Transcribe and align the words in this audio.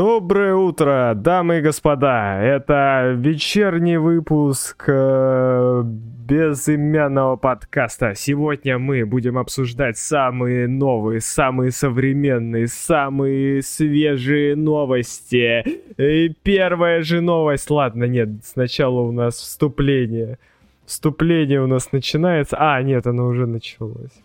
Доброе 0.00 0.54
утро, 0.54 1.12
дамы 1.14 1.58
и 1.58 1.60
господа! 1.60 2.40
Это 2.42 3.12
вечерний 3.18 3.98
выпуск 3.98 4.84
э, 4.88 5.82
безымянного 5.84 7.36
подкаста. 7.36 8.14
Сегодня 8.14 8.78
мы 8.78 9.04
будем 9.04 9.36
обсуждать 9.36 9.98
самые 9.98 10.68
новые, 10.68 11.20
самые 11.20 11.70
современные, 11.70 12.66
самые 12.66 13.60
свежие 13.60 14.56
новости. 14.56 15.62
И 15.98 16.34
первая 16.44 17.02
же 17.02 17.20
новость... 17.20 17.68
Ладно, 17.68 18.04
нет, 18.04 18.30
сначала 18.42 19.00
у 19.00 19.12
нас 19.12 19.34
вступление. 19.34 20.38
Вступление 20.86 21.60
у 21.60 21.66
нас 21.66 21.92
начинается... 21.92 22.56
А, 22.58 22.82
нет, 22.82 23.06
оно 23.06 23.26
уже 23.26 23.46
началось. 23.46 24.22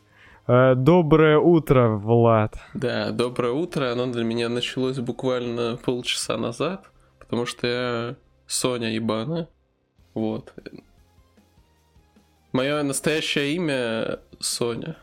Э, 0.48 0.76
доброе 0.76 1.40
утро, 1.40 1.90
Влад. 1.90 2.55
Да, 2.73 3.12
доброе 3.12 3.53
утро. 3.53 3.91
Оно 3.91 4.05
для 4.08 4.23
меня 4.23 4.48
началось 4.48 4.99
буквально 4.99 5.77
полчаса 5.77 6.38
назад, 6.38 6.86
потому 7.20 7.45
что 7.45 7.67
я 7.67 8.16
Соня 8.45 8.94
Ебана. 8.94 9.48
Вот. 10.13 10.53
Мое 12.52 12.84
настоящее 12.84 13.55
имя 13.55 14.20
Соня. 14.39 14.98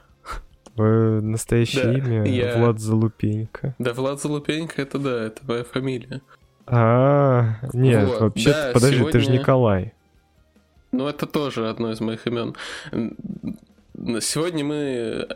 Твое 0.75 1.21
настоящее 1.21 1.85
да, 1.85 1.99
имя 1.99 2.25
я... 2.25 2.57
Влад 2.57 2.79
Залупенько. 2.79 3.75
Да, 3.79 3.93
Влад 3.93 4.23
Залупенько 4.23 4.81
это 4.81 4.99
да, 4.99 5.25
это 5.25 5.43
моя 5.47 5.65
фамилия. 5.65 6.23
А, 6.67 7.57
нет, 7.73 8.09
вот. 8.09 8.21
вообще, 8.21 8.53
да, 8.53 8.71
подожди, 8.73 8.97
сегодня... 8.97 9.13
ты 9.13 9.21
же 9.21 9.33
Николай. 9.33 9.93
Ну, 10.93 11.09
это 11.09 11.27
тоже 11.27 11.69
одно 11.69 11.91
из 11.91 12.01
моих 12.01 12.27
имен. 12.27 12.55
Сегодня 13.95 14.65
мы 14.65 14.75
э, 14.75 15.27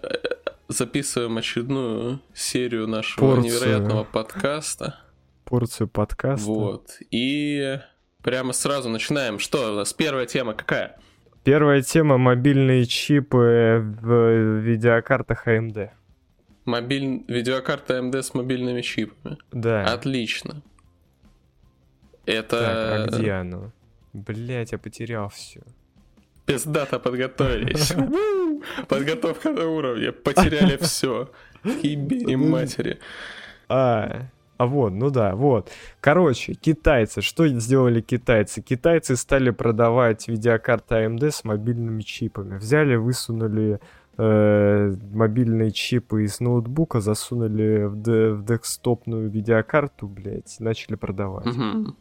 записываем 0.69 1.37
очередную 1.37 2.21
серию 2.35 2.89
нашего 2.89 3.35
Порцию. 3.35 3.45
невероятного 3.45 4.05
подкаста. 4.05 4.99
Порцию 5.45 5.89
подкаста. 5.89 6.47
Вот. 6.47 6.99
И 7.11 7.79
прямо 8.23 8.53
сразу 8.53 8.89
начинаем. 8.89 9.39
Что 9.39 9.73
у 9.73 9.77
нас? 9.77 9.93
Первая 9.93 10.27
тема 10.27 10.55
какая? 10.55 10.99
Первая 11.45 11.83
тема— 11.83 12.17
мобильные 12.19 12.87
чипы 12.87 13.81
в 14.03 14.59
видеокартах 14.61 15.47
AMD. 15.47 15.91
Мобиль... 16.65 17.25
Видеокарта 17.29 17.99
AMD 17.99 18.21
с 18.23 18.35
мобильными 18.35 18.81
чипами. 18.81 19.39
Да. 19.53 19.85
Отлично. 19.85 20.63
Это... 22.25 22.59
Так, 22.59 23.15
а 23.15 23.19
где 23.19 23.33
оно? 23.33 23.71
Блять, 24.13 24.73
я 24.73 24.79
потерял 24.79 25.29
все. 25.29 25.63
Пиздато 26.47 26.99
подготовились. 27.01 27.93
Подготовка 28.89 29.51
на 29.53 29.67
уровне. 29.67 30.13
Потеряли 30.13 30.77
все. 30.77 31.29
Ебени 31.83 32.37
матери. 32.37 32.99
А, 33.69 34.29
а 34.59 34.67
вот, 34.67 34.93
ну 34.93 35.11
да, 35.11 35.35
вот. 35.35 35.71
Короче, 36.01 36.55
китайцы, 36.55 37.21
что 37.21 37.47
сделали 37.49 38.01
китайцы? 38.01 38.63
Китайцы 38.63 39.17
стали 39.17 39.51
продавать 39.51 40.29
видеокарты 40.29 40.95
AMD 40.95 41.31
с 41.31 41.45
мобильными 41.45 42.03
чипами. 42.03 42.57
Взяли, 42.59 42.95
высунули 42.95 43.81
э, 44.17 44.95
мобильные 45.13 45.73
чипы 45.73 46.25
из 46.25 46.41
ноутбука, 46.41 47.01
засунули 47.01 47.85
в, 47.85 48.01
де- 48.01 48.31
в 48.31 48.45
декстопную 48.45 49.29
видеокарту, 49.29 50.07
блядь, 50.07 50.57
начали 50.61 50.95
продавать. 50.95 51.47
Угу. 51.47 51.97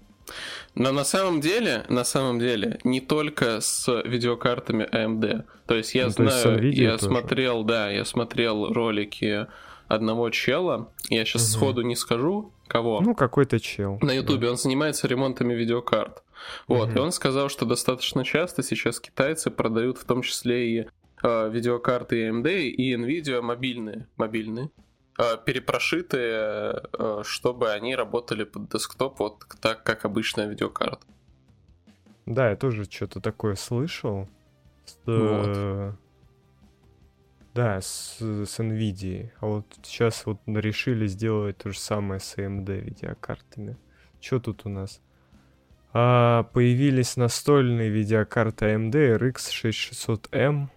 Но 0.75 0.91
на 0.91 1.03
самом 1.03 1.41
деле, 1.41 1.85
на 1.89 2.03
самом 2.03 2.39
деле, 2.39 2.79
не 2.83 3.01
только 3.01 3.61
с 3.61 4.01
видеокартами 4.03 4.87
AMD. 4.91 5.45
То 5.67 5.75
есть 5.75 5.95
я 5.95 6.05
ну, 6.05 6.09
знаю, 6.09 6.63
есть 6.63 6.77
я 6.77 6.91
тоже. 6.93 7.05
смотрел, 7.05 7.63
да, 7.63 7.89
я 7.89 8.05
смотрел 8.05 8.73
ролики 8.73 9.47
одного 9.87 10.29
чела. 10.29 10.91
Я 11.09 11.25
сейчас 11.25 11.43
угу. 11.43 11.51
сходу 11.51 11.81
не 11.81 11.95
скажу, 11.95 12.51
кого. 12.67 13.01
Ну, 13.01 13.15
какой-то 13.15 13.59
чел. 13.59 13.99
На 14.01 14.11
Ютубе 14.11 14.47
да. 14.47 14.51
он 14.51 14.57
занимается 14.57 15.07
ремонтами 15.07 15.53
видеокарт. 15.53 16.23
Вот, 16.67 16.89
угу. 16.89 16.97
и 16.97 17.01
он 17.01 17.11
сказал, 17.11 17.49
что 17.49 17.65
достаточно 17.65 18.23
часто 18.23 18.63
сейчас 18.63 18.99
китайцы 18.99 19.51
продают 19.51 19.97
в 19.97 20.05
том 20.05 20.21
числе 20.21 20.69
и 20.69 20.87
э, 21.23 21.49
видеокарты 21.49 22.27
AMD 22.27 22.67
и 22.67 22.95
Nvidia 22.95 23.41
мобильные. 23.41 24.07
Мобильные. 24.17 24.69
Э, 25.17 25.37
перепрошитые, 25.37 26.81
э, 26.91 27.21
чтобы 27.23 27.71
они 27.71 27.95
работали 27.95 28.43
под 28.43 28.69
десктоп 28.69 29.19
вот 29.19 29.45
так, 29.61 29.83
как 29.83 30.03
обычная 30.03 30.47
видеокарта. 30.47 31.05
Да, 32.25 32.49
я 32.49 32.57
тоже 32.57 32.83
что-то 32.83 33.21
такое 33.21 33.55
слышал. 33.55 34.27
Вот. 35.05 35.47
Э, 35.47 35.93
да, 37.53 37.79
с, 37.79 38.17
с 38.19 38.59
NVIDIA. 38.59 39.31
А 39.39 39.45
вот 39.45 39.65
сейчас 39.83 40.25
вот 40.25 40.39
решили 40.47 41.07
сделать 41.07 41.59
то 41.59 41.71
же 41.71 41.79
самое 41.79 42.19
с 42.19 42.37
AMD 42.37 42.81
видеокартами. 42.81 43.77
Что 44.19 44.41
тут 44.41 44.65
у 44.65 44.69
нас? 44.69 44.99
А, 45.93 46.43
появились 46.43 47.15
настольные 47.15 47.89
видеокарты 47.89 48.65
AMD 48.65 49.17
RX 49.17 49.35
6600M 49.35 50.67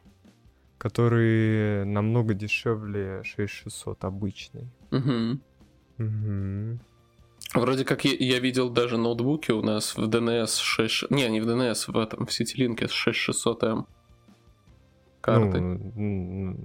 который 0.78 1.84
намного 1.84 2.34
дешевле 2.34 3.22
6600 3.24 4.04
обычный. 4.04 4.68
Угу. 4.90 5.38
Угу. 5.98 6.78
Вроде 7.54 7.84
как 7.84 8.04
я, 8.04 8.12
я 8.18 8.38
видел 8.38 8.70
даже 8.70 8.96
ноутбуки 8.96 9.52
у 9.52 9.62
нас 9.62 9.96
в 9.96 10.08
DNS 10.08 10.60
6... 10.60 11.10
Не, 11.10 11.28
не 11.28 11.40
в 11.40 11.48
DNS, 11.48 11.92
в 11.92 11.98
этом, 11.98 12.26
в 12.26 12.30
CityLink 12.30 12.78
6600M. 12.78 13.84
Карты. 15.20 15.60
Ну, 15.60 16.56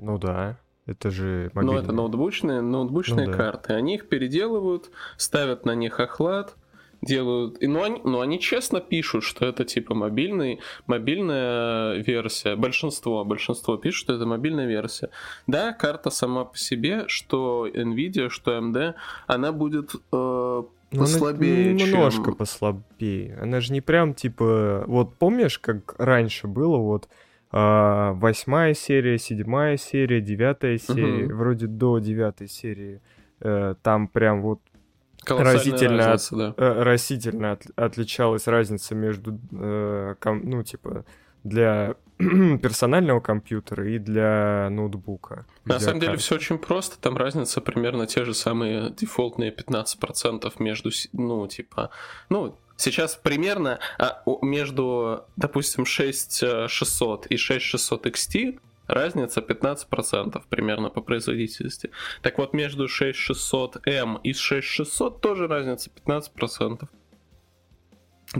ну 0.00 0.18
да, 0.18 0.58
это 0.86 1.10
же 1.10 1.50
мобильные. 1.52 1.76
Ну 1.76 1.82
это 1.82 1.92
ноутбучные, 1.92 2.60
ноутбучные 2.60 3.26
ну, 3.26 3.32
да. 3.32 3.36
карты. 3.36 3.74
Они 3.74 3.96
их 3.96 4.08
переделывают, 4.08 4.90
ставят 5.16 5.66
на 5.66 5.74
них 5.74 5.98
охлад, 6.00 6.56
делают. 7.06 7.62
И, 7.62 7.66
ну, 7.66 7.82
они, 7.82 8.00
ну, 8.04 8.20
они 8.20 8.40
честно 8.40 8.80
пишут, 8.80 9.24
что 9.24 9.46
это 9.46 9.64
типа 9.64 9.94
мобильный, 9.94 10.60
мобильная 10.86 11.96
версия. 12.02 12.56
Большинство, 12.56 13.24
большинство 13.24 13.76
пишут, 13.76 14.00
что 14.00 14.14
это 14.14 14.26
мобильная 14.26 14.66
версия. 14.66 15.10
Да, 15.46 15.72
карта 15.72 16.10
сама 16.10 16.44
по 16.44 16.58
себе, 16.58 17.04
что 17.08 17.68
Nvidia, 17.68 18.28
что 18.28 18.58
AMD, 18.58 18.94
она 19.26 19.52
будет 19.52 19.94
э, 20.12 20.62
послабее, 20.90 21.72
ну, 21.72 21.86
немножко 21.86 22.24
чем... 22.24 22.34
послабее. 22.34 23.38
Она 23.40 23.60
же 23.60 23.72
не 23.72 23.80
прям 23.80 24.14
типа... 24.14 24.84
Вот 24.86 25.16
помнишь, 25.16 25.58
как 25.58 25.94
раньше 25.98 26.46
было 26.46 26.76
вот 26.76 27.08
э, 27.52 28.10
восьмая 28.14 28.74
серия, 28.74 29.18
седьмая 29.18 29.76
серия, 29.76 30.20
девятая 30.20 30.78
серия, 30.78 31.26
угу. 31.26 31.36
вроде 31.36 31.66
до 31.66 31.98
девятой 31.98 32.48
серии. 32.48 33.00
Э, 33.40 33.74
там 33.82 34.08
прям 34.08 34.42
вот 34.42 34.60
разительно, 35.28 36.12
от, 36.12 36.28
да. 36.30 36.54
э, 36.56 36.82
разительно 36.82 37.52
от, 37.52 37.66
отличалась 37.76 38.46
разница 38.46 38.94
между, 38.94 39.38
э, 39.52 40.14
ком, 40.20 40.42
ну, 40.48 40.62
типа, 40.62 41.04
для 41.44 41.94
персонального 42.18 43.20
компьютера 43.20 43.88
и 43.88 43.98
для 43.98 44.68
ноутбука. 44.70 45.46
На 45.64 45.78
самом 45.78 46.00
деле 46.00 46.16
все 46.16 46.36
очень 46.36 46.58
просто, 46.58 46.98
там 46.98 47.16
разница 47.16 47.60
примерно 47.60 48.06
те 48.06 48.24
же 48.24 48.34
самые 48.34 48.90
дефолтные 48.90 49.54
15% 49.54 50.52
между, 50.58 50.90
ну, 51.12 51.46
типа, 51.46 51.90
ну, 52.28 52.58
сейчас 52.76 53.16
примерно 53.16 53.78
а, 53.98 54.22
между, 54.42 55.24
допустим, 55.36 55.84
6600 55.84 57.26
и 57.26 57.36
6600 57.36 58.06
XT 58.06 58.60
разница 58.86 59.40
15% 59.40 60.42
примерно 60.48 60.90
по 60.90 61.00
производительности. 61.00 61.90
Так 62.22 62.38
вот, 62.38 62.52
между 62.52 62.86
6600M 62.86 64.20
и 64.22 64.32
6600 64.32 65.20
тоже 65.20 65.46
разница 65.46 65.90
15%. 65.90 66.88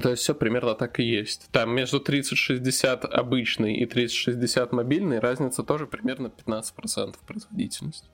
То 0.00 0.10
есть 0.10 0.22
все 0.22 0.34
примерно 0.34 0.74
так 0.74 0.98
и 0.98 1.04
есть. 1.04 1.48
Там 1.52 1.74
между 1.74 2.00
3060 2.00 3.04
обычный 3.04 3.76
и 3.76 3.86
3060 3.86 4.72
мобильный 4.72 5.20
разница 5.20 5.62
тоже 5.62 5.86
примерно 5.86 6.26
15% 6.26 7.14
производительности. 7.26 8.08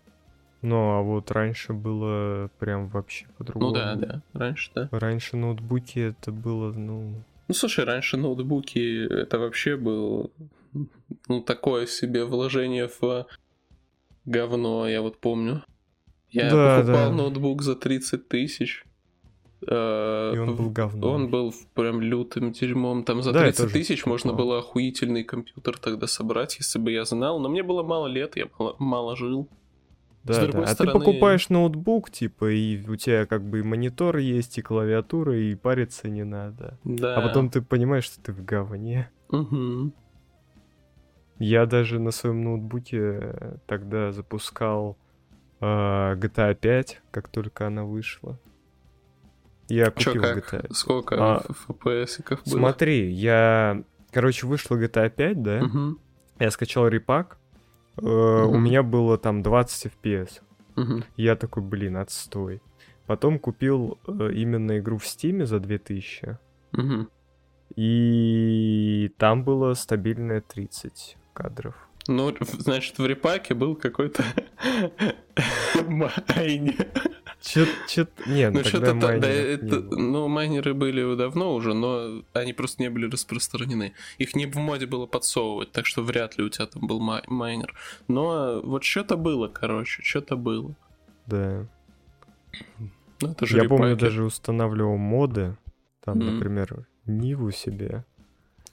Ну, 0.60 0.76
а 0.90 1.02
вот 1.02 1.30
раньше 1.32 1.72
было 1.72 2.48
прям 2.60 2.88
вообще 2.88 3.26
по-другому. 3.36 3.70
Ну 3.70 3.74
да, 3.74 3.94
да, 3.96 4.22
раньше, 4.32 4.70
да. 4.74 4.88
Раньше 4.92 5.36
ноутбуки 5.36 5.98
это 5.98 6.30
было, 6.30 6.72
ну... 6.72 7.14
Ну, 7.48 7.54
слушай, 7.54 7.84
раньше 7.84 8.16
ноутбуки 8.16 9.06
это 9.06 9.40
вообще 9.40 9.76
был 9.76 10.30
ну, 11.28 11.42
такое 11.42 11.86
себе 11.86 12.24
вложение 12.24 12.88
в 12.88 13.26
говно, 14.24 14.88
я 14.88 15.02
вот 15.02 15.18
помню. 15.18 15.64
Я 16.30 16.50
да, 16.50 16.78
покупал 16.80 17.10
да. 17.10 17.16
ноутбук 17.16 17.62
за 17.62 17.76
30 17.76 18.28
тысяч. 18.28 18.84
Э, 19.66 20.32
И 20.34 20.38
он 20.38 20.56
был 20.56 20.70
говном. 20.70 21.14
Он 21.14 21.30
был 21.30 21.54
прям 21.74 22.00
лютым 22.00 22.52
дерьмом. 22.52 23.04
Там 23.04 23.22
за 23.22 23.32
да, 23.32 23.42
30 23.42 23.72
тысяч 23.72 24.06
можно 24.06 24.32
было 24.32 24.58
охуительный 24.58 25.24
компьютер 25.24 25.78
тогда 25.78 26.06
собрать, 26.06 26.56
если 26.58 26.78
бы 26.78 26.90
я 26.90 27.04
знал. 27.04 27.38
Но 27.38 27.48
мне 27.48 27.62
было 27.62 27.82
мало 27.82 28.06
лет, 28.06 28.36
я 28.36 28.46
мало, 28.58 28.76
мало 28.78 29.16
жил. 29.16 29.48
Да, 30.24 30.46
да. 30.46 30.62
А 30.62 30.74
ты 30.74 30.86
покупаешь 30.86 31.48
ноутбук, 31.48 32.10
типа, 32.10 32.52
и 32.52 32.88
у 32.88 32.96
тебя 32.96 33.26
как 33.26 33.44
бы 33.44 33.58
и 33.58 33.62
монитор 33.62 34.18
есть, 34.18 34.56
и 34.56 34.62
клавиатура, 34.62 35.36
и 35.36 35.54
париться 35.56 36.08
не 36.08 36.24
надо. 36.24 36.78
Да. 36.84 37.16
А 37.16 37.20
потом 37.20 37.50
ты 37.50 37.60
понимаешь, 37.60 38.04
что 38.04 38.22
ты 38.22 38.32
в 38.32 38.44
говне. 38.44 39.10
Угу. 39.30 39.92
Я 41.44 41.66
даже 41.66 41.98
на 41.98 42.12
своем 42.12 42.42
ноутбуке 42.44 43.58
тогда 43.66 44.12
запускал 44.12 44.96
а, 45.60 46.14
GTA 46.14 46.54
5, 46.54 47.02
как 47.10 47.26
только 47.28 47.66
она 47.66 47.84
вышла. 47.84 48.38
Я 49.68 49.90
Чё, 49.90 50.12
купил 50.12 50.22
как? 50.22 50.38
GTA. 50.54 50.72
Сколько 50.72 51.16
А, 51.18 51.42
FPS-иков 51.48 52.44
было? 52.44 52.52
Смотри, 52.58 53.10
я... 53.10 53.82
Короче, 54.12 54.46
вышла 54.46 54.76
GTA 54.76 55.10
5, 55.10 55.42
да? 55.42 55.62
Мгм, 55.62 55.98
Я 56.38 56.50
скачал 56.52 56.86
репак. 56.86 57.38
э, 57.96 58.02
У 58.04 58.52
Мгм. 58.54 58.64
меня 58.64 58.82
было 58.84 59.18
там 59.18 59.42
20 59.42 59.86
FPS. 59.86 60.40
мгм. 60.76 61.04
Я 61.16 61.34
такой, 61.34 61.62
блин, 61.64 61.96
отстой. 61.96 62.62
Потом 63.06 63.38
купил 63.40 63.98
э, 64.06 64.30
именно 64.32 64.78
игру 64.78 64.96
в 64.98 65.06
Стиме 65.06 65.44
за 65.46 65.58
2000. 65.58 66.38
Мгм. 66.72 67.08
И 67.74 69.12
там 69.18 69.42
было 69.44 69.74
стабильное 69.74 70.40
30 70.40 71.16
кадров. 71.32 71.74
Ну, 72.08 72.34
значит, 72.40 72.98
в 72.98 73.06
репаке 73.06 73.54
был 73.54 73.76
какой-то 73.76 74.24
майнер. 75.86 76.88
Чё, 77.40 77.66
чё... 77.88 78.06
Не, 78.26 78.50
ну 78.50 78.58
Ну, 78.58 78.64
что-то... 78.64 78.94
Да, 78.94 79.28
это... 79.28 79.80
Ну, 79.80 80.28
майнеры 80.28 80.74
были 80.74 81.16
давно 81.16 81.54
уже, 81.54 81.74
но 81.74 82.22
они 82.32 82.52
просто 82.52 82.82
не 82.82 82.88
были 82.90 83.10
распространены. 83.10 83.94
Их 84.18 84.34
не 84.36 84.46
в 84.46 84.56
моде 84.56 84.86
было 84.86 85.06
подсовывать, 85.06 85.72
так 85.72 85.86
что 85.86 86.02
вряд 86.02 86.38
ли 86.38 86.44
у 86.44 86.48
тебя 86.48 86.66
там 86.66 86.86
был 86.86 87.00
май- 87.00 87.24
майнер. 87.26 87.74
Но 88.08 88.60
вот 88.62 88.84
что-то 88.84 89.16
было, 89.16 89.48
короче, 89.48 90.02
что-то 90.02 90.36
было. 90.36 90.74
Да. 91.26 91.66
Ну, 93.20 93.28
это 93.30 93.46
же 93.46 93.58
Я 93.58 93.68
помню, 93.68 93.96
даже 93.96 94.24
устанавливал 94.24 94.96
моды. 94.96 95.56
Там, 96.04 96.18
например, 96.18 96.86
Ниву 97.06 97.50
себе 97.52 98.04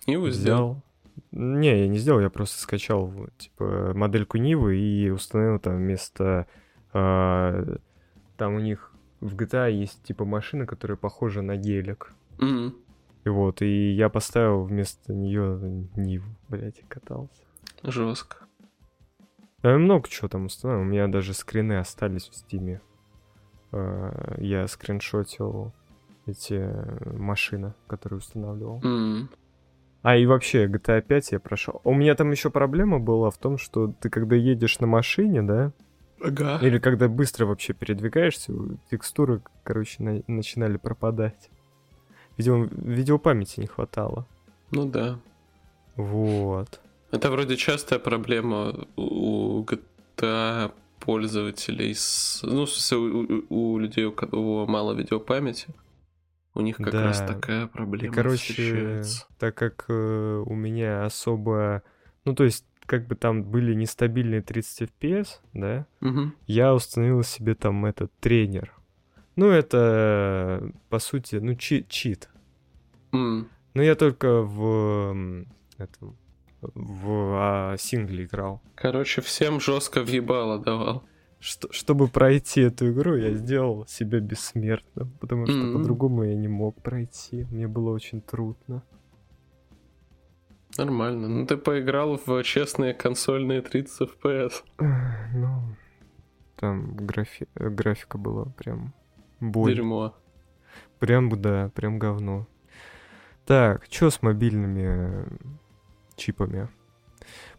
сделал. 0.06 0.28
взял. 0.28 0.84
Не, 1.32 1.80
я 1.82 1.88
не 1.88 1.98
сделал, 1.98 2.20
я 2.20 2.30
просто 2.30 2.60
скачал 2.62 3.14
типа 3.38 3.94
модельку 3.96 4.38
Нивы 4.38 4.78
и 4.78 5.10
установил 5.10 5.60
там 5.60 5.78
вместо... 5.78 6.48
а, 6.94 7.64
там 8.38 8.56
у 8.56 8.60
них 8.60 8.92
в 9.20 9.36
GTA 9.36 9.72
есть 9.72 10.04
типа 10.04 10.26
машина, 10.26 10.66
которая 10.66 10.98
похожа 10.98 11.42
на 11.42 11.56
гелик. 11.58 12.14
Мгм. 12.38 12.76
И 13.26 13.30
вот, 13.30 13.62
и 13.62 13.92
я 13.92 14.10
поставил 14.10 14.64
вместо 14.64 15.14
нее 15.14 15.60
Ниву, 15.96 16.30
блять, 16.48 16.80
и 16.80 16.84
катался. 16.88 17.44
Жестко. 17.84 18.38
Да, 19.62 19.78
много 19.78 20.08
чего 20.08 20.30
там 20.30 20.46
установил. 20.46 20.82
У 20.82 20.86
меня 20.86 21.08
даже 21.08 21.34
скрины 21.34 21.80
остались 21.80 22.30
в 22.30 22.36
стиме. 22.36 22.82
А, 23.72 24.36
Я 24.40 24.68
скриншотил 24.68 25.74
эти 26.26 26.54
э, 26.54 27.18
машины, 27.18 27.74
которые 27.88 28.20
устанавливал. 28.20 28.82
М. 28.84 29.30
А 30.02 30.16
и 30.16 30.26
вообще, 30.26 30.68
GTA 30.68 31.02
5 31.02 31.32
я 31.34 31.40
прошел. 31.40 31.82
У 31.84 31.94
меня 31.94 32.16
там 32.16 32.32
еще 32.32 32.50
проблема 32.50 33.00
была 33.00 33.30
в 33.32 33.38
том, 33.38 33.58
что 33.58 33.94
ты 34.00 34.10
когда 34.10 34.36
едешь 34.36 34.80
на 34.80 34.88
машине, 34.88 35.42
да, 35.42 35.72
Ага. 36.22 36.60
или 36.62 36.80
когда 36.80 37.08
быстро 37.10 37.46
вообще 37.46 37.74
передвигаешься, 37.74 38.54
текстуры, 38.90 39.42
короче, 39.64 40.02
на- 40.04 40.24
начинали 40.28 40.78
пропадать. 40.78 41.50
Видимо, 42.38 42.70
видеопамяти 42.72 43.60
не 43.60 43.68
хватало. 43.68 44.26
Ну 44.72 44.86
да. 44.86 45.20
Вот. 45.98 46.80
Это 47.12 47.30
вроде 47.32 47.58
частая 47.58 48.00
проблема 48.00 48.86
у 48.96 49.64
GTA 49.64 50.72
пользователей 51.00 51.94
с... 51.94 52.42
Ну, 52.44 52.66
в 52.66 52.70
смысле, 52.70 52.98
у- 52.98 53.44
у 53.74 53.78
людей, 53.80 54.06
у 54.06 54.12
кого 54.14 54.66
мало 54.66 54.94
видеопамяти. 54.94 55.68
У 56.56 56.62
них 56.62 56.78
как 56.78 56.92
Да. 56.92 57.04
раз 57.04 57.20
такая 57.20 57.66
И, 57.66 57.70
проблема 57.70 58.14
короче, 58.14 58.54
встречается. 58.54 59.26
так 59.38 59.56
как 59.56 59.86
э, 59.88 60.44
у 60.46 60.54
меня 60.56 61.06
особо... 61.06 61.84
Ну, 62.26 62.34
то 62.36 62.44
есть, 62.44 62.66
как 62.86 63.08
бы 63.08 63.16
там 63.16 63.44
были 63.44 63.74
нестабильные 63.76 64.42
30 64.42 64.90
FPS, 65.00 65.28
да, 65.54 65.86
Мгм. 66.02 66.36
я 66.48 66.74
установил 66.74 67.24
себе 67.24 67.54
там 67.56 67.86
этот 67.86 68.12
тренер. 68.20 68.74
Ну, 69.36 69.50
это, 69.50 70.72
по 70.90 71.00
сути, 71.00 71.36
ну, 71.36 71.56
чи- 71.56 71.86
чит. 71.88 72.30
М. 73.14 73.48
Но 73.74 73.84
я 73.84 73.96
только 73.96 74.42
в 74.42 75.46
этом 75.78 76.18
в 76.62 77.06
а, 77.40 77.78
сингле 77.78 78.26
играл. 78.26 78.62
Короче, 78.76 79.22
всем 79.22 79.62
жестко 79.62 80.02
въебало 80.04 80.60
давал. 80.60 81.04
Что- 81.40 81.72
чтобы 81.72 82.08
пройти 82.10 82.62
эту 82.62 82.92
игру, 82.92 83.16
я 83.16 83.34
сделал 83.34 83.86
себя 83.88 84.20
бессмертным, 84.20 85.10
потому 85.22 85.46
что 85.46 85.56
Мгм. 85.56 85.78
по-другому 85.78 86.24
я 86.24 86.36
не 86.36 86.50
мог 86.50 86.82
пройти. 86.82 87.46
Мне 87.52 87.68
было 87.68 87.92
очень 87.92 88.20
трудно. 88.22 88.84
Нормально. 90.78 91.28
Ну, 91.28 91.46
ты 91.46 91.58
поиграл 91.58 92.20
в 92.26 92.44
честные 92.44 92.94
консольные 92.94 93.62
30 93.62 94.02
FPS. 94.02 94.64
Ну, 95.34 95.76
там 96.56 96.96
графи- 96.96 97.48
графика 97.56 98.18
была 98.18 98.46
прям 98.58 98.94
боль. 99.40 99.74
Дерьмо. 99.74 100.16
Прям, 101.00 101.30
да, 101.42 101.72
прям 101.74 102.00
говно. 102.00 102.48
Так, 103.46 103.86
что 103.90 104.10
с 104.10 104.22
мобильными 104.22 104.84
э, 104.86 105.28
чипами? 106.16 106.68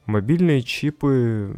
Мобильные 0.06 0.62
чипы 0.62 1.56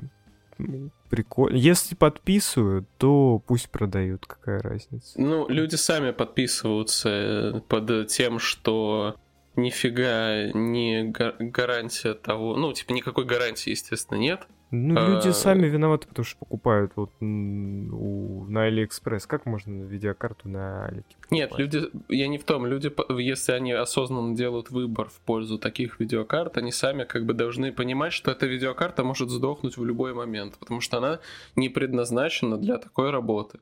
прикольно. 1.13 1.57
Если 1.57 1.95
подписывают, 1.95 2.89
то 2.97 3.39
пусть 3.47 3.69
продают, 3.69 4.25
какая 4.25 4.63
разница. 4.63 5.21
Ну, 5.21 5.47
люди 5.47 5.75
сами 5.75 6.11
подписываются 6.11 7.11
э, 7.11 7.61
под 7.69 8.09
тем, 8.09 8.39
что 8.39 9.17
нифига 9.55 10.51
не 10.55 11.05
га- 11.05 11.35
гарантия 11.39 12.15
того... 12.15 12.57
Ну, 12.57 12.73
типа, 12.73 12.93
никакой 12.95 13.27
гарантии, 13.27 13.69
естественно, 13.69 14.17
нет. 14.17 14.47
Ну, 14.75 14.95
А- 14.97 15.07
люди 15.07 15.29
сами 15.33 15.67
виноваты, 15.67 16.09
потому 16.09 16.25
что 16.25 16.39
покупают 16.39 16.93
вот 16.97 17.11
у, 17.21 18.47
на 18.49 18.63
Алиэкспресс. 18.65 19.27
Как 19.27 19.45
можно 19.45 19.83
видеокарту 19.85 20.49
на 20.49 20.87
Алике 20.87 21.15
Нет, 21.31 21.51
покупать? 21.51 21.75
люди... 21.75 21.91
Я 22.09 22.27
не 22.29 22.39
в 22.39 22.45
том. 22.45 22.65
Люди, 22.67 22.91
если 23.21 23.53
они 23.53 23.73
осознанно 23.73 24.35
делают 24.35 24.71
выбор 24.71 25.09
в 25.11 25.21
пользу 25.21 25.59
таких 25.59 26.01
видеокарт, 26.01 26.57
они 26.57 26.73
сами 26.73 27.05
как 27.05 27.27
бы 27.27 27.35
должны 27.35 27.71
понимать, 27.71 28.15
что 28.15 28.31
эта 28.31 28.47
видеокарта 28.47 29.05
может 29.05 29.29
сдохнуть 29.29 29.77
в 29.77 29.85
любой 29.85 30.15
момент, 30.15 30.57
потому 30.59 30.81
что 30.81 30.97
она 30.97 31.21
не 31.55 31.69
предназначена 31.69 32.57
для 32.57 32.79
такой 32.79 33.11
работы. 33.11 33.61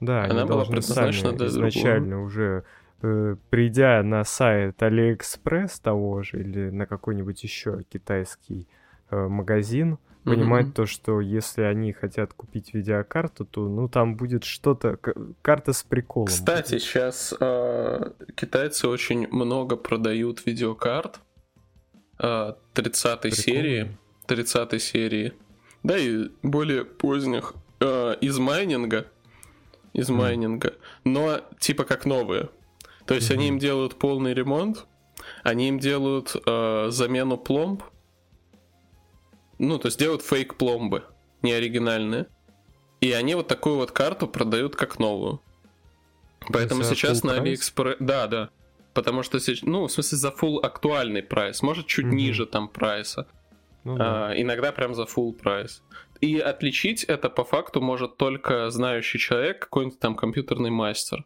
Да, 0.00 0.24
Она 0.24 0.46
была 0.46 0.64
предназначена 0.64 1.30
для 1.30 1.48
другого. 1.48 1.68
изначально 1.68 2.22
уже 2.22 2.64
э, 3.02 3.36
придя 3.50 4.02
на 4.02 4.24
сайт 4.24 4.82
Алиэкспресс 4.82 5.78
того 5.78 6.24
же 6.24 6.40
или 6.40 6.70
на 6.70 6.86
какой-нибудь 6.86 7.40
еще 7.44 7.84
китайский 7.88 8.66
э, 9.10 9.28
магазин, 9.28 9.98
понимать 10.24 10.66
Мгм. 10.66 10.72
то, 10.74 10.86
что 10.86 11.20
если 11.20 11.62
они 11.62 11.92
хотят 11.92 12.32
купить 12.34 12.74
видеокарту, 12.74 13.44
то 13.44 13.68
ну 13.68 13.88
там 13.88 14.16
будет 14.16 14.44
что-то 14.44 14.98
карта 15.42 15.72
с 15.72 15.82
приколом. 15.82 16.26
Кстати, 16.28 16.78
сейчас 16.78 17.32
китайцы 18.34 18.88
очень 18.88 19.28
много 19.28 19.76
продают 19.76 20.44
видеокарт 20.46 21.20
э, 22.18 22.54
30 22.74 23.20
Прикольно. 23.20 23.36
серии, 23.42 23.98
30 24.26 24.82
серии, 24.82 25.32
да 25.82 25.98
и 25.98 26.30
более 26.42 26.84
поздних 26.84 27.54
э, 27.80 28.16
из 28.20 28.38
майнинга, 28.38 29.06
из 29.92 30.08
Мгм. 30.08 30.18
майнинга, 30.18 30.74
но 31.04 31.40
типа 31.60 31.84
как 31.84 32.06
новые. 32.06 32.48
То 33.06 33.14
есть 33.14 33.30
они 33.30 33.46
Мгм. 33.46 33.54
им 33.54 33.58
делают 33.58 33.96
полный 33.98 34.32
ремонт, 34.32 34.86
они 35.42 35.68
им 35.68 35.78
делают 35.78 36.34
э, 36.46 36.86
замену 36.90 37.36
пломб, 37.36 37.82
ну 39.58 39.78
то 39.78 39.86
есть 39.88 39.98
делают 39.98 40.22
фейк 40.22 40.56
пломбы, 40.56 41.04
не 41.42 41.52
оригинальные. 41.52 42.26
И 43.00 43.12
они 43.12 43.34
вот 43.34 43.48
такую 43.48 43.76
вот 43.76 43.90
карту 43.90 44.26
продают 44.26 44.76
как 44.76 44.98
новую. 44.98 45.40
Поэтому 46.50 46.82
За 46.82 46.94
сейчас 46.94 47.22
на? 47.22 47.34
Алиэкспресс... 47.34 47.96
Да, 48.00 48.26
да. 48.26 48.50
Потому 48.94 49.22
что 49.22 49.40
сейчас... 49.40 49.62
Ну, 49.62 49.86
в 49.86 49.92
смысле, 49.92 50.18
за 50.18 50.28
full 50.28 50.60
актуальный 50.60 51.22
прайс. 51.22 51.62
Может, 51.62 51.86
чуть 51.86 52.06
Мгм. 52.06 52.16
ниже 52.16 52.46
там 52.46 52.68
прайса. 52.68 53.26
Ну 53.82 53.96
да. 53.98 54.28
А, 54.28 54.40
иногда 54.40 54.72
прям 54.72 54.94
за 54.94 55.02
full 55.02 55.32
прайс. 55.32 55.82
И 56.20 56.38
отличить 56.38 57.04
это 57.04 57.28
по 57.28 57.44
факту 57.44 57.82
может 57.82 58.16
только 58.16 58.70
знающий 58.70 59.18
человек, 59.18 59.58
какой-нибудь 59.60 59.98
там 59.98 60.14
компьютерный 60.16 60.70
мастер. 60.70 61.24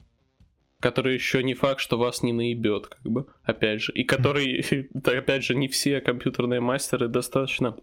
Который 0.80 1.14
еще 1.14 1.42
не 1.42 1.54
факт, 1.54 1.80
что 1.80 1.99
вас 1.99 2.23
не 2.23 2.32
наебет, 2.32 2.87
как 2.87 3.02
бы, 3.02 3.26
опять 3.42 3.82
же. 3.82 3.92
И 3.92 4.04
который, 4.04 4.88
да, 4.94 5.12
опять 5.12 5.44
же, 5.44 5.54
не 5.54 5.68
все 5.68 6.00
компьютерные 6.00 6.61
мастеры 6.61 7.08
достаточно 7.08 7.76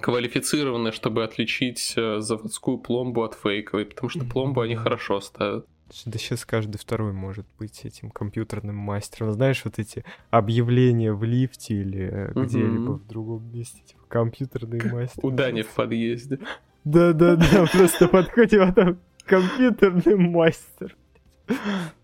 квалифицированы, 0.00 0.92
чтобы 0.92 1.24
отличить 1.24 1.94
э, 1.96 2.20
заводскую 2.20 2.78
пломбу 2.78 3.22
от 3.22 3.34
фейковой, 3.34 3.86
потому 3.86 4.10
что 4.10 4.24
пломбу 4.24 4.60
они 4.60 4.74
хорошо 4.74 5.20
ставят. 5.20 5.66
Да 6.06 6.18
сейчас 6.18 6.46
каждый 6.46 6.78
второй 6.78 7.12
может 7.12 7.46
быть 7.58 7.84
этим 7.84 8.10
компьютерным 8.10 8.76
мастером. 8.76 9.32
Знаешь, 9.32 9.62
вот 9.64 9.78
эти 9.78 10.04
объявления 10.30 11.12
в 11.12 11.22
лифте 11.22 11.74
или 11.74 12.08
э, 12.10 12.32
где-либо 12.34 12.92
в 12.92 13.06
другом 13.06 13.52
месте, 13.52 13.82
типа 13.84 14.00
компьютерный 14.08 14.80
мастер. 14.90 15.24
У 15.24 15.30
Дани 15.30 15.62
в 15.62 15.68
подъезде. 15.68 16.38
Да-да-да, 16.84 17.66
просто 17.70 18.08
подходим, 18.08 18.62
а 18.62 18.72
там 18.72 18.98
компьютерный 19.26 20.16
мастер. 20.16 20.96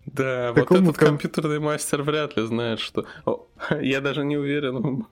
Да, 0.05 0.53
Такому 0.53 0.81
вот 0.81 0.89
этот 0.89 0.97
ком- 0.97 1.07
компьютерный 1.09 1.59
мастер 1.59 2.03
вряд 2.03 2.37
ли 2.37 2.45
знает, 2.45 2.79
что... 2.79 3.05
О, 3.25 3.47
я 3.81 4.01
даже 4.01 4.23
не 4.23 4.37
уверен, 4.37 5.05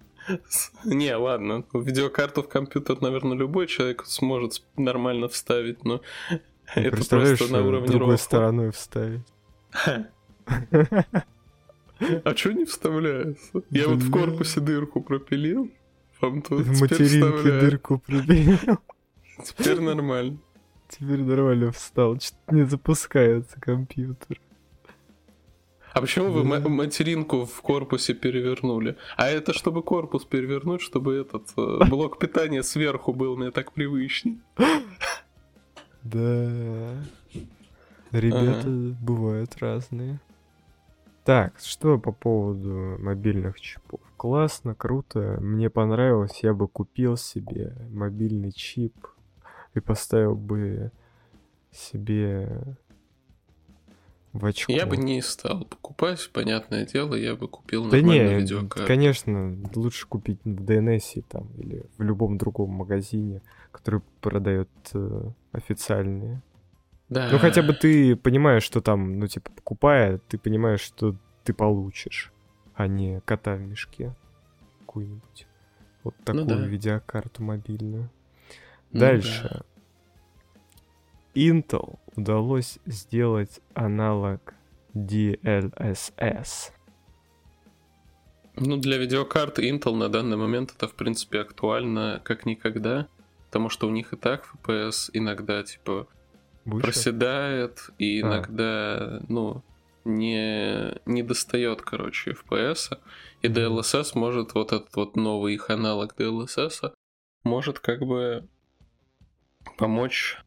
Не, 0.84 1.16
ладно, 1.16 1.64
видеокарту 1.74 2.44
в 2.44 2.50
компьютер, 2.50 3.02
наверное, 3.02 3.38
любой 3.38 3.68
человек 3.68 4.06
сможет 4.06 4.64
нормально 4.76 5.28
вставить, 5.28 5.84
но 5.86 6.02
это 6.76 6.98
просто 6.98 7.52
на 7.52 7.62
уровне 7.66 7.88
другой 7.88 8.18
стороной 8.18 8.72
вставить. 8.72 9.26
А 12.24 12.36
что 12.36 12.52
не 12.52 12.66
вставляется? 12.66 13.64
Я 13.70 13.88
вот 13.88 14.00
в 14.00 14.12
корпусе 14.12 14.60
дырку 14.60 15.02
пропилил, 15.02 15.72
вам 16.22 16.42
тут 16.42 16.66
материнке 16.68 17.60
дырку 17.60 18.00
пропилил. 18.00 18.80
Теперь 19.44 19.80
нормально. 19.80 20.38
Теперь 20.90 21.22
нормально 21.22 21.72
встал. 21.72 22.20
Что-то 22.20 22.56
не 22.56 22.66
запускается 22.66 23.60
компьютер. 23.60 24.40
А 25.98 26.02
почему 26.02 26.30
вы 26.32 26.44
материнку 26.44 27.46
в 27.46 27.62
корпусе 27.64 28.14
перевернули? 28.14 28.98
А 29.16 29.30
это 29.30 29.52
чтобы 29.52 29.82
корпус 29.82 30.26
перевернуть, 30.26 30.82
чтобы 30.82 31.16
этот 31.16 31.48
э, 31.58 31.86
блок 31.90 32.20
питания 32.20 32.62
сверху 32.62 33.14
был, 33.14 33.36
мне 33.36 33.50
так 33.50 33.72
привычней. 33.72 34.40
Да. 36.04 36.94
Ребята 38.12 38.96
бывают 39.02 39.58
разные. 39.58 40.20
Так, 41.24 41.56
что 41.64 41.98
по 41.98 42.12
поводу 42.12 42.98
мобильных 43.00 43.60
чипов? 43.60 44.00
Классно, 44.18 44.76
круто, 44.76 45.40
мне 45.42 45.72
понравилось, 45.72 46.42
я 46.44 46.54
бы 46.54 46.68
купил 46.68 47.18
себе 47.18 47.76
мобильный 47.90 48.52
чип 48.52 48.96
и 49.74 49.80
поставил 49.80 50.36
бы 50.36 50.92
себе 51.72 52.78
в 54.38 54.46
очко. 54.46 54.72
Я 54.72 54.86
бы 54.86 54.98
не 54.98 55.22
стал 55.22 55.66
покупать, 55.66 56.30
понятное 56.32 56.86
дело, 56.86 57.16
я 57.16 57.36
бы 57.36 57.48
купил 57.48 57.90
да 57.90 57.98
нормальную 57.98 58.36
не, 58.36 58.42
видеокарту. 58.42 58.88
конечно, 58.88 59.58
лучше 59.76 60.08
купить 60.08 60.40
в 60.44 60.64
DNS 60.64 61.24
там 61.28 61.48
или 61.58 61.86
в 61.98 62.04
любом 62.04 62.38
другом 62.38 62.72
магазине, 62.72 63.42
который 63.72 64.02
продает 64.22 64.70
э, 64.94 65.22
официальные. 65.52 66.42
Да. 67.10 67.30
Ну 67.32 67.40
хотя 67.40 67.62
бы 67.62 67.74
ты 67.74 68.16
понимаешь, 68.16 68.64
что 68.64 68.82
там, 68.82 69.20
ну 69.20 69.28
типа 69.28 69.52
покупая, 69.52 70.20
ты 70.28 70.38
понимаешь, 70.38 70.82
что 70.82 71.16
ты 71.44 71.54
получишь, 71.54 72.34
а 72.76 72.88
не 72.88 73.22
кота 73.22 73.56
в 73.56 73.62
мешке 73.62 74.16
какую-нибудь. 74.80 75.48
Вот 76.04 76.16
ну 76.20 76.24
такую 76.26 76.46
ну, 76.46 76.64
да. 76.64 76.68
видеокарту 76.68 77.44
мобильную. 77.44 78.10
Ну, 78.92 79.00
Дальше. 79.00 79.50
Да. 79.52 79.77
Intel 81.38 82.00
удалось 82.16 82.80
сделать 82.88 83.62
аналог 83.76 84.56
DLSS. 84.96 86.72
Ну, 88.56 88.78
для 88.78 88.98
видеокарты 88.98 89.70
Intel 89.70 89.94
на 89.94 90.10
данный 90.10 90.36
момент 90.36 90.74
это, 90.76 90.88
в 90.88 90.96
принципе, 90.96 91.42
актуально 91.42 92.20
как 92.24 92.48
никогда, 92.48 93.08
потому 93.46 93.70
что 93.70 93.88
у 93.88 93.92
них 93.92 94.14
и 94.14 94.16
так 94.16 94.52
FPS 94.64 95.12
иногда, 95.14 95.62
типа, 95.62 96.08
Выше? 96.66 96.84
проседает, 96.84 97.92
и 98.00 98.20
а. 98.20 98.22
иногда, 98.22 99.22
ну, 99.30 99.64
не, 100.06 101.00
не 101.06 101.22
достает, 101.22 101.84
короче, 101.84 102.32
FPS, 102.32 102.98
и 103.44 103.48
DLSS 103.48 104.14
может, 104.16 104.56
вот 104.56 104.74
этот 104.74 104.96
вот 104.96 105.16
новый 105.16 105.54
их 105.54 105.70
аналог 105.70 106.16
DLSS, 106.18 106.94
может 107.44 107.78
как 107.78 108.00
бы 108.00 108.50
помочь 109.78 110.40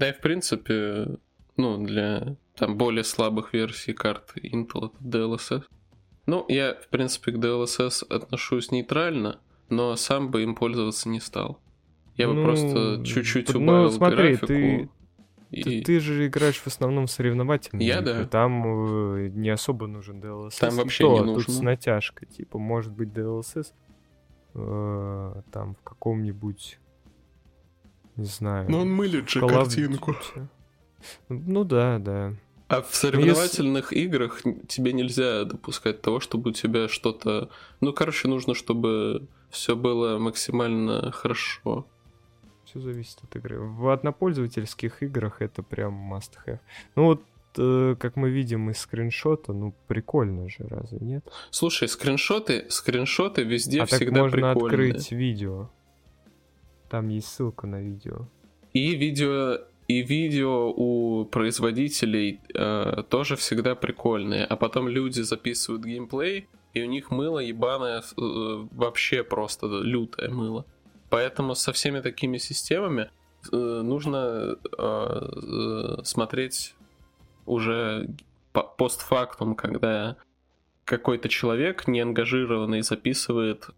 да 0.00 0.08
и 0.08 0.12
в 0.12 0.20
принципе, 0.20 1.18
ну, 1.58 1.84
для 1.84 2.36
там 2.56 2.78
более 2.78 3.04
слабых 3.04 3.52
версий 3.52 3.92
карты 3.92 4.40
Intel 4.40 4.90
это 4.94 5.18
DLSS. 5.18 5.64
Ну, 6.24 6.46
я, 6.48 6.74
в 6.74 6.88
принципе, 6.88 7.32
к 7.32 7.36
DLSS 7.36 8.06
отношусь 8.08 8.70
нейтрально, 8.70 9.40
но 9.68 9.94
сам 9.96 10.30
бы 10.30 10.42
им 10.42 10.54
пользоваться 10.54 11.10
не 11.10 11.20
стал. 11.20 11.60
Я 12.16 12.28
ну, 12.28 12.34
бы 12.34 12.44
просто 12.44 13.04
чуть-чуть 13.04 13.52
ну, 13.52 13.60
убавил 13.60 13.82
ну, 13.84 13.90
смотри, 13.90 14.16
графику. 14.16 14.46
Ты... 14.46 14.90
И... 15.50 15.62
Ты, 15.62 15.82
ты 15.82 16.00
же 16.00 16.28
играешь 16.28 16.60
в 16.60 16.66
основном 16.66 17.06
соревновательные 17.06 17.86
Я, 17.86 18.00
да. 18.00 18.24
Там 18.24 19.16
э, 19.16 19.28
не 19.28 19.50
особо 19.50 19.86
нужен 19.86 20.20
DLSS. 20.20 20.60
Там 20.60 20.76
вообще 20.76 21.04
то, 21.04 21.18
не 21.18 21.24
нужно. 21.26 21.44
Тут 21.44 21.54
с 21.54 21.60
натяжкой. 21.60 22.28
Типа, 22.28 22.58
может 22.58 22.92
быть, 22.92 23.08
DLSS 23.10 23.66
э, 24.54 25.42
там 25.50 25.74
в 25.74 25.82
каком-нибудь 25.82 26.78
не 28.20 28.26
знаю. 28.26 28.70
Но 28.70 28.80
он 28.80 28.92
мылит 28.92 29.28
же 29.28 29.40
картинку. 29.40 30.14
Ну 31.28 31.64
да, 31.64 31.98
да. 31.98 32.34
А 32.68 32.82
в 32.82 32.94
соревновательных 32.94 33.90
Если... 33.90 34.04
играх 34.04 34.42
тебе 34.68 34.92
нельзя 34.92 35.44
допускать 35.44 36.02
того, 36.02 36.20
чтобы 36.20 36.50
у 36.50 36.52
тебя 36.52 36.86
что-то... 36.86 37.50
Ну, 37.80 37.92
короче, 37.92 38.28
нужно, 38.28 38.54
чтобы 38.54 39.26
все 39.50 39.74
было 39.74 40.18
максимально 40.18 41.10
хорошо. 41.10 41.86
Все 42.64 42.78
зависит 42.78 43.18
от 43.24 43.34
игры. 43.34 43.58
В 43.58 43.88
однопользовательских 43.88 45.02
играх 45.02 45.42
это 45.42 45.64
прям 45.64 46.14
must 46.14 46.32
have. 46.46 46.60
Ну 46.94 47.06
вот, 47.06 47.22
э, 47.58 47.96
как 47.98 48.14
мы 48.14 48.30
видим 48.30 48.70
из 48.70 48.78
скриншота, 48.78 49.52
ну 49.52 49.74
прикольно 49.88 50.48
же, 50.48 50.68
разве 50.68 50.98
нет? 51.00 51.28
Слушай, 51.50 51.88
скриншоты, 51.88 52.66
скриншоты 52.68 53.42
везде 53.42 53.82
а 53.82 53.86
всегда 53.86 54.04
так 54.04 54.22
можно 54.22 54.52
прикольные. 54.52 54.92
открыть 54.92 55.10
видео. 55.10 55.70
Там 56.90 57.08
есть 57.08 57.28
ссылка 57.28 57.68
на 57.68 57.80
видео. 57.80 58.26
И 58.72 58.96
видео, 58.96 59.58
и 59.86 60.02
видео 60.02 60.72
у 60.76 61.24
производителей 61.24 62.40
э, 62.52 63.04
тоже 63.08 63.36
всегда 63.36 63.76
прикольные. 63.76 64.44
А 64.44 64.56
потом 64.56 64.88
люди 64.88 65.20
записывают 65.20 65.84
геймплей, 65.84 66.48
и 66.74 66.82
у 66.82 66.86
них 66.86 67.12
мыло 67.12 67.38
ебаное 67.38 68.00
э, 68.00 68.02
вообще 68.16 69.22
просто 69.22 69.66
лютое 69.66 70.30
мыло. 70.30 70.66
Поэтому 71.10 71.54
со 71.54 71.72
всеми 71.72 72.00
такими 72.00 72.38
системами 72.38 73.10
э, 73.52 73.56
нужно 73.56 74.56
э, 74.76 75.28
э 75.38 76.04
смотреть 76.04 76.74
уже 77.46 78.08
постфактум, 78.52 79.54
когда 79.54 80.16
какой-то 80.84 81.28
человек 81.28 81.86
неангажированный 81.86 82.82
записывает 82.82 83.70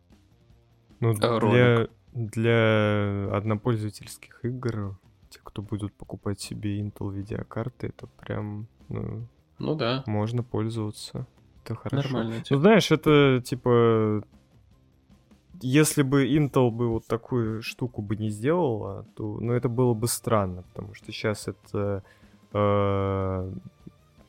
ну, 1.01 1.15
ролик. 1.21 1.53
Для 1.53 1.89
для 2.13 3.29
однопользовательских 3.33 4.45
игр, 4.45 4.97
те, 5.31 5.41
кто 5.43 5.63
будут 5.63 5.93
покупать 5.95 6.41
себе 6.41 6.81
Intel 6.81 7.13
видеокарты, 7.13 7.89
это 7.89 8.07
прям, 8.21 8.67
ну, 8.89 9.27
ну 9.59 9.75
да. 9.75 10.03
Можно 10.07 10.43
пользоваться. 10.43 11.27
Это 11.65 11.75
хорошо. 11.77 12.09
Нормально. 12.09 12.43
Ну, 12.51 12.59
знаешь, 12.59 12.91
это 12.91 13.41
типа 13.45 14.25
если 15.63 16.03
бы 16.03 16.27
Intel 16.27 16.71
бы 16.71 16.89
вот 16.89 17.07
такую 17.07 17.63
штуку 17.63 18.03
бы 18.03 18.17
не 18.17 18.31
сделала, 18.31 19.07
то, 19.15 19.39
ну, 19.41 19.53
это 19.53 19.69
было 19.69 19.95
бы 19.95 20.09
странно, 20.09 20.63
потому 20.63 20.95
что 20.95 21.13
сейчас 21.13 21.49
это, 21.49 22.03
э, 22.53 23.53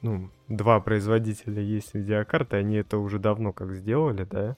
ну, 0.02 0.30
два 0.48 0.80
производителя 0.80 1.62
есть 1.62 1.96
видеокарты, 1.96 2.58
они 2.58 2.76
это 2.76 3.00
уже 3.00 3.18
давно 3.18 3.52
как 3.52 3.74
сделали, 3.74 4.26
да? 4.30 4.56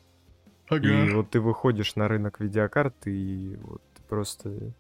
Ага. 0.69 0.87
И 0.87 1.13
вот 1.13 1.29
ты 1.29 1.39
выходишь 1.39 1.95
на 1.95 2.07
рынок 2.07 2.39
видеокарт, 2.39 3.07
и 3.07 3.57
вот 3.61 3.81
ты 3.93 4.01
просто 4.03 4.73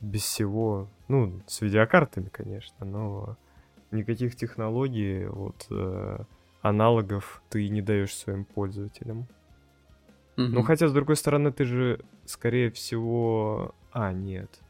без 0.00 0.22
всего, 0.22 0.88
ну, 1.08 1.40
с 1.46 1.60
видеокартами, 1.60 2.28
конечно, 2.28 2.86
но 2.86 3.36
никаких 3.90 4.36
технологий, 4.36 5.26
вот, 5.26 5.66
э, 5.70 6.18
аналогов 6.62 7.42
ты 7.50 7.68
не 7.68 7.82
даешь 7.82 8.14
своим 8.14 8.44
пользователям. 8.44 9.26
Угу. 10.36 10.46
Ну, 10.46 10.62
хотя, 10.62 10.88
с 10.88 10.92
другой 10.92 11.16
стороны, 11.16 11.52
ты 11.52 11.64
же, 11.64 12.00
скорее 12.24 12.70
всего... 12.70 13.74
А, 13.92 14.12
нет. 14.12 14.60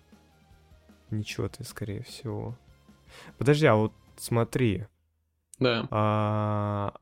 Ничего 1.10 1.48
ты, 1.48 1.64
скорее 1.64 2.02
всего. 2.02 2.56
Подожди, 3.36 3.66
а 3.66 3.74
вот 3.74 3.92
смотри. 4.16 4.86
Да. 5.58 5.86
А, 5.90 6.94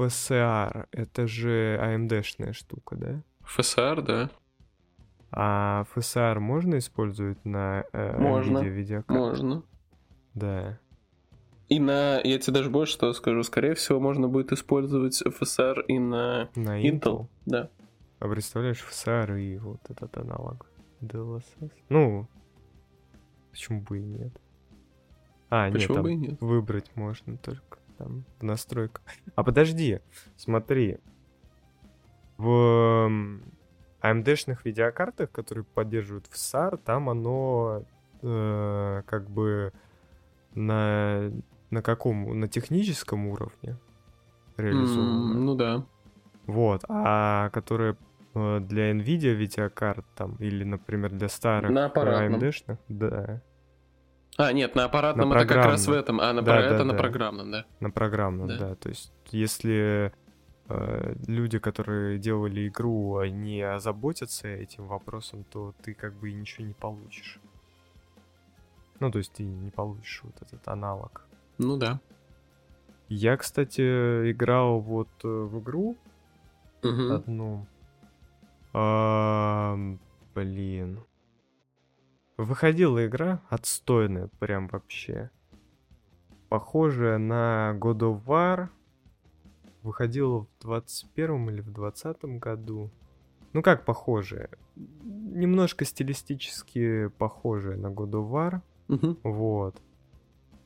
FSR, 0.00 0.88
это 0.92 1.26
же 1.26 1.78
AMD-шная 1.82 2.52
штука, 2.52 2.96
да? 2.96 3.22
FSR, 3.44 4.02
да. 4.02 4.30
А 5.32 5.84
FSR 5.94 6.40
можно 6.40 6.78
использовать 6.78 7.44
на 7.44 7.84
э, 7.92 8.18
можно, 8.18 8.58
видеокарте? 8.58 9.12
Можно. 9.12 9.62
Да. 10.34 10.78
И 11.68 11.78
на, 11.78 12.20
я 12.20 12.38
тебе 12.38 12.54
даже 12.54 12.70
больше 12.70 12.94
что 12.94 13.12
скажу, 13.12 13.42
скорее 13.44 13.74
всего, 13.74 14.00
можно 14.00 14.26
будет 14.26 14.52
использовать 14.52 15.22
FSR 15.22 15.84
и 15.86 15.98
на, 15.98 16.48
на 16.56 16.82
Intel. 16.82 17.00
Intel. 17.00 17.26
Да. 17.46 17.70
А 18.18 18.28
представляешь, 18.28 18.84
FSR 18.90 19.40
и 19.40 19.56
вот 19.58 19.80
этот 19.88 20.16
аналог 20.16 20.66
DLSS? 21.00 21.70
Ну, 21.88 22.26
почему 23.52 23.82
бы 23.82 23.98
и 23.98 24.02
нет? 24.02 24.32
А, 25.48 25.70
почему 25.70 25.94
нет, 25.94 26.02
бы 26.02 26.12
и 26.12 26.16
нет? 26.16 26.40
выбрать 26.40 26.90
можно 26.96 27.36
только 27.36 27.79
там 28.00 28.24
в 28.38 28.42
настройках. 28.42 29.04
А 29.34 29.44
подожди, 29.44 30.00
смотри. 30.36 30.98
В 32.38 33.10
AMD-шных 34.00 34.60
видеокартах, 34.64 35.30
которые 35.30 35.64
поддерживают 35.64 36.26
FSAR, 36.32 36.80
там 36.82 37.10
оно 37.10 37.84
э, 38.22 39.02
как 39.06 39.28
бы 39.28 39.72
на, 40.54 41.30
на 41.70 41.82
каком? 41.82 42.40
На 42.40 42.48
техническом 42.48 43.26
уровне 43.26 43.76
реализовано? 44.56 45.34
Mm, 45.34 45.38
ну 45.38 45.54
да. 45.54 45.84
Вот, 46.46 46.82
а 46.88 47.50
которые 47.50 47.96
э, 48.34 48.60
для 48.60 48.92
NVIDIA 48.92 49.34
видеокарт 49.34 50.06
там, 50.16 50.36
или, 50.36 50.64
например, 50.64 51.10
для 51.10 51.28
старых 51.28 51.70
На 51.70 51.86
аппаратном. 51.86 52.40
AMD-шных, 52.40 52.78
да, 52.88 53.42
А, 54.40 54.52
нет, 54.52 54.74
на 54.74 54.84
аппаратном 54.84 55.28
На 55.30 55.34
это 55.38 55.46
как 55.46 55.64
раз 55.66 55.86
в 55.86 55.92
этом, 55.92 56.20
а 56.20 56.32
на, 56.32 56.42
Да, 56.42 56.52
про- 56.52 56.62
да, 56.62 56.74
это 56.74 56.84
на 56.84 56.92
да. 56.92 56.98
программном, 56.98 57.50
да. 57.50 57.64
на 57.80 57.90
программном, 57.90 58.48
Да. 58.48 58.58
да. 58.58 58.74
То 58.74 58.88
есть, 58.88 59.12
если 59.30 60.12
э, 60.68 61.14
люди, 61.26 61.58
которые 61.58 62.18
делали 62.18 62.68
игру, 62.68 63.22
не 63.24 63.60
озаботятся 63.62 64.48
этим 64.48 64.86
вопросом, 64.86 65.44
то 65.50 65.74
ты 65.82 65.94
как 65.94 66.14
бы 66.14 66.30
и 66.30 66.34
ничего 66.34 66.66
не 66.66 66.74
получишь. 66.74 67.38
Ну, 69.00 69.10
то 69.10 69.18
есть 69.18 69.32
ты 69.32 69.42
не 69.42 69.70
получишь 69.70 70.20
вот 70.24 70.34
этот 70.42 70.66
аналог. 70.68 71.24
Ну 71.58 71.76
да. 71.76 71.98
Я, 73.08 73.36
кстати, 73.36 73.80
играл 74.30 74.78
вот 74.80 75.08
э, 75.24 75.28
в 75.28 75.58
игру 75.60 75.96
Мгм. 76.82 77.12
одну. 77.12 77.66
Ам, 78.72 79.98
блин. 80.34 81.00
Выходила 82.40 83.06
игра 83.06 83.42
отстойная, 83.50 84.30
прям 84.38 84.68
вообще. 84.68 85.30
Похожая 86.48 87.18
на 87.18 87.76
God 87.78 87.98
of 87.98 88.24
War. 88.24 88.68
Выходила 89.82 90.40
в 90.40 90.48
21 90.62 91.50
или 91.50 91.60
в 91.60 91.70
20 91.70 92.24
году. 92.38 92.90
Ну 93.52 93.62
как 93.62 93.84
похожая? 93.84 94.48
Немножко 94.74 95.84
стилистически 95.84 97.08
похожая 97.18 97.76
на 97.76 97.88
God 97.88 98.12
of 98.12 98.30
War. 98.30 98.60
Мгм. 98.88 99.18
Вот. 99.22 99.76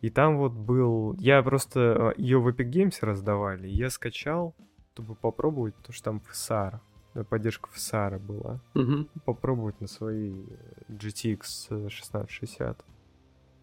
И 0.00 0.10
там 0.10 0.38
вот 0.38 0.52
был... 0.52 1.14
Я 1.18 1.42
просто... 1.42 2.14
Ее 2.16 2.38
в 2.38 2.46
Epic 2.46 2.70
Games 2.70 2.98
раздавали. 3.00 3.66
Я 3.66 3.90
скачал, 3.90 4.54
чтобы 4.92 5.16
попробовать, 5.16 5.74
потому 5.74 5.92
что 5.92 6.04
там 6.04 6.22
FSR. 6.30 6.74
э, 6.74 6.78
Поддержка 7.22 7.68
FSR 7.70 8.18
была. 8.18 8.60
Мгм. 8.74 9.08
Попробовать 9.24 9.80
на 9.80 9.86
своей 9.86 10.46
э, 10.88 10.92
GTX 10.92 11.40
1660. 11.70 12.84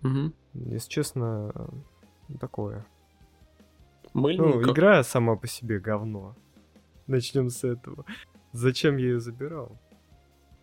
Мгм. 0.02 0.34
Если 0.54 0.90
честно, 0.90 1.52
э, 1.54 2.38
такое. 2.40 2.86
Ну, 4.14 4.22
Мыльников. 4.22 4.72
игра 4.72 5.04
сама 5.04 5.36
по 5.36 5.48
себе 5.48 5.80
говно. 5.80 6.36
Начнем 7.08 7.50
с 7.50 7.64
этого. 7.64 8.06
Зачем 8.54 8.98
я 8.98 9.06
ее 9.06 9.20
забирал? 9.20 9.78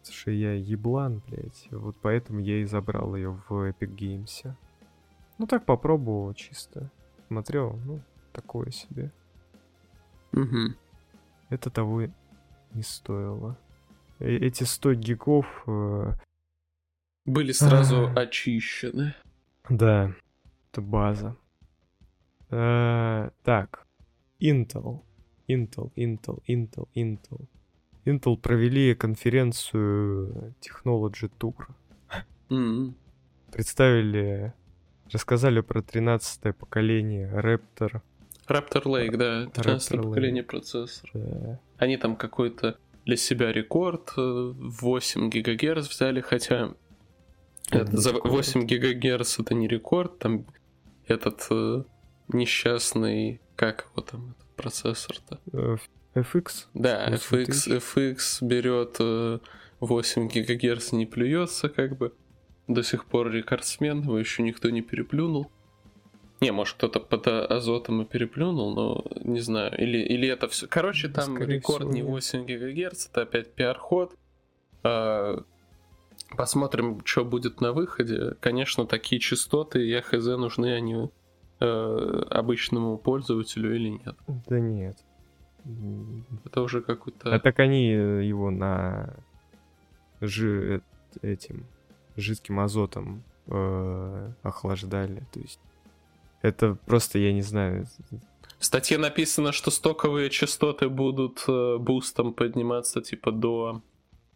Что 0.09 0.31
я 0.31 0.55
еблан, 0.55 1.23
блядь. 1.27 1.69
Вот 1.71 1.97
поэтому 2.01 2.41
я 2.41 2.61
и 2.63 2.65
забрал 2.65 3.15
ее 3.15 3.39
в 3.49 3.53
Epic 3.53 3.95
Games. 3.95 4.51
Ну 5.37 5.47
так 5.47 5.65
попробовал 5.67 6.33
чисто. 6.35 6.91
Смотрел, 7.27 7.79
ну, 7.85 8.01
такое 8.33 8.71
себе. 8.71 9.13
Мгм. 10.33 10.77
Это 11.51 11.71
того 11.71 12.03
не 12.75 12.83
стоило. 12.83 13.59
Э- 14.19 14.37
Эти 14.37 14.65
100 14.65 14.95
гигов... 14.95 15.47
э, 15.67 16.15
Были 17.25 17.53
сразу 17.53 18.07
А. 18.09 18.21
очищены. 18.21 19.15
Да, 19.69 20.13
это 20.73 20.81
база. 20.81 21.37
Э, 22.51 23.31
так, 23.43 23.87
Intel, 24.41 25.03
Intel, 25.49 25.93
Intel, 25.97 26.43
Intel, 26.49 26.89
Intel. 26.95 27.47
Intel 28.07 28.37
провели 28.39 28.95
конференцию 28.95 30.55
Technology 30.63 31.31
Tour. 31.39 31.67
Мгм. 32.49 32.95
Представили, 33.53 34.55
рассказали 35.13 35.61
про 35.61 35.83
13 35.83 36.53
поколение 36.55 37.31
Raptor. 37.35 38.01
Raptor 38.49 38.83
Lake, 38.85 39.17
да, 39.17 39.47
13 39.47 39.93
Raptor 39.93 40.03
поколение 40.03 40.43
процессора. 40.43 41.11
э, 41.15 41.57
Они 41.79 41.97
там 41.97 42.17
какой-то 42.17 42.79
для 43.05 43.17
себя 43.17 43.53
рекорд 43.53 44.13
э, 44.17 44.21
8 44.57 45.31
гигагерц 45.31 45.89
взяли, 45.89 46.21
хотя 46.21 46.75
это 47.71 47.97
за 47.97 48.11
Рекорд. 48.13 48.33
8 48.33 48.67
гигагерц 48.67 49.39
это 49.39 49.55
не 49.55 49.69
рекорд, 49.69 50.19
там 50.19 50.47
этот 51.07 51.47
э, 51.51 51.85
несчастный, 52.29 53.41
как 53.57 53.89
его 53.93 54.03
там 54.03 54.35
этот 54.39 54.57
процессор-то? 54.57 55.41
э, 55.53 55.77
FX. 56.15 56.67
Да, 56.75 57.09
8 57.11 57.45
FX. 57.45 57.83
FX 57.97 58.47
берет 58.47 58.97
э, 59.01 59.39
8 59.81 60.29
гигагерц, 60.29 60.93
не 60.93 61.07
плюется, 61.07 61.69
как 61.69 61.97
бы. 61.97 62.13
До 62.67 62.83
сих 62.83 63.07
пор 63.07 63.31
рекордсмен, 63.31 64.03
его 64.03 64.19
еще 64.19 64.43
никто 64.43 64.69
не 64.71 64.83
переплюнул. 64.83 65.51
Не, 66.41 66.53
может, 66.53 66.77
кто-то 66.77 67.01
под 67.01 67.27
а- 67.27 67.47
азотом 67.47 68.03
и 68.03 68.05
переплюнул, 68.05 68.75
но 68.75 69.05
не 69.23 69.41
знаю. 69.41 69.77
Или, 69.77 69.99
или 69.99 70.29
это 70.29 70.49
все. 70.49 70.67
Короче, 70.69 71.09
там 71.09 71.35
скорее 71.35 71.57
рекорд 71.57 71.81
всего, 71.81 71.93
не 71.93 72.01
нет. 72.01 72.09
8 72.11 72.47
гигагерц, 72.47 73.09
это 73.09 73.23
опять 73.23 73.53
пиар-ход. 73.53 74.15
А, 74.85 75.43
посмотрим, 76.37 77.01
что 77.05 77.25
будет 77.25 77.61
на 77.61 77.73
выходе. 77.73 78.37
Конечно, 78.41 78.87
такие 78.87 79.21
частоты, 79.21 79.85
я 79.85 80.01
хз, 80.01 80.27
нужны 80.27 80.75
они 80.75 81.11
э, 81.61 82.23
обычному 82.31 82.99
пользователю 82.99 83.75
или 83.75 83.89
нет. 83.89 84.17
Да 84.47 84.61
нет. 84.61 84.97
Это 86.45 86.63
уже 86.63 86.81
какой-то... 86.83 87.35
А 87.35 87.41
так 87.41 87.59
они 87.59 87.91
э, 87.93 88.25
его 88.25 88.51
на 88.51 89.15
жи- 90.21 90.83
э, 91.23 91.33
этим 91.33 91.67
жидким 92.17 92.61
азотом 92.61 93.23
э, 93.47 94.33
охлаждали. 94.43 95.25
То 95.33 95.41
есть 95.41 95.61
это 96.43 96.75
просто, 96.87 97.19
я 97.19 97.33
не 97.33 97.43
знаю, 97.43 97.87
В 98.59 98.65
статье 98.65 98.99
написано, 98.99 99.53
что 99.53 99.71
стоковые 99.71 100.31
частоты 100.31 100.89
будут 100.89 101.45
э, 101.49 101.77
бустом 101.79 102.33
подниматься 102.35 103.01
типа 103.01 103.31
до 103.33 103.83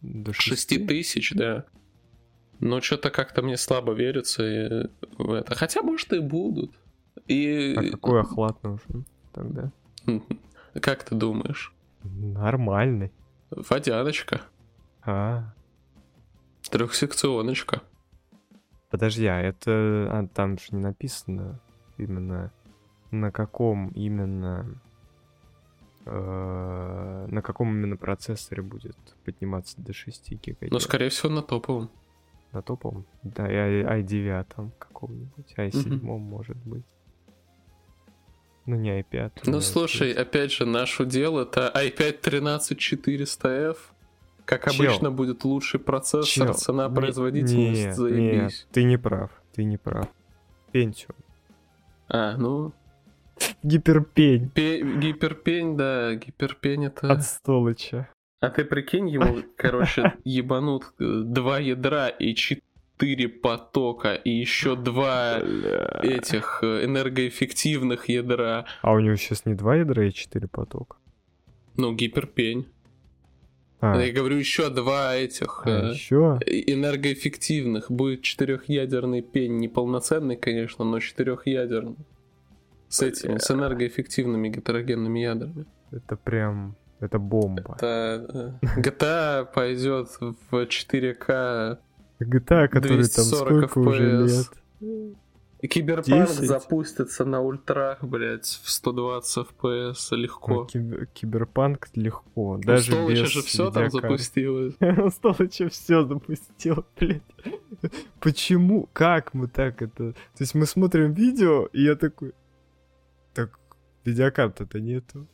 до 0.01 0.33
шести. 0.33 0.77
6000, 0.79 1.33
да. 1.35 1.65
Но 2.61 2.81
что-то 2.81 3.11
как-то 3.11 3.43
мне 3.43 3.57
слабо 3.57 3.93
верится 3.93 4.43
э, 4.43 4.89
в 5.19 5.33
это. 5.33 5.55
Хотя, 5.55 5.83
может, 5.83 6.13
и 6.13 6.21
будут. 6.21 6.73
И 7.27 7.75
А 7.77 7.91
какой 7.91 8.21
охлад 8.21 8.63
нужен 8.63 9.05
тогда? 9.33 9.71
как 10.81 11.05
ты 11.05 11.15
думаешь? 11.15 11.73
Нормальный. 12.05 13.13
Водяночка, 13.51 14.41
А, 15.03 15.53
трехсекционочка. 16.71 17.83
подожди, 18.91 19.27
а 19.27 19.41
это 19.41 19.71
а, 20.11 20.29
там 20.35 20.59
же 20.59 20.65
не 20.71 20.81
написано 20.81 21.61
именно 22.03 22.53
на 23.11 23.31
каком 23.31 23.89
именно 23.91 24.81
э, 26.07 27.27
на 27.31 27.43
каком 27.43 27.71
именно 27.71 27.97
процессоре 27.97 28.63
будет 28.63 28.97
подниматься 29.25 29.81
до 29.81 29.93
6 29.93 30.33
гигагерц. 30.33 30.73
Но, 30.73 30.79
скорее 30.79 31.09
всего, 31.11 31.31
на 31.33 31.43
топовом. 31.43 31.91
На 32.53 32.63
топовом? 32.63 33.07
Да, 33.23 33.47
и 33.51 33.83
i- 33.83 34.03
i9 34.03 34.71
каком-нибудь, 34.79 35.55
i7 35.57 36.03
может 36.03 36.57
быть. 36.59 36.85
Ну 38.67 38.77
не 38.77 39.01
i5. 39.01 39.31
Ну, 39.47 39.61
слушай, 39.61 40.13
опять 40.13 40.53
же, 40.53 40.67
наш 40.67 41.01
удел 41.01 41.39
это 41.39 41.73
i5 41.75 42.21
13400F. 42.21 43.77
Как 44.45 44.71
Чел. 44.71 44.85
обычно, 44.87 45.11
будет 45.11 45.45
лучший 45.45 45.79
процессор, 45.81 46.47
Чел, 46.49 46.55
цена, 46.55 46.89
не- 46.89 46.95
производительность, 46.95 47.85
нет, 47.85 47.97
заебись. 47.97 48.43
нет, 48.43 48.67
ты 48.73 48.83
не 48.85 48.97
прав, 48.99 49.31
ты 49.55 49.65
не 49.65 49.79
прав. 49.79 50.09
Pentium. 50.73 51.15
А, 52.15 52.37
ну, 52.37 52.75
Гиперпень 53.63 54.51
Пе- 54.51 54.83
гиперпень, 54.83 55.77
да, 55.77 56.15
гиперпень 56.15 56.87
это... 56.87 57.11
от 57.11 57.25
столыча. 57.25 58.09
А 58.41 58.51
ты 58.51 58.65
прикинь, 58.65 59.09
ему, 59.09 59.43
короче, 59.57 60.15
ебанут 60.25 60.85
э, 60.99 61.23
два 61.25 61.59
ядра 61.59 62.09
и 62.09 62.35
четыре 62.35 63.29
потока, 63.29 64.15
и 64.15 64.31
еще 64.31 64.77
два 64.77 65.39
этих 66.03 66.59
э, 66.63 66.85
энергоэффективных 66.85 68.09
ядра. 68.09 68.67
А 68.83 68.93
у 68.93 69.01
него 69.01 69.17
сейчас 69.17 69.47
не 69.47 69.55
два 69.55 69.77
ядра 69.77 70.07
и 70.07 70.13
четыре 70.13 70.49
потока. 70.49 70.97
Ну, 71.77 71.95
гиперпень. 71.95 72.67
А, 73.83 74.01
Я 74.01 74.13
говорю, 74.13 74.37
еще 74.37 74.71
два 74.71 75.17
этих 75.17 75.63
а 75.67 75.71
э, 75.71 75.93
еще? 75.93 76.39
энергоэффективных. 76.47 77.91
Будет 77.91 78.23
четырехъядерный 78.23 79.23
пень. 79.23 79.59
Неполноценный, 79.59 80.37
конечно, 80.37 80.85
но 80.85 81.01
четырехъядерный. 81.01 81.97
С 82.89 83.03
этими, 83.03 83.39
с 83.39 83.51
энергоэффективными 83.51 84.51
гетерогенными 84.51 85.19
ядрами. 85.19 85.67
Это 85.91 86.17
прям... 86.17 86.77
Это 87.01 87.19
бомба. 87.19 87.75
Это 87.77 88.59
э, 88.63 88.81
GTA 88.81 89.53
пойдет 89.53 90.11
в 90.21 90.55
4К. 90.55 91.79
GTA, 92.21 92.69
который 92.69 93.09
там 93.09 93.25
240 93.25 93.71
сколько 93.71 93.89
уже 93.89 94.23
FPS. 94.23 94.49
лет? 94.81 95.22
И 95.63 95.69
Киберпанк 95.69 96.29
10. 96.29 96.49
запустится 96.49 97.25
на 97.25 97.41
ультрах, 97.41 98.03
блядь, 98.03 98.47
в 98.47 98.69
120 98.69 99.47
FPS 99.47 100.17
легко. 100.17 100.67
кибер- 100.67 101.07
Киберпанк 101.15 101.89
легко. 101.95 102.55
У 102.55 102.59
Даже 102.59 102.91
Столыча 102.91 103.23
без 103.23 103.31
же 103.31 103.43
все 103.43 103.71
там 103.71 103.89
запустилось. 103.89 104.75
У 104.81 105.11
Столыча 105.11 105.69
все 105.69 106.05
запустил, 106.05 106.85
блядь. 106.99 107.23
Почему? 108.19 108.89
Как 108.93 109.35
мы 109.35 109.47
так 109.47 109.83
это... 109.83 110.15
То 110.15 110.41
есть 110.41 110.57
мы 110.57 110.67
смотрим 110.67 111.13
видео, 111.13 111.67
и 111.73 111.85
я 111.85 111.95
такой... 111.95 112.35
Так, 113.33 113.57
видеокарты-то 114.05 114.81
нету. 114.81 115.29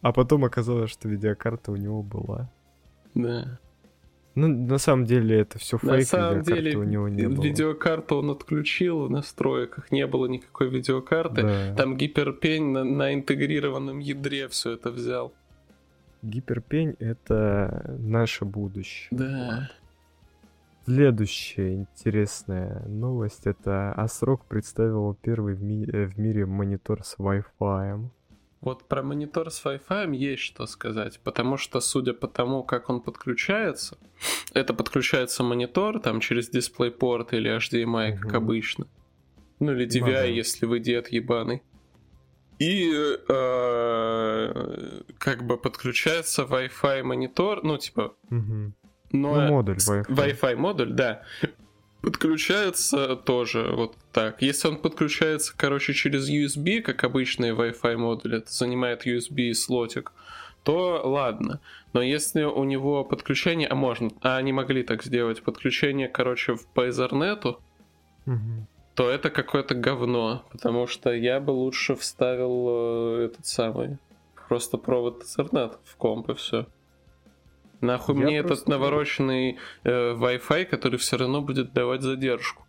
А 0.00 0.12
потом 0.12 0.46
оказалось, 0.46 0.90
что 0.90 1.10
видеокарта 1.10 1.72
у 1.72 1.76
него 1.76 2.02
была. 2.02 2.50
Да. 3.14 3.58
Ну, 4.34 4.48
на 4.48 4.78
самом 4.78 5.04
деле, 5.04 5.38
это 5.40 5.58
все 5.58 5.78
фейк, 5.78 5.92
На 5.92 6.00
самом 6.04 6.42
деле, 6.42 6.76
у 6.76 6.82
него 6.82 7.08
не 7.08 7.28
было. 7.28 7.42
видеокарту 7.44 8.16
он 8.16 8.30
отключил 8.30 9.06
в 9.06 9.10
настройках, 9.10 9.92
не 9.92 10.06
было 10.08 10.26
никакой 10.26 10.68
видеокарты. 10.70 11.42
Да. 11.42 11.74
Там 11.76 11.96
гиперпень 11.96 12.72
на, 12.72 12.82
на 12.84 13.14
интегрированном 13.14 14.00
ядре 14.00 14.48
все 14.48 14.72
это 14.72 14.90
взял. 14.90 15.32
Гиперпень— 16.22 16.96
это 16.98 17.96
наше 18.00 18.44
будущее. 18.44 19.08
Да. 19.12 19.70
Следующая 20.86 21.74
интересная 21.76 22.82
новость— 22.86 23.42
это 23.46 23.92
Асрок 23.92 24.44
представил 24.46 25.14
первый 25.22 25.54
в, 25.54 25.62
ми- 25.62 25.86
э, 25.90 26.06
в 26.06 26.18
мире 26.18 26.44
монитор 26.44 27.02
с 27.04 27.16
Wi-Fi. 27.18 28.04
Вот 28.64 28.88
про 28.88 29.02
монитор 29.02 29.50
с 29.50 29.62
Wi-Fi 29.64 30.14
есть 30.16 30.42
что 30.42 30.66
сказать, 30.66 31.20
потому 31.22 31.58
что, 31.58 31.80
судя 31.80 32.14
по 32.14 32.28
тому, 32.28 32.62
как 32.64 32.88
он 32.88 33.00
подключается, 33.02 33.98
это 34.54 34.72
подключается 34.72 35.42
монитор 35.42 36.00
там 36.00 36.20
через 36.20 36.50
DisplayPort 36.50 37.28
или 37.32 37.54
HDMI, 37.56 38.16
как 38.16 38.24
Мгм. 38.32 38.36
обычно. 38.36 38.86
Ну 39.60 39.72
или 39.72 39.86
DVI, 39.86 40.12
да. 40.12 40.24
если 40.24 40.64
вы 40.66 40.78
дед 40.80 41.08
ебаный. 41.12 41.62
И 42.58 42.90
э, 43.28 45.00
как 45.18 45.44
бы 45.44 45.56
подключается 45.58 46.42
Wi-Fi 46.44 47.02
монитор, 47.02 47.62
ну 47.64 47.76
типа, 47.78 48.14
Мгм. 48.30 48.74
но 49.12 49.34
Ну, 49.34 49.40
модуль 49.48 49.76
Wi-Fi. 49.76 50.06
Wi-Fi 50.08 50.56
модуль, 50.56 50.92
да. 50.92 51.22
Подключается 52.04 53.16
тоже 53.16 53.72
вот 53.74 53.96
так. 54.12 54.42
Если 54.42 54.68
он 54.68 54.76
подключается, 54.76 55.54
короче, 55.56 55.94
через 55.94 56.28
USB, 56.28 56.82
как 56.82 57.02
обычный 57.02 57.52
Wi-Fi 57.52 57.96
модуль, 57.96 58.36
это 58.36 58.52
занимает 58.52 59.06
USB 59.06 59.54
слотик, 59.54 60.12
то 60.64 61.00
ладно. 61.02 61.60
Но 61.94 62.02
если 62.02 62.42
у 62.42 62.64
него 62.64 63.04
подключение, 63.04 63.68
а 63.68 63.74
можно, 63.74 64.10
а 64.20 64.36
они 64.36 64.52
могли 64.52 64.82
так 64.82 65.02
сделать, 65.02 65.42
подключение, 65.42 66.08
короче, 66.08 66.56
по 66.74 66.86
Ethernet, 66.86 67.56
то 68.94 69.10
это 69.10 69.30
какое-то 69.30 69.74
говно, 69.74 70.44
потому 70.52 70.86
что 70.86 71.10
я 71.10 71.40
бы 71.40 71.52
лучше 71.52 71.96
вставил 71.96 72.66
э, 72.68 73.24
этот 73.24 73.46
самый 73.46 73.96
просто 74.46 74.76
провод 74.76 75.22
Ethernet 75.22 75.78
в 75.84 75.96
комп 75.96 76.28
и 76.30 76.34
все. 76.34 76.66
Нахуй 77.80 78.16
Я 78.16 78.24
мне 78.24 78.38
этот 78.38 78.66
навороченный 78.68 79.58
э, 79.84 80.14
Wi-Fi, 80.14 80.64
который 80.66 80.98
все 80.98 81.16
равно 81.16 81.42
будет 81.42 81.72
давать 81.72 82.02
задержку. 82.02 82.64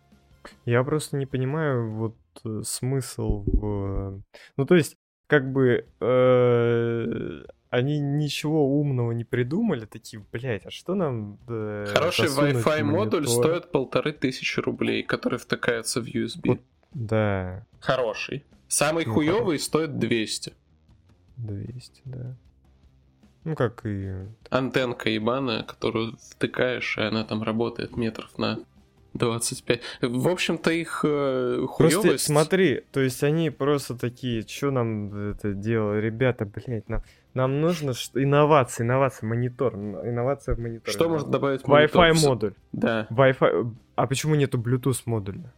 Я 0.64 0.84
просто 0.84 1.16
не 1.16 1.26
понимаю 1.26 1.90
вот 1.90 2.16
э, 2.44 2.62
смысл 2.64 3.44
в... 3.46 4.22
Ну, 4.56 4.66
то 4.66 4.74
есть, 4.74 4.96
как 5.26 5.50
бы 5.52 5.86
э, 6.00 7.42
они 7.70 7.98
ничего 7.98 8.66
умного 8.78 9.12
не 9.12 9.24
придумали, 9.24 9.86
такие, 9.86 10.24
блядь, 10.32 10.66
а 10.66 10.70
что 10.70 10.94
нам 10.94 11.38
э, 11.48 11.86
Хороший 11.92 12.26
Wi-Fi 12.28 12.82
модуль 12.82 13.22
монитор?» 13.22 13.44
стоит 13.44 13.70
полторы 13.72 14.12
тысячи 14.12 14.60
рублей, 14.60 15.02
который 15.02 15.38
втыкается 15.38 16.00
в 16.00 16.06
USB. 16.06 16.48
Вот. 16.48 16.60
Да, 16.94 17.66
Хороший. 17.80 18.44
Самый 18.68 19.04
Ну, 19.04 19.14
хуёвый 19.14 19.58
стоит 19.58 19.98
200. 19.98 20.52
200, 21.36 22.02
да. 22.04 22.36
Ну, 23.46 23.54
как 23.54 23.86
и... 23.86 24.12
Антенка 24.50 25.08
ебаная, 25.08 25.62
которую 25.62 26.16
втыкаешь, 26.16 26.98
и 26.98 27.02
она 27.02 27.22
там 27.22 27.44
работает 27.44 27.96
метров 27.96 28.36
на 28.38 28.58
25. 29.14 29.80
В 30.02 30.28
общем-то, 30.28 30.72
их 30.72 31.04
э, 31.04 31.64
Просто 31.78 32.00
хуёвость... 32.00 32.24
смотри, 32.24 32.82
то 32.90 32.98
есть 32.98 33.22
они 33.22 33.50
просто 33.50 33.96
такие, 33.96 34.44
что 34.44 34.72
нам 34.72 35.30
это 35.30 35.52
дело, 35.54 36.00
ребята, 36.00 36.44
блядь, 36.44 36.88
нам, 36.88 37.04
нам 37.34 37.60
нужно 37.60 37.94
ш- 37.94 38.10
инновации, 38.14 38.82
инновации, 38.82 39.26
монитор, 39.26 39.76
инновация 39.76 40.56
в 40.56 40.58
монитор. 40.58 40.92
Что 40.92 41.08
может 41.08 41.30
добавить 41.30 41.64
монитор? 41.68 42.02
Wi-Fi 42.02 42.26
модуль. 42.26 42.54
Да. 42.72 43.06
Wi-Fi. 43.10 43.74
А 43.94 44.06
почему 44.08 44.34
нету 44.34 44.58
Bluetooth 44.58 45.02
модуля? 45.04 45.54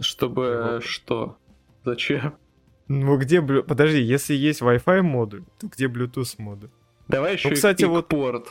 Чтобы 0.00 0.42
Чего? 0.42 0.80
что? 0.80 1.36
Зачем? 1.84 2.34
Ну 2.88 3.16
где. 3.16 3.40
Подожди, 3.40 4.00
если 4.00 4.34
есть 4.34 4.60
Wi-Fi 4.60 5.02
модуль, 5.02 5.44
то 5.60 5.68
где 5.68 5.86
Bluetooth 5.86 6.34
модуль? 6.38 6.70
Давай 7.12 7.34
еще 7.34 7.50
Ну, 7.50 7.54
кстати, 7.54 7.84
вот- 7.84 8.08
порт. 8.08 8.48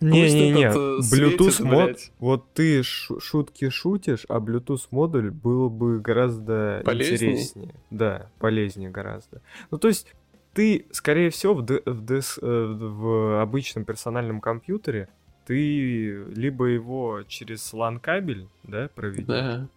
Не-не-не, 0.00 0.64
э, 0.98 1.02
светит, 1.02 1.40
Bluetooth 1.40 1.62
мод, 1.64 1.84
блядь. 1.84 2.12
вот 2.18 2.52
ты 2.54 2.82
шу- 2.82 3.20
шутки 3.20 3.68
шутишь, 3.68 4.24
а 4.28 4.38
Bluetooth 4.40 4.88
модуль 4.90 5.30
было 5.30 5.68
бы 5.68 6.00
гораздо 6.00 6.82
Полезней? 6.84 7.14
интереснее. 7.14 7.74
Да, 7.90 8.28
полезнее 8.40 8.90
гораздо. 8.90 9.42
Ну 9.70 9.78
то 9.78 9.86
есть 9.86 10.12
ты, 10.54 10.86
скорее 10.90 11.30
всего, 11.30 11.54
в, 11.54 11.62
д- 11.62 11.82
в, 11.86 12.04
дес- 12.04 12.38
э, 12.42 12.46
в 12.76 13.40
обычном 13.42 13.84
персональном 13.84 14.40
компьютере 14.40 15.08
ты 15.46 16.24
либо 16.34 16.64
его 16.66 17.22
через 17.28 17.72
LAN 17.72 18.00
кабель, 18.00 18.48
да, 18.64 18.88
проведешь, 18.92 19.26
Да. 19.26 19.68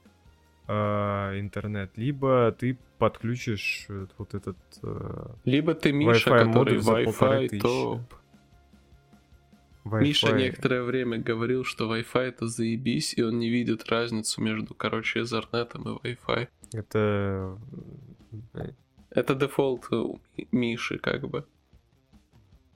А, 0.67 1.39
интернет, 1.39 1.91
либо 1.95 2.51
ты 2.57 2.77
подключишь 2.97 3.85
э, 3.89 4.07
вот 4.17 4.33
этот 4.33 4.57
э, 4.81 5.27
Либо 5.43 5.73
ты 5.73 5.91
Миша, 5.91 6.29
Wi-Fi 6.29 6.47
который 6.47 6.77
Wi-Fi 6.79 7.59
топ. 7.59 8.01
Wi-Fi. 9.83 10.01
Миша 10.01 10.31
некоторое 10.31 10.81
время 10.81 11.17
говорил, 11.19 11.63
что 11.63 11.93
Wi-Fi 11.95 12.21
это 12.21 12.47
заебись, 12.47 13.13
и 13.15 13.21
он 13.21 13.37
не 13.37 13.49
видит 13.49 13.87
разницу 13.89 14.41
между, 14.41 14.73
короче, 14.73 15.21
Ethernet 15.21 15.71
и 16.03 16.15
Wi-Fi. 16.15 16.47
Это 16.73 17.57
э, 18.53 18.71
Это 19.11 19.35
дефолт 19.35 19.91
у 19.91 20.19
Миши, 20.51 20.97
как 20.97 21.29
бы. 21.29 21.45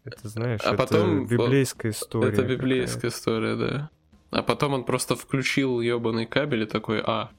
Это 0.04 0.30
знаешь, 0.30 0.62
А 0.64 0.74
это 0.74 0.78
потом 0.78 1.26
библейская 1.28 1.90
история. 1.90 2.32
это 2.32 2.44
библейская 2.44 3.08
история, 3.08 3.56
да. 3.56 3.90
А 4.32 4.44
потом 4.44 4.74
он 4.74 4.84
просто 4.84 5.16
включил 5.16 5.82
ебаный 5.82 6.28
кабель 6.28 6.64
и 6.64 6.66
такой, 6.68 7.02
а. 7.04 7.32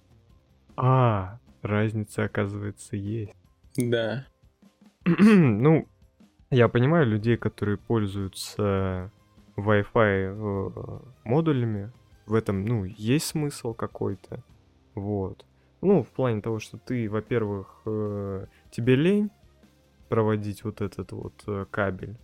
А, 0.82 1.38
разница, 1.62 2.24
оказывается, 2.24 2.96
есть. 2.96 3.34
да. 3.76 4.26
ну, 5.04 5.86
я 6.50 6.68
понимаю 6.68 7.06
людей, 7.06 7.36
которые 7.36 7.76
пользуются 7.76 9.12
Wi-Fi 9.56 9.84
э, 9.94 11.00
модулями. 11.24 11.92
В 12.26 12.34
этом, 12.34 12.64
ну, 12.64 12.84
есть 12.84 13.26
смысл 13.26 13.74
какой-то. 13.74 14.42
Вот. 14.94 15.44
Ну, 15.82 16.02
в 16.02 16.08
плане 16.08 16.40
того, 16.40 16.58
что 16.60 16.78
ты, 16.78 17.10
во-первых, 17.10 17.82
э, 17.86 18.46
тебе 18.70 18.96
лень 18.96 19.30
проводить 20.08 20.64
вот 20.64 20.80
этот 20.80 21.12
вот 21.12 21.34
э, 21.46 21.66
кабель. 21.70 22.16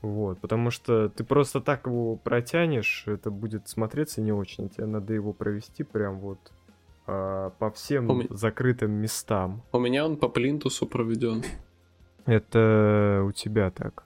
Вот, 0.00 0.40
потому 0.40 0.70
что 0.70 1.08
ты 1.08 1.24
просто 1.24 1.60
так 1.60 1.86
его 1.86 2.14
протянешь, 2.14 3.02
это 3.06 3.32
будет 3.32 3.68
смотреться 3.68 4.20
не 4.20 4.30
очень. 4.30 4.68
Тебе 4.68 4.86
надо 4.86 5.12
его 5.12 5.32
провести 5.32 5.82
прям 5.82 6.20
вот 6.20 6.38
а, 7.08 7.50
по 7.58 7.70
всем 7.70 8.10
У 8.10 8.34
закрытым 8.34 8.92
местам. 8.92 9.62
У 9.72 9.78
меня 9.78 10.04
он 10.04 10.18
по 10.18 10.28
плинтусу 10.28 10.86
проведен. 10.86 11.42
Это 12.26 13.24
у 13.26 13.32
тебя 13.32 13.70
так. 13.70 14.04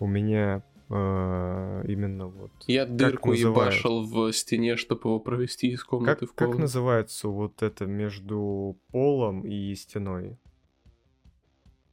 У 0.00 0.06
меня 0.06 0.62
а, 0.88 1.82
именно 1.82 2.28
вот. 2.28 2.50
Я 2.66 2.86
дырку 2.86 3.30
называют? 3.30 3.74
ебашил 3.74 4.02
в 4.02 4.32
стене, 4.32 4.76
чтобы 4.76 5.02
его 5.10 5.20
провести 5.20 5.68
из 5.68 5.80
Как, 5.80 5.90
комнаты 5.90 6.26
в 6.26 6.30
как 6.30 6.48
комнату. 6.48 6.62
называется 6.62 7.28
вот 7.28 7.62
это 7.62 7.84
между 7.84 8.78
полом 8.90 9.42
и 9.42 9.74
стеной? 9.74 10.38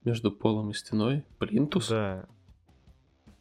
Между 0.06 0.32
полом 0.32 0.70
и 0.70 0.74
стеной. 0.74 1.26
Плинтус? 1.38 1.90
Да. 1.90 2.28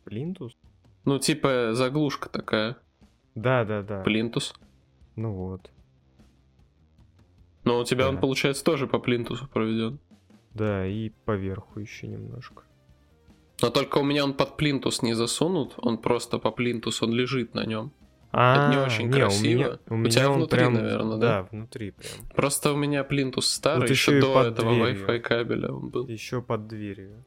Плинтус? 0.03 0.57
Ну, 1.05 1.21
типа 1.21 1.75
заглушка 1.75 2.29
такая. 2.29 2.77
Да, 3.37 3.65
да, 3.65 3.83
да. 3.83 4.03
Плинтус. 4.03 4.55
Ну 5.15 5.33
вот. 5.33 5.71
Но 7.65 7.81
у 7.81 7.85
тебя 7.85 8.09
он, 8.09 8.17
Да. 8.17 8.21
получается, 8.21 8.65
тоже 8.65 8.87
по 8.87 8.99
плинтусу 8.99 9.49
проведен. 9.49 9.99
Да, 10.53 10.87
и 10.87 11.11
поверху 11.25 11.81
еще 11.81 12.07
немножко. 12.07 12.63
Но 13.63 13.71
только 13.71 13.99
у 13.99 14.05
меня 14.05 14.25
он 14.25 14.35
под 14.35 14.57
плинтус 14.57 15.03
не 15.03 15.15
засунут, 15.15 15.75
он 15.79 15.99
просто 15.99 16.39
по 16.39 16.51
плинтусу, 16.51 17.07
он 17.07 17.13
лежит 17.13 17.55
на 17.55 17.65
нем. 17.65 17.93
А, 18.37 18.69
не 18.71 18.77
очень 18.79 19.07
не, 19.07 19.13
красиво. 19.13 19.39
У 19.41 19.55
меня, 19.55 19.79
у 19.89 19.95
У 19.95 19.97
меня 19.97 20.11
тебя 20.11 20.31
он 20.31 20.37
внутри, 20.39 20.59
прям, 20.59 20.75
наверное, 20.75 21.17
да? 21.19 21.43
Да, 21.43 21.49
внутри 21.53 21.91
прям. 21.93 22.13
Просто 22.35 22.73
у 22.73 22.77
меня 22.77 23.05
плинтус 23.05 23.47
старый, 23.47 23.83
Вот 23.83 23.91
еще 23.91 24.17
еще 24.17 24.21
до 24.21 24.43
этого 24.43 24.75
дверью. 24.75 25.07
Wi-Fi 25.07 25.19
кабеля 25.21 25.73
он 25.73 25.89
был. 25.89 26.07
Еще 26.09 26.43
под 26.43 26.67
дверью 26.67 27.25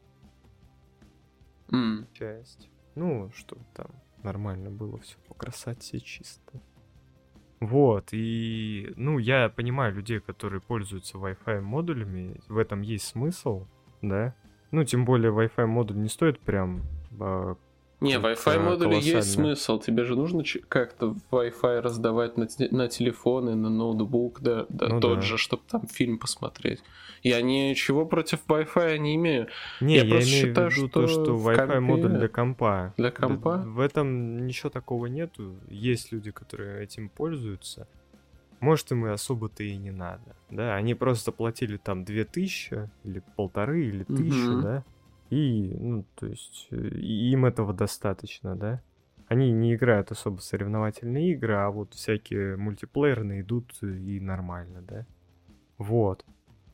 М. 1.72 2.06
часть. 2.12 2.68
Ну, 2.94 3.30
чтобы 3.34 3.62
там 3.74 3.86
нормально 4.22 4.70
было 4.70 4.98
все 4.98 5.16
по 5.28 5.34
красоте 5.34 5.98
чисто. 6.00 6.60
Вот, 7.60 8.10
и, 8.12 8.92
ну, 8.96 9.18
я 9.18 9.48
понимаю 9.48 9.94
людей, 9.94 10.20
которые 10.20 10.60
пользуются 10.60 11.18
Wi-Fi 11.18 11.60
модулями, 11.60 12.40
в 12.48 12.56
этом 12.56 12.82
есть 12.82 13.06
смысл, 13.06 13.66
да? 14.00 14.34
Ну, 14.70 14.84
тем 14.84 15.04
более 15.04 15.32
Wi-Fi 15.32 15.66
модуль 15.66 15.98
не 15.98 16.08
стоит 16.08 16.38
прям 16.38 16.82
а, 17.18 17.56
Не, 18.00 18.14
Wi-Fi 18.14 18.60
модули 18.60 18.94
есть 18.94 19.32
смысл. 19.32 19.80
Тебе 19.80 20.04
же 20.04 20.14
нужно 20.14 20.44
как-то 20.68 21.16
Wi-Fi 21.32 21.80
раздавать 21.80 22.36
на, 22.36 22.46
на 22.70 22.88
телефоны, 22.88 23.56
на 23.56 23.70
ноутбук, 23.70 24.40
да, 24.40 24.66
да 24.68 24.88
ну, 24.88 25.00
тот 25.00 25.16
да. 25.16 25.22
же, 25.22 25.36
чтобы 25.36 25.62
там 25.68 25.86
фильм 25.88 26.18
посмотреть. 26.18 26.80
Я 27.22 27.42
ничего 27.42 28.06
против 28.06 28.40
Wi-Fi 28.46 28.98
не 28.98 29.16
имею. 29.16 29.48
Не, 29.80 29.96
я, 29.96 30.04
я 30.04 30.10
просто 30.10 30.30
имею 30.30 30.46
считаю, 30.46 30.70
в 30.70 30.76
виду 30.76 30.88
что 30.88 31.00
то, 31.00 31.08
что 31.08 31.36
Wi-Fi 31.36 31.80
модуль 31.80 32.18
для 32.18 32.28
компа. 32.28 32.94
Для 32.96 33.10
компа? 33.10 33.56
Да, 33.56 33.64
в 33.64 33.80
этом 33.80 34.46
ничего 34.46 34.70
такого 34.70 35.06
нету. 35.06 35.56
Есть 35.68 36.12
люди, 36.12 36.30
которые 36.30 36.84
этим 36.84 37.08
пользуются. 37.08 37.88
Может, 38.60 38.92
им 38.92 39.06
и 39.06 39.10
особо-то 39.10 39.62
и 39.62 39.76
не 39.76 39.90
надо. 39.90 40.36
Да, 40.50 40.74
они 40.74 40.94
просто 40.94 41.32
платили 41.32 41.76
там 41.76 42.04
2000 42.04 42.90
или 43.04 43.22
полторы 43.36 43.86
или 43.86 44.04
тысячу, 44.04 44.54
угу. 44.54 44.62
да, 44.62 44.84
и, 45.30 45.76
ну, 45.78 46.04
то 46.14 46.26
есть, 46.26 46.68
э, 46.70 46.76
им 46.76 47.44
этого 47.44 47.72
достаточно, 47.72 48.56
да? 48.56 48.82
Они 49.26 49.52
не 49.52 49.74
играют 49.74 50.10
особо 50.10 50.38
соревновательные 50.40 51.32
игры, 51.32 51.54
а 51.54 51.70
вот 51.70 51.92
всякие 51.94 52.56
мультиплеерные 52.56 53.42
идут 53.42 53.74
и 53.82 54.20
нормально, 54.20 54.82
да? 54.82 55.06
Вот. 55.76 56.24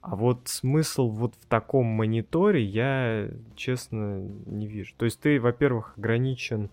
А 0.01 0.17
вот 0.17 0.49
смысл 0.49 1.09
вот 1.09 1.35
в 1.35 1.47
таком 1.47 1.87
мониторе 1.87 2.63
я, 2.63 3.31
честно, 3.57 4.21
не 4.21 4.67
вижу. 4.69 4.95
То 4.97 5.07
есть 5.07 5.19
ты, 5.19 5.41
во-первых, 5.41 5.95
ограничен, 5.97 6.71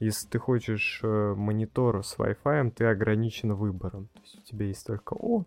если 0.00 0.26
ты 0.28 0.38
хочешь 0.38 1.00
э, 1.02 1.34
монитор 1.36 2.02
с 2.02 2.16
Wi-Fi, 2.16 2.70
ты 2.70 2.86
ограничен 2.86 3.52
выбором. 3.52 4.08
То 4.14 4.20
есть 4.22 4.38
у 4.38 4.42
тебя 4.42 4.66
есть 4.66 4.86
только 4.86 5.14
О, 5.14 5.44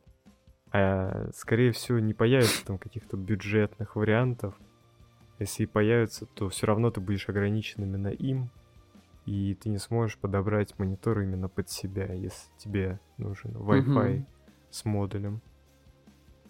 а 0.71 1.29
скорее 1.33 1.71
всего 1.71 1.99
не 1.99 2.13
появится 2.13 2.65
там 2.65 2.77
каких-то 2.77 3.17
бюджетных 3.17 3.95
вариантов, 3.95 4.55
если 5.39 5.63
и 5.63 5.67
появится, 5.67 6.25
то 6.25 6.49
все 6.49 6.67
равно 6.67 6.91
ты 6.91 7.01
будешь 7.01 7.27
ограничен 7.29 7.83
именно 7.83 8.07
им, 8.07 8.49
и 9.25 9.55
ты 9.55 9.69
не 9.69 9.77
сможешь 9.77 10.17
подобрать 10.17 10.77
монитор 10.77 11.21
именно 11.21 11.47
под 11.47 11.69
себя, 11.69 12.13
если 12.13 12.49
тебе 12.57 12.99
нужен 13.17 13.51
Wi-Fi 13.51 13.85
mm-hmm. 13.85 14.25
с 14.69 14.85
модулем. 14.85 15.41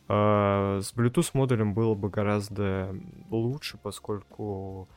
А, 0.08 0.80
с 0.82 0.93
Bluetooth 0.93 1.30
модулем 1.34 1.74
было 1.74 1.96
бы 1.96 2.10
гораздо 2.10 2.96
лучше, 3.30 3.80
поскольку 3.82 4.89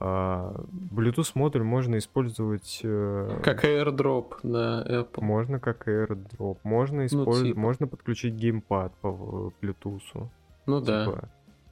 а, 0.00 0.64
Bluetooth 0.92 1.30
модуль 1.34 1.62
можно 1.62 1.98
использовать... 1.98 2.80
Э, 2.82 3.40
как 3.42 3.64
AirDrop 3.64 4.40
на 4.42 4.84
Apple. 4.88 5.22
Можно 5.22 5.60
как 5.60 5.88
AirDrop. 5.88 6.58
Можно, 6.62 7.06
использ... 7.06 7.40
ну, 7.40 7.46
типа. 7.46 7.58
можно 7.60 7.86
подключить 7.86 8.34
геймпад 8.34 8.94
по 9.00 9.52
Bluetooth. 9.60 10.28
Ну 10.66 10.80
типа. 10.80 11.18
да. 11.20 11.28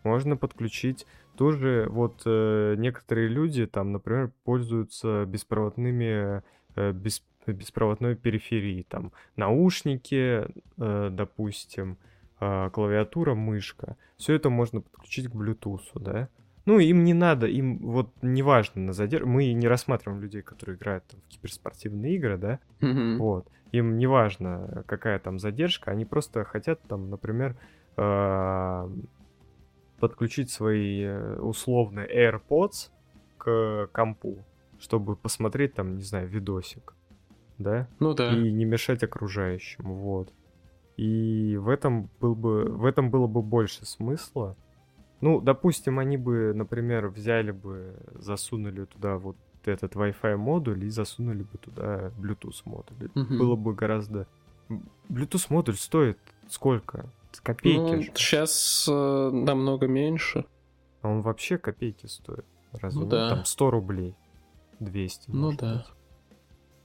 Можно 0.07 0.37
подключить 0.37 1.07
тоже 1.37 1.87
вот 1.91 2.23
э, 2.25 2.75
некоторые 2.79 3.29
люди 3.29 3.67
там, 3.67 3.93
например, 3.93 4.33
пользуются 4.45 5.25
беспроводными 5.27 6.43
э, 6.77 6.93
без, 6.93 7.25
беспроводной 7.47 8.15
периферией, 8.15 8.85
там 8.85 9.13
наушники, 9.37 10.47
э, 10.79 11.09
допустим, 11.11 11.99
э, 12.41 12.71
клавиатура, 12.73 13.35
мышка. 13.35 13.97
Все 14.17 14.35
это 14.35 14.49
можно 14.49 14.81
подключить 14.81 15.29
к 15.29 15.35
Bluetooth, 15.35 15.91
да? 15.95 16.29
Ну, 16.65 16.81
им 16.81 17.05
не 17.05 17.15
надо, 17.15 17.47
им 17.47 17.79
вот 17.79 18.11
неважно 18.23 18.83
на 18.83 18.93
задержку. 18.93 19.29
Мы 19.29 19.53
не 19.53 19.69
рассматриваем 19.69 20.21
людей, 20.21 20.43
которые 20.43 20.77
играют 20.77 21.05
там, 21.07 21.21
в 21.21 21.29
киберспортивные 21.29 22.17
игры, 22.17 22.39
да? 22.39 22.59
Mm-hmm. 22.81 23.17
Вот. 23.19 23.49
Им 23.73 23.99
не 23.99 24.07
важно, 24.07 24.85
какая 24.87 25.19
там 25.19 25.39
задержка, 25.39 25.91
они 25.91 26.05
просто 26.05 26.45
хотят 26.45 26.81
там, 26.89 27.11
например, 27.11 27.57
э, 27.97 28.89
подключить 29.99 30.51
свои 30.51 31.03
э, 31.03 31.39
условные 31.39 32.07
AirPods 32.07 32.91
к 33.39 33.89
компу, 33.93 34.45
чтобы 34.79 35.17
посмотреть 35.17 35.75
там, 35.75 35.97
не 35.97 36.03
знаю, 36.03 36.29
видосик, 36.29 36.95
да? 37.59 37.89
Ну 37.99 38.15
да. 38.15 38.33
И 38.33 38.53
не 38.53 38.65
мешать 38.65 39.03
окружающим, 39.03 39.85
вот. 39.85 40.33
И 40.97 41.57
в 41.59 41.69
этом 41.69 42.09
был 42.21 42.35
бы, 42.35 42.65
в 42.65 42.85
этом 42.85 43.11
было 43.11 43.27
бы 43.27 43.43
больше 43.43 43.85
смысла. 43.85 44.57
Ну, 45.21 45.41
допустим, 45.41 45.99
они 45.99 46.17
бы, 46.17 46.53
например, 46.55 47.09
взяли 47.09 47.51
бы, 47.51 47.97
засунули 48.15 48.85
туда 48.85 49.19
вот 49.19 49.37
этот 49.65 49.95
Wi-Fi 49.95 50.37
модуль 50.37 50.85
и 50.85 50.91
засунули 50.91 51.43
бы 51.43 51.59
туда 51.59 52.13
Bluetooth 52.19 52.63
модуль. 52.65 53.11
Угу. 53.15 53.39
Было 53.39 53.57
бы 53.57 53.75
гораздо... 53.75 54.27
Bluetooth 55.09 55.47
модуль 55.49 55.77
стоит 55.77 56.19
сколько? 56.49 57.11
Копейки 57.43 57.79
ну, 57.79 58.03
же. 58.03 58.13
Сейчас 58.15 58.87
э, 58.89 59.31
намного 59.33 59.87
меньше. 59.87 60.45
А 61.03 61.09
он 61.09 61.23
вообще 61.23 61.59
копейки 61.59 62.07
стоит. 62.07 62.45
Разве 62.73 63.01
ну, 63.01 63.07
да. 63.07 63.31
там 63.31 63.45
100 63.45 63.71
рублей? 63.71 64.17
200. 64.81 65.31
Ну 65.31 65.53
да. 65.53 65.75
Быть. 65.75 65.87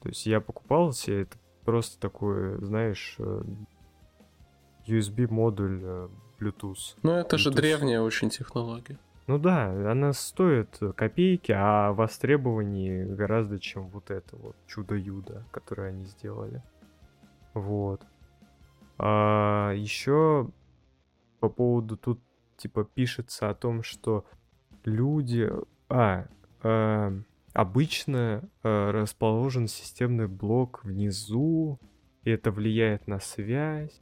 То 0.02 0.10
есть 0.10 0.26
я 0.26 0.42
покупал 0.42 0.94
себе 0.94 1.24
это 1.24 1.38
просто 1.66 2.00
такой, 2.00 2.64
знаешь, 2.64 3.16
э, 3.20 3.44
USB-модуль 4.88 5.80
э, 5.84 6.10
Bluetooth. 6.40 6.98
Ну 7.04 7.12
это 7.12 7.36
Bluetooth. 7.36 7.40
же 7.40 7.52
древняя 7.52 8.02
очень 8.02 8.30
технология. 8.30 8.98
Ну 9.28 9.38
да, 9.38 9.68
она 9.92 10.14
стоит 10.14 10.80
копейки, 10.96 11.54
а 11.56 11.94
востребований 11.94 13.06
гораздо, 13.06 13.60
чем 13.60 13.88
вот 13.90 14.10
это 14.10 14.36
вот 14.36 14.56
чудо-юдо, 14.68 15.46
которое 15.52 15.90
они 15.90 16.06
сделали. 16.06 16.64
Вот. 17.54 18.02
А, 19.04 19.72
еще 19.74 20.48
по 21.40 21.50
поводу 21.50 21.98
тут 21.98 22.22
типа 22.56 22.84
пишется 22.84 23.50
о 23.50 23.56
том, 23.56 23.82
что 23.82 24.26
люди... 24.86 25.50
А, 25.90 26.28
а 26.62 27.12
обычно 27.54 28.48
а, 28.62 28.92
расположен 28.92 29.68
системный 29.68 30.28
блок 30.28 30.82
внизу, 30.84 31.80
и 32.24 32.30
это 32.30 32.52
влияет 32.52 33.08
на 33.08 33.20
связь. 33.20 34.00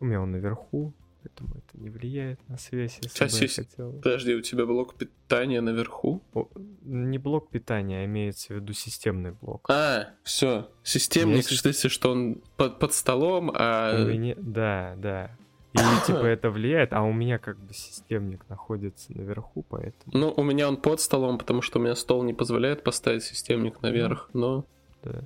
У 0.00 0.06
меня 0.06 0.22
он 0.22 0.30
наверху, 0.30 0.94
поэтому 1.24 1.54
это 1.54 1.82
не 1.82 1.90
влияет 1.90 2.38
на 2.48 2.58
связь, 2.58 2.98
если 3.02 3.08
Сейчас 3.08 3.38
бы 3.38 3.44
я 3.44 3.48
хотел. 3.48 3.92
Подожди, 3.92 4.34
у 4.34 4.42
тебя 4.42 4.66
блок 4.66 4.94
питания 4.94 5.60
наверху? 5.60 6.22
О, 6.34 6.48
не 6.82 7.18
блок 7.18 7.48
питания, 7.50 8.02
а 8.02 8.04
имеется 8.04 8.52
в 8.52 8.56
виду 8.56 8.72
системный 8.74 9.32
блок. 9.32 9.66
А, 9.70 10.10
все. 10.22 10.68
Системник, 10.82 11.36
Есть... 11.36 11.56
кстати, 11.56 11.88
что 11.88 12.12
он 12.12 12.42
под, 12.56 12.78
под 12.78 12.92
столом, 12.92 13.50
а... 13.54 14.04
Меня... 14.04 14.34
Да, 14.36 14.94
да. 14.98 15.30
И 15.72 15.78
типа 16.06 16.26
это 16.26 16.50
влияет, 16.50 16.92
а 16.92 17.02
у 17.02 17.12
меня 17.12 17.38
как 17.38 17.58
бы 17.58 17.72
системник 17.72 18.48
находится 18.48 19.12
наверху, 19.16 19.64
поэтому... 19.68 20.12
Ну, 20.12 20.34
у 20.36 20.42
меня 20.42 20.68
он 20.68 20.76
под 20.76 21.00
столом, 21.00 21.38
потому 21.38 21.62
что 21.62 21.78
у 21.78 21.82
меня 21.82 21.94
стол 21.94 22.22
не 22.22 22.34
позволяет 22.34 22.84
поставить 22.84 23.22
системник 23.22 23.80
наверх, 23.82 24.28
но... 24.34 24.66
Да. 25.02 25.22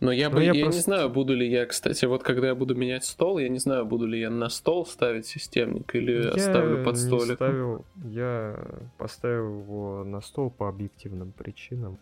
Но 0.00 0.12
я, 0.12 0.30
бы, 0.30 0.42
я, 0.44 0.52
я 0.52 0.64
просто... 0.64 0.78
не 0.78 0.82
знаю, 0.82 1.10
буду 1.10 1.34
ли 1.34 1.48
я, 1.48 1.66
кстати, 1.66 2.04
вот 2.04 2.22
когда 2.22 2.48
я 2.48 2.54
буду 2.54 2.76
менять 2.76 3.04
стол, 3.04 3.38
я 3.38 3.48
не 3.48 3.58
знаю, 3.58 3.84
буду 3.84 4.06
ли 4.06 4.20
я 4.20 4.30
на 4.30 4.48
стол 4.48 4.86
ставить 4.86 5.26
системник 5.26 5.92
или 5.94 6.22
я 6.22 6.30
оставлю 6.30 6.84
под 6.84 6.96
столик. 6.96 7.34
Ставил, 7.34 7.84
я 8.04 8.56
поставил 8.96 9.60
его 9.60 10.04
на 10.04 10.20
стол 10.20 10.50
по 10.50 10.68
объективным 10.68 11.32
причинам. 11.32 11.98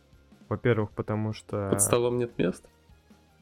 Во-первых, 0.48 0.90
потому 0.90 1.32
что... 1.32 1.70
Под 1.70 1.80
столом 1.80 2.18
нет 2.18 2.36
места? 2.38 2.68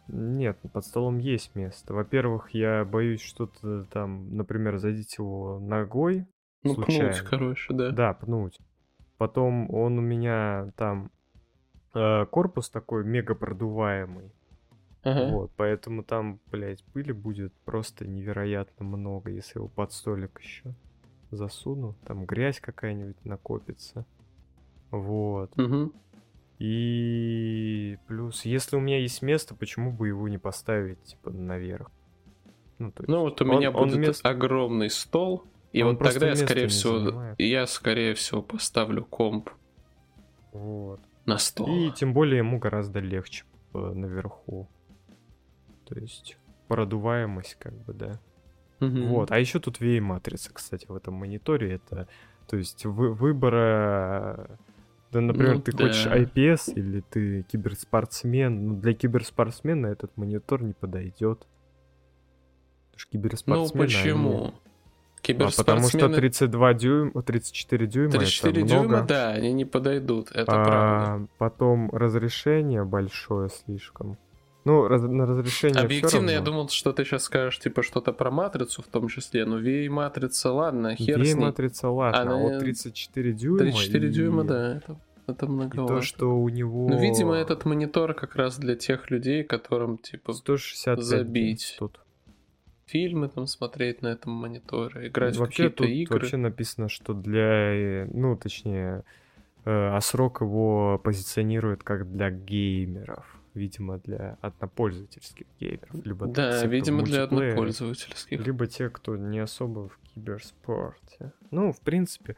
Нет, 0.07 0.59
под 0.73 0.85
столом 0.85 1.19
есть 1.19 1.55
место. 1.55 1.95
Во-первых, 1.95 2.51
я 2.51 2.85
боюсь 2.85 3.23
что-то 3.23 3.85
там, 3.85 4.37
например, 4.37 4.79
задеть 4.79 5.17
его 5.19 5.59
ногой. 5.59 6.27
Ну, 6.63 6.75
случайно. 6.75 7.09
пнуть, 7.09 7.21
короче, 7.23 7.75
да. 7.75 7.91
Да, 7.91 8.13
пнуть. 8.15 8.59
Потом 9.19 9.73
он 9.75 9.99
у 9.99 10.03
меня 10.03 10.71
там 10.77 11.11
э, 11.95 12.27
корпус 12.27 12.71
такой 12.71 13.05
мега 13.05 13.35
продуваемый. 13.35 14.33
Ага. 15.05 15.31
Вот, 15.31 15.51
поэтому 15.57 16.03
там, 16.03 16.41
блядь, 16.51 16.83
пыли 16.93 17.13
будет 17.13 17.53
просто 17.65 18.07
невероятно 18.07 18.85
много, 18.85 19.31
если 19.31 19.59
его 19.59 19.69
под 19.69 19.93
столик 19.93 20.41
еще 20.41 20.75
засуну. 21.31 21.95
Там 22.07 22.25
грязь 22.25 22.61
какая-нибудь 22.61 23.25
накопится. 23.25 24.07
Вот. 24.91 25.59
Угу. 25.59 25.93
И 26.59 27.99
плюс, 28.07 28.45
если 28.45 28.77
у 28.77 28.81
меня 28.81 28.99
есть 28.99 29.21
место, 29.23 29.55
почему 29.55 29.93
бы 29.93 30.09
его 30.09 30.29
не 30.29 30.39
поставить, 30.39 31.03
типа, 31.03 31.31
наверх? 31.31 31.91
Ну, 32.79 32.87
есть, 32.87 33.09
ну 33.09 33.21
вот 33.21 33.41
у 33.41 33.45
он, 33.45 33.51
меня 33.51 33.71
будет 33.71 33.97
мест... 33.97 34.25
огромный 34.25 34.91
стол, 34.91 35.45
и 35.73 35.83
он 35.83 35.97
вот 35.97 36.05
тогда 36.05 36.29
я, 36.29 36.37
скорее 36.37 36.69
всего, 36.69 36.99
занимает. 36.99 37.41
я, 37.41 37.67
скорее 37.67 38.15
всего, 38.15 38.43
поставлю 38.43 39.05
комп. 39.05 39.51
Вот. 40.53 41.01
На 41.27 41.39
стол. 41.39 41.69
И 41.69 41.91
тем 41.91 42.13
более 42.13 42.39
ему 42.39 42.59
гораздо 42.59 43.01
легче 43.01 43.45
наверху. 43.73 44.69
То 45.87 45.99
есть 45.99 46.39
продуваемость, 46.69 47.57
как 47.59 47.75
бы, 47.85 47.93
да. 47.93 48.21
Угу. 48.81 49.07
Вот. 49.07 49.31
А 49.31 49.39
еще 49.39 49.61
тут 49.61 49.81
VA-матрица, 49.81 50.51
кстати, 50.53 50.87
в 50.89 50.95
этом 50.95 51.15
мониторе. 51.15 51.75
Это, 51.75 52.09
то 52.47 52.57
есть, 52.57 52.85
вы, 52.85 53.13
выбора... 53.13 54.59
Да, 55.11 55.21
например, 55.21 55.57
ну, 55.57 55.61
ты 55.63 55.73
да. 55.73 55.85
хочешь 55.85 56.07
IPS 56.07 56.75
или 56.75 57.01
ты 57.01 57.43
киберспортсмен. 57.45 58.67
Ну, 58.69 58.77
для 58.81 58.95
киберспортсмена 58.95 59.87
этот 59.87 60.17
монитор 60.17 60.63
не 60.63 60.73
подойдет. 60.73 61.47
Потому 62.91 62.99
что 62.99 63.11
киберспортсмены... 63.13 63.73
Ну, 63.73 63.79
почему? 63.79 64.41
Они... 64.43 64.53
Киберспортсмены... 65.23 65.79
А 65.79 65.89
потому 65.89 65.89
что 65.89 66.21
32 66.21 66.75
дюйма, 66.75 67.23
34 67.23 67.87
дюйма 67.87 68.11
34 68.11 68.61
это 68.61 68.69
дюйма, 68.69 68.89
много. 68.89 69.07
да, 69.07 69.31
они 69.31 69.53
не 69.53 69.65
подойдут, 69.65 70.31
это 70.33 70.53
а, 70.53 70.65
правда. 70.65 71.29
Потом 71.39 71.91
разрешение 71.93 72.85
большое 72.85 73.49
слишком. 73.49 74.19
Ну, 74.65 74.89
раз, 74.89 75.03
на 75.03 75.27
разрешение 75.27 75.83
Объективно, 75.83 76.31
я 76.31 76.41
думал, 76.41 76.69
что 76.71 76.93
ты 76.93 77.05
сейчас 77.05 77.25
скажешь, 77.25 77.59
типа, 77.59 77.83
что-то 77.83 78.13
про 78.13 78.31
матрицу 78.31 78.83
в 78.83 78.87
том 78.87 79.09
числе. 79.09 79.45
Ну, 79.45 79.61
VA-матрица, 79.61 80.53
ладно, 80.53 80.95
хер 80.97 81.23
с 81.23 81.35
ней. 81.35 81.35
матрица, 81.35 81.91
ладно, 81.91 82.19
а 82.19 82.23
Она- 82.23 82.37
вот 82.37 82.59
34 82.61 83.33
дюйма 83.33 83.59
34 83.59 84.09
и- 84.09 84.11
дюйма, 84.11 84.45
да, 84.45 84.77
это, 84.79 84.97
это 85.27 85.45
И 85.47 85.49
многовато. 85.51 85.95
то, 85.97 86.01
что 86.01 86.35
у 86.39 86.49
него... 86.49 86.89
Ну, 86.89 86.99
видимо, 86.99 87.35
этот 87.35 87.67
монитор 87.67 88.15
как 88.15 88.37
раз 88.37 88.57
для 88.59 88.75
тех 88.75 89.11
людей, 89.11 89.45
которым, 89.45 89.99
типа, 89.99 90.33
165 90.33 91.05
забить. 91.05 91.77
тут. 91.79 92.01
фильмы 92.87 93.29
там 93.29 93.47
смотреть 93.47 94.03
на 94.03 94.09
этом 94.09 94.33
мониторе, 94.33 95.09
играть 95.09 95.37
в 95.37 95.41
Вообще 95.41 95.65
какие-то 95.71 95.77
тут 95.85 95.87
игры. 95.89 96.19
вообще 96.21 96.37
написано, 96.37 96.89
что 96.89 97.13
для, 97.15 98.07
ну, 98.13 98.37
точнее, 98.37 99.05
э, 99.65 99.97
Асрок 99.97 100.41
его 100.43 100.99
позиционирует 101.03 101.83
как 101.83 102.11
для 102.11 102.31
геймеров. 102.31 103.25
Видимо, 103.55 103.99
для 103.99 104.37
однопользовательских 104.41 105.47
геймеров. 105.61 106.05
Либо 106.05 106.27
те, 106.27 106.33
Да, 106.33 106.67
в 106.67 106.71
видимо, 106.71 107.03
для 107.03 107.23
однопользовательских. 107.23 108.45
Либо 108.45 108.67
те, 108.67 108.91
кто 108.91 109.17
не 109.17 109.39
особо 109.39 109.89
в 109.89 109.99
киберспорте. 109.99 111.33
Ну, 111.53 111.73
в 111.73 111.81
принципе, 111.81 112.37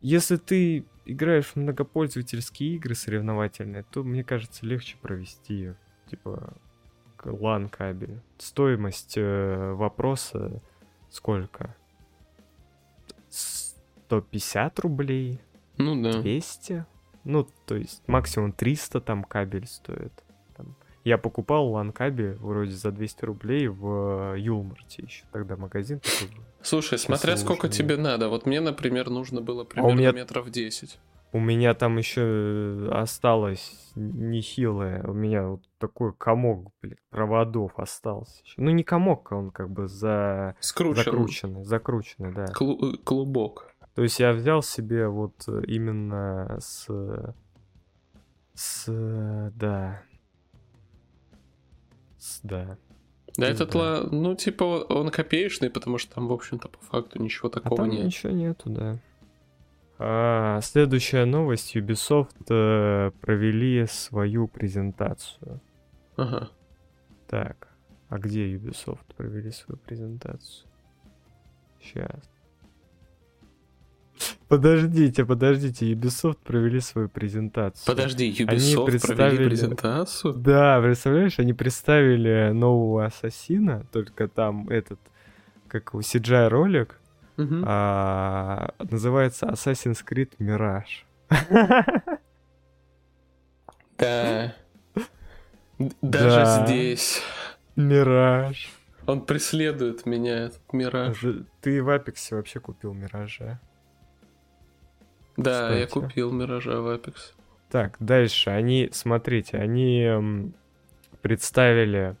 если 0.00 0.36
ты 0.36 0.84
играешь 1.04 1.46
в 1.46 1.56
многопользовательские 1.56 2.74
игры 2.74 2.94
соревновательные, 2.94 3.84
то, 3.84 4.02
мне 4.02 4.24
кажется, 4.24 4.66
легче 4.66 4.96
провести, 5.00 5.74
типа, 6.10 6.54
LAN 7.18 7.68
кабель. 7.68 8.20
Стоимость 8.38 9.14
э, 9.16 9.72
вопроса 9.74 10.62
сколько? 11.10 11.76
150 13.28 14.78
рублей? 14.80 15.40
Ну 15.76 16.00
да. 16.02 16.20
200? 16.20 16.86
Ну, 17.24 17.46
то 17.66 17.76
есть 17.76 18.02
максимум 18.06 18.52
300 18.52 19.00
там 19.00 19.24
кабель 19.24 19.66
стоит. 19.66 20.12
Там. 20.56 20.74
Я 21.04 21.18
покупал 21.18 21.74
LAN 21.74 21.92
кабель 21.92 22.34
вроде 22.36 22.72
за 22.72 22.90
200 22.92 23.24
рублей 23.24 23.68
в 23.68 24.34
э, 24.34 24.40
Юлмарте 24.40 25.02
еще. 25.02 25.24
Тогда 25.32 25.56
магазин 25.56 26.00
такой. 26.00 26.36
Слушай, 26.62 26.98
смотря 26.98 27.36
сколько 27.36 27.68
нет. 27.68 27.76
тебе 27.76 27.96
надо. 27.96 28.28
Вот 28.28 28.46
мне, 28.46 28.60
например, 28.60 29.10
нужно 29.10 29.40
было 29.40 29.64
примерно 29.64 29.98
меня- 29.98 30.12
метров 30.12 30.50
10. 30.50 30.98
У 31.32 31.38
меня 31.38 31.74
там 31.74 31.96
еще 31.96 32.88
осталось 32.90 33.92
нехилое. 33.94 35.04
У 35.04 35.12
меня 35.12 35.46
вот 35.46 35.62
такой 35.78 36.12
комок, 36.12 36.72
блин, 36.82 36.96
проводов 37.10 37.78
остался. 37.78 38.42
ещё. 38.44 38.54
Ну, 38.56 38.70
не 38.72 38.82
комок, 38.82 39.30
он 39.30 39.50
как 39.52 39.70
бы 39.70 39.86
за... 39.86 40.56
Скручен. 40.58 41.04
закрученный. 41.04 41.64
Закрученный, 41.64 42.32
да. 42.34 42.46
Клу- 42.46 42.94
э, 42.94 42.96
клубок. 43.04 43.69
То 44.00 44.04
есть 44.04 44.18
я 44.18 44.32
взял 44.32 44.62
себе 44.62 45.08
вот 45.08 45.34
э, 45.46 45.62
именно 45.66 46.56
с... 46.58 46.88
С... 48.54 48.84
э, 48.88 49.50
Да. 49.54 50.02
С... 52.16 52.40
Да. 52.42 52.64
Да, 52.64 52.76
Ну 53.36 53.44
этот, 53.44 53.72
да. 53.72 53.78
ла- 53.78 54.08
ну, 54.10 54.34
типа, 54.34 54.86
он 54.88 55.10
копеечный, 55.10 55.68
потому 55.68 55.98
что 55.98 56.14
там, 56.14 56.28
в 56.28 56.32
общем-то, 56.32 56.70
по 56.70 56.78
факту 56.80 57.22
ничего 57.22 57.50
А 57.50 57.52
такого 57.52 57.76
там 57.76 57.90
нет. 57.90 58.06
ничего 58.06 58.32
нету, 58.32 58.70
да. 58.70 58.98
А, 59.98 60.62
следующая 60.62 61.26
новость. 61.26 61.76
Ubisoft 61.76 62.46
э, 62.48 63.10
провели 63.20 63.86
свою 63.86 64.48
презентацию. 64.48 65.60
Ага. 66.16 66.48
Так, 67.28 67.68
а 68.08 68.16
где 68.16 68.50
Ubisoft 68.56 69.14
провели 69.14 69.50
свою 69.50 69.76
презентацию? 69.78 70.70
Сейчас. 71.82 72.29
Подождите, 74.48 75.24
подождите, 75.24 75.92
Ubisoft 75.92 76.38
провели 76.44 76.80
свою 76.80 77.08
презентацию. 77.08 77.86
Подожди, 77.86 78.30
Ubisoft 78.32 78.74
провели 78.84 78.90
представили- 78.90 79.44
презентацию? 79.48 80.34
Да, 80.34 80.80
представляешь, 80.82 81.38
они 81.38 81.52
представили 81.52 82.50
нового 82.52 83.06
Ассасина, 83.06 83.84
только 83.92 84.28
там 84.28 84.68
этот, 84.68 84.98
как 85.68 85.94
у 85.94 86.00
CGI 86.00 86.48
ролик, 86.48 86.98
Мгм. 87.36 87.64
а, 87.66 88.74
называется 88.90 89.46
Assassin's 89.46 89.98
Creed 90.04 90.30
Mirage. 90.38 91.04
Да. 93.98 94.54
Даже 96.02 96.28
Да. 96.40 96.66
здесь. 96.66 97.22
Мираж. 97.76 98.70
Он 99.06 99.24
преследует 99.24 100.06
меня, 100.06 100.44
этот 100.46 100.72
мираж. 100.72 101.18
Ты 101.60 101.82
в 101.82 101.88
Апексе 101.90 102.34
вообще 102.36 102.60
купил 102.60 102.92
Миража. 102.92 103.58
Да, 105.42 105.70
я 105.76 105.86
кстати. 105.86 106.06
купил 106.06 106.32
Миража 106.32 106.80
в 106.80 106.88
Apex. 106.88 107.14
Так, 107.70 107.96
дальше. 108.00 108.50
Они, 108.50 108.88
смотрите, 108.92 109.58
они 109.58 110.02
м, 110.02 110.54
представили 111.22 112.16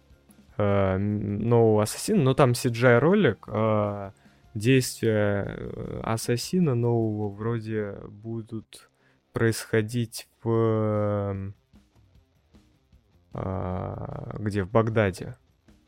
э, 0.56 0.96
нового 0.96 1.82
ассасина, 1.82 2.22
но 2.22 2.34
там 2.34 2.52
CGI 2.52 2.98
ролик. 2.98 3.44
э, 3.48 4.10
действия 4.54 5.44
э, 5.46 6.00
ассасина 6.02 6.74
нового 6.74 7.28
вроде 7.30 7.96
будут 8.08 8.90
происходить 9.32 10.28
в 10.42 11.52
а, 13.32 14.34
где 14.38 14.64
в 14.64 14.70
Багдаде. 14.70 15.36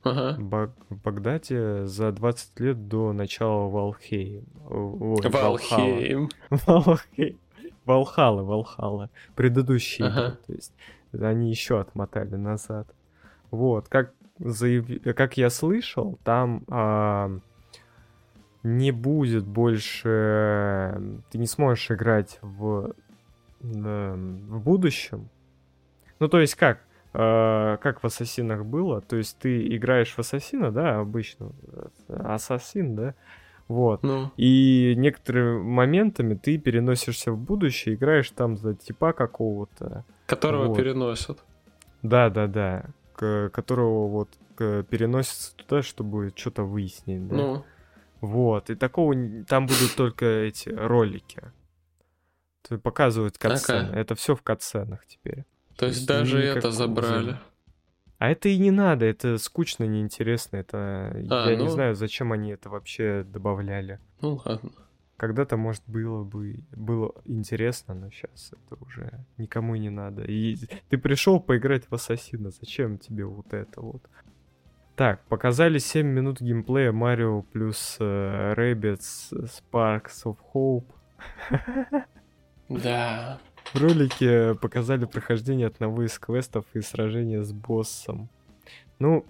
Ага. 0.05 0.37
Баг- 0.41 0.73
Багдаде 1.05 1.87
за 1.87 2.11
20 2.13 2.61
лет 2.61 2.89
до 2.89 3.13
начала 3.13 3.69
Валхейм. 3.69 4.45
Ой. 4.69 5.29
Валхейм. 5.31 6.29
Валхей. 6.51 7.39
Валхала, 7.85 8.43
Валхала. 8.43 9.11
Предыдущие 9.35 10.09
Ага. 10.09 10.39
То 10.47 10.53
есть 10.53 10.73
они 11.13 11.51
еще 11.51 11.81
отмотали 11.81 12.37
назад. 12.37 12.89
Вот, 13.51 13.89
как, 13.89 14.13
заяв- 14.39 15.13
как 15.15 15.37
я 15.37 15.51
слышал, 15.51 16.19
там 16.25 16.65
а, 16.69 17.31
не 18.63 18.93
будет 18.93 19.45
больше... 19.47 21.21
Ты 21.31 21.39
не 21.39 21.47
сможешь 21.47 21.91
играть 21.91 22.39
в, 22.41 22.95
в 23.61 24.59
будущем. 24.61 25.29
Ну, 26.19 26.29
то 26.29 26.41
есть 26.41 26.55
как? 26.55 26.79
А, 27.15 27.77
как 27.79 28.03
в 28.03 28.07
Ассасинах 28.07 28.65
было? 28.65 29.01
То 29.01 29.17
есть 29.17 29.39
ты 29.39 29.75
играешь 29.77 30.13
в 30.15 30.19
Ассасина, 30.19 30.71
да, 30.73 30.99
обычно. 31.01 31.53
Ассасин, 32.09 32.95
да? 32.97 33.15
Вот. 33.69 34.03
Ну, 34.03 34.31
И 34.37 34.95
некоторыми 34.97 35.63
моментами 35.63 36.35
ты 36.35 36.59
переносишься 36.59 37.33
в 37.33 37.39
будущее, 37.39 37.95
играешь 37.95 38.31
там 38.31 38.57
за 38.57 38.75
типа 38.75 39.13
какого-то. 39.13 40.05
которого 40.27 40.67
Вот. 40.67 40.77
переносят. 40.77 41.39
Да, 42.03 42.29
да, 42.31 42.47
да. 42.47 42.85
к- 43.15 43.51
которого 43.51 44.09
вот 44.09 44.29
к- 44.57 44.83
переносится 44.85 45.55
туда, 45.57 45.83
чтобы 45.83 46.33
что-то 46.35 46.65
выяснить. 46.65 47.29
Да? 47.29 47.35
Ну, 47.37 47.65
Вот. 48.21 48.71
И 48.71 48.75
такого 48.75 49.15
там 49.49 49.67
будут 49.67 49.95
только 49.97 50.25
эти 50.27 50.69
ролики. 50.71 51.43
Показывают 52.83 53.39
катсцены. 53.39 53.89
Ага. 53.91 53.99
Это 53.99 54.15
все 54.15 54.35
в 54.35 54.43
катсценах 54.43 55.05
теперь. 55.07 55.45
То 55.77 55.87
есть 55.87 56.07
даже 56.07 56.39
никакого 56.39 56.59
это 56.59 56.71
забрали. 56.71 57.37
А 58.19 58.31
это 58.31 58.49
и 58.49 58.57
не 58.57 58.71
надо, 58.71 59.05
это 59.05 59.37
скучно, 59.39 59.85
неинтересно. 59.85 60.57
Это 60.57 61.11
А, 61.13 61.51
я 61.51 61.57
ну. 61.57 61.65
не 61.65 61.69
знаю, 61.71 61.97
зачем 61.97 62.31
они 62.33 62.51
это 62.51 62.71
вообще 62.71 63.25
добавляли. 63.25 63.99
Ну 64.21 64.41
ладно. 64.45 64.71
Когда-то, 65.17 65.57
может, 65.57 65.83
было 65.87 66.23
бы 66.23 66.61
было 66.71 67.15
интересно, 67.25 67.95
но 67.95 68.11
сейчас 68.11 68.53
это 68.53 68.81
уже 68.85 69.25
никому 69.39 69.75
не 69.77 69.91
надо. 69.91 70.23
И 70.23 70.57
ты 70.89 70.99
пришел 70.99 71.41
поиграть 71.41 71.85
в 71.91 71.95
Ассасина, 71.95 72.51
зачем 72.51 72.99
тебе 72.99 73.25
вот 73.25 73.53
это 73.53 73.81
вот? 73.81 74.03
Так, 74.95 75.25
показали 75.25 75.79
7 75.79 76.07
минут 76.07 76.41
геймплея 76.41 76.93
Марио 76.93 77.43
плюс 77.43 77.97
э, 77.99 78.55
Rabbids 78.57 79.33
Sparks 79.33 80.25
of 80.25 80.37
Hope. 80.55 80.85
Да. 82.69 83.39
В 83.73 83.81
ролике 83.81 84.55
показали 84.55 85.07
прохождение 85.07 85.67
одного 85.67 86.05
из 86.05 86.19
квестов 86.19 86.67
и 86.75 86.81
сражение 86.83 87.43
с 87.43 87.53
боссом. 87.53 88.29
Ну, 88.99 89.25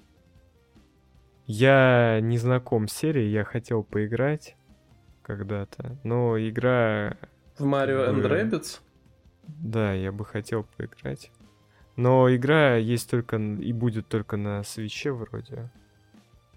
я 1.47 2.19
не 2.21 2.39
знаком 2.39 2.89
с 2.89 2.93
серией, 2.93 3.31
я 3.31 3.45
хотел 3.45 3.83
поиграть 3.85 4.57
когда-то, 5.23 5.97
но 6.03 6.39
игра 6.39 7.17
В 7.59 7.65
Mario 7.65 8.09
and 8.09 8.23
Rabbids? 8.23 8.81
Да, 9.47 9.93
я 9.93 10.13
бы 10.13 10.25
хотел 10.25 10.65
поиграть. 10.77 11.31
Но 11.97 12.35
игра 12.35 12.77
есть 12.77 13.11
только 13.11 13.37
и 13.37 13.73
будет 13.73 14.09
только 14.09 14.37
на 14.37 14.63
свече 14.63 15.13
вроде. 15.13 15.71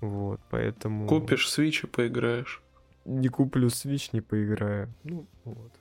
Вот, 0.01 0.39
поэтому... 0.49 1.07
Купишь 1.07 1.47
Switch 1.47 1.85
и 1.85 1.87
поиграешь. 1.87 2.61
Не 3.05 3.27
куплю 3.27 3.67
Switch, 3.67 4.09
не 4.13 4.21
поиграю. 4.21 4.93
Ну, 5.03 5.27
вот. 5.43 5.71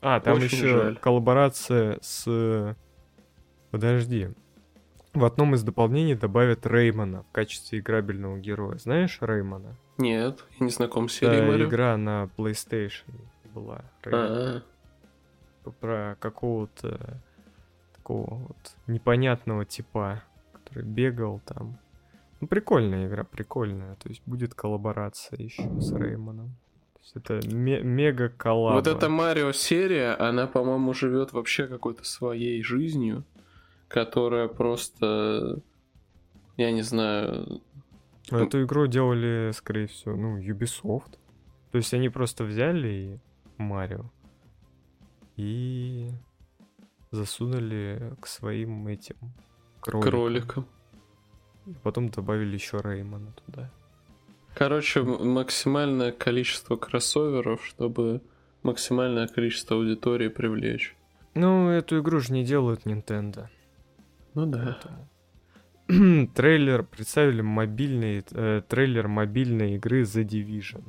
А, 0.00 0.20
там 0.20 0.36
Очень 0.36 0.46
еще 0.46 0.68
жаль. 0.68 0.96
коллаборация 0.96 1.98
с... 2.00 2.76
Подожди. 3.70 4.28
в 5.12 5.24
одном 5.24 5.54
из 5.54 5.62
дополнений 5.62 6.14
добавят 6.14 6.66
Реймона 6.66 7.22
в 7.24 7.32
качестве 7.32 7.80
играбельного 7.80 8.38
героя. 8.38 8.78
Знаешь 8.78 9.18
Реймона? 9.20 9.76
Нет, 9.98 10.44
я 10.58 10.66
не 10.66 10.70
знаком 10.70 11.08
с 11.08 11.14
серией 11.14 11.42
Марио. 11.46 11.66
игра 11.66 11.96
на 11.96 12.30
PlayStation 12.36 13.14
была. 13.52 13.82
Реймон. 14.04 14.62
Про 15.80 16.16
какого-то 16.20 17.20
такого 17.94 18.36
вот 18.36 18.76
непонятного 18.86 19.64
типа, 19.66 20.22
который 20.52 20.84
бегал 20.84 21.40
там. 21.44 21.78
Ну, 22.40 22.46
прикольная 22.46 23.06
игра, 23.08 23.24
прикольная. 23.24 23.96
То 23.96 24.08
есть 24.08 24.22
будет 24.24 24.54
коллаборация 24.54 25.38
еще 25.42 25.68
с 25.80 25.92
Реймоном. 25.92 26.56
Это 27.14 27.40
ме- 27.48 27.82
мега 27.82 28.28
коллаба. 28.28 28.76
Вот 28.76 28.86
эта 28.86 29.08
Марио 29.08 29.52
серия, 29.52 30.14
она, 30.14 30.46
по-моему, 30.46 30.92
живет 30.94 31.32
вообще 31.32 31.66
какой-то 31.66 32.04
своей 32.04 32.62
жизнью, 32.62 33.24
которая 33.88 34.48
просто, 34.48 35.60
я 36.56 36.70
не 36.70 36.82
знаю, 36.82 37.62
А 38.30 38.44
Эту 38.44 38.62
игру 38.64 38.86
делали, 38.86 39.52
скорее 39.54 39.86
всего, 39.86 40.14
ну, 40.14 40.38
Ubisoft. 40.38 41.16
То 41.72 41.78
есть 41.78 41.94
они 41.94 42.08
просто 42.10 42.44
взяли 42.44 42.88
и 42.88 43.20
Марио 43.56 44.10
и 45.36 46.10
засунули 47.10 48.14
к 48.20 48.26
своим 48.26 48.86
этим 48.88 49.16
кроликам. 49.80 50.10
кроликом. 50.10 50.66
И 51.66 51.74
потом 51.82 52.08
добавили 52.10 52.54
еще 52.54 52.78
Реймона 52.82 53.32
туда. 53.46 53.70
Короче, 54.54 55.02
максимальное 55.02 56.12
количество 56.12 56.76
кроссоверов, 56.76 57.64
чтобы 57.64 58.20
максимальное 58.62 59.28
количество 59.28 59.76
аудитории 59.76 60.28
привлечь. 60.28 60.96
Ну, 61.34 61.68
эту 61.70 62.00
игру 62.00 62.18
же 62.20 62.32
не 62.32 62.44
делают 62.44 62.84
Nintendo. 62.86 63.46
Ну 64.34 64.46
да. 64.46 64.76
поэтому. 65.88 66.26
трейлер, 66.34 66.82
представили 66.82 67.40
мобильный, 67.40 68.24
э, 68.32 68.62
трейлер 68.68 69.08
мобильной 69.08 69.76
игры 69.76 70.02
The 70.02 70.24
Division. 70.24 70.82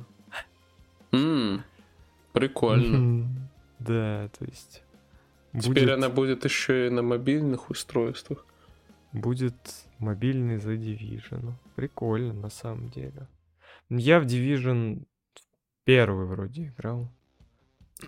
М, 1.12 1.62
прикольно. 2.32 3.28
Да, 3.78 4.28
то 4.38 4.44
есть... 4.44 4.82
Теперь 5.54 5.84
будет- 5.84 5.90
она 5.94 6.10
будет 6.10 6.44
еще 6.44 6.86
и 6.88 6.90
на 6.90 7.00
мобильных 7.02 7.70
устройствах. 7.70 8.44
Будет 9.12 9.54
мобильный 9.98 10.56
The 10.58 10.76
Division. 10.76 11.52
Прикольно, 11.76 12.34
на 12.34 12.50
самом 12.50 12.90
деле. 12.90 13.26
Я 13.90 14.20
в 14.20 14.26
Division 14.26 15.04
первый 15.84 16.26
вроде 16.26 16.68
играл. 16.68 17.10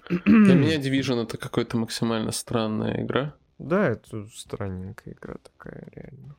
Для 0.08 0.54
меня 0.54 0.76
Division 0.80 1.22
это 1.22 1.36
какая-то 1.36 1.76
максимально 1.76 2.30
странная 2.30 3.02
игра. 3.04 3.34
Да, 3.58 3.88
это 3.88 4.26
странненькая 4.28 5.14
игра 5.14 5.34
такая, 5.42 5.88
реально. 5.94 6.36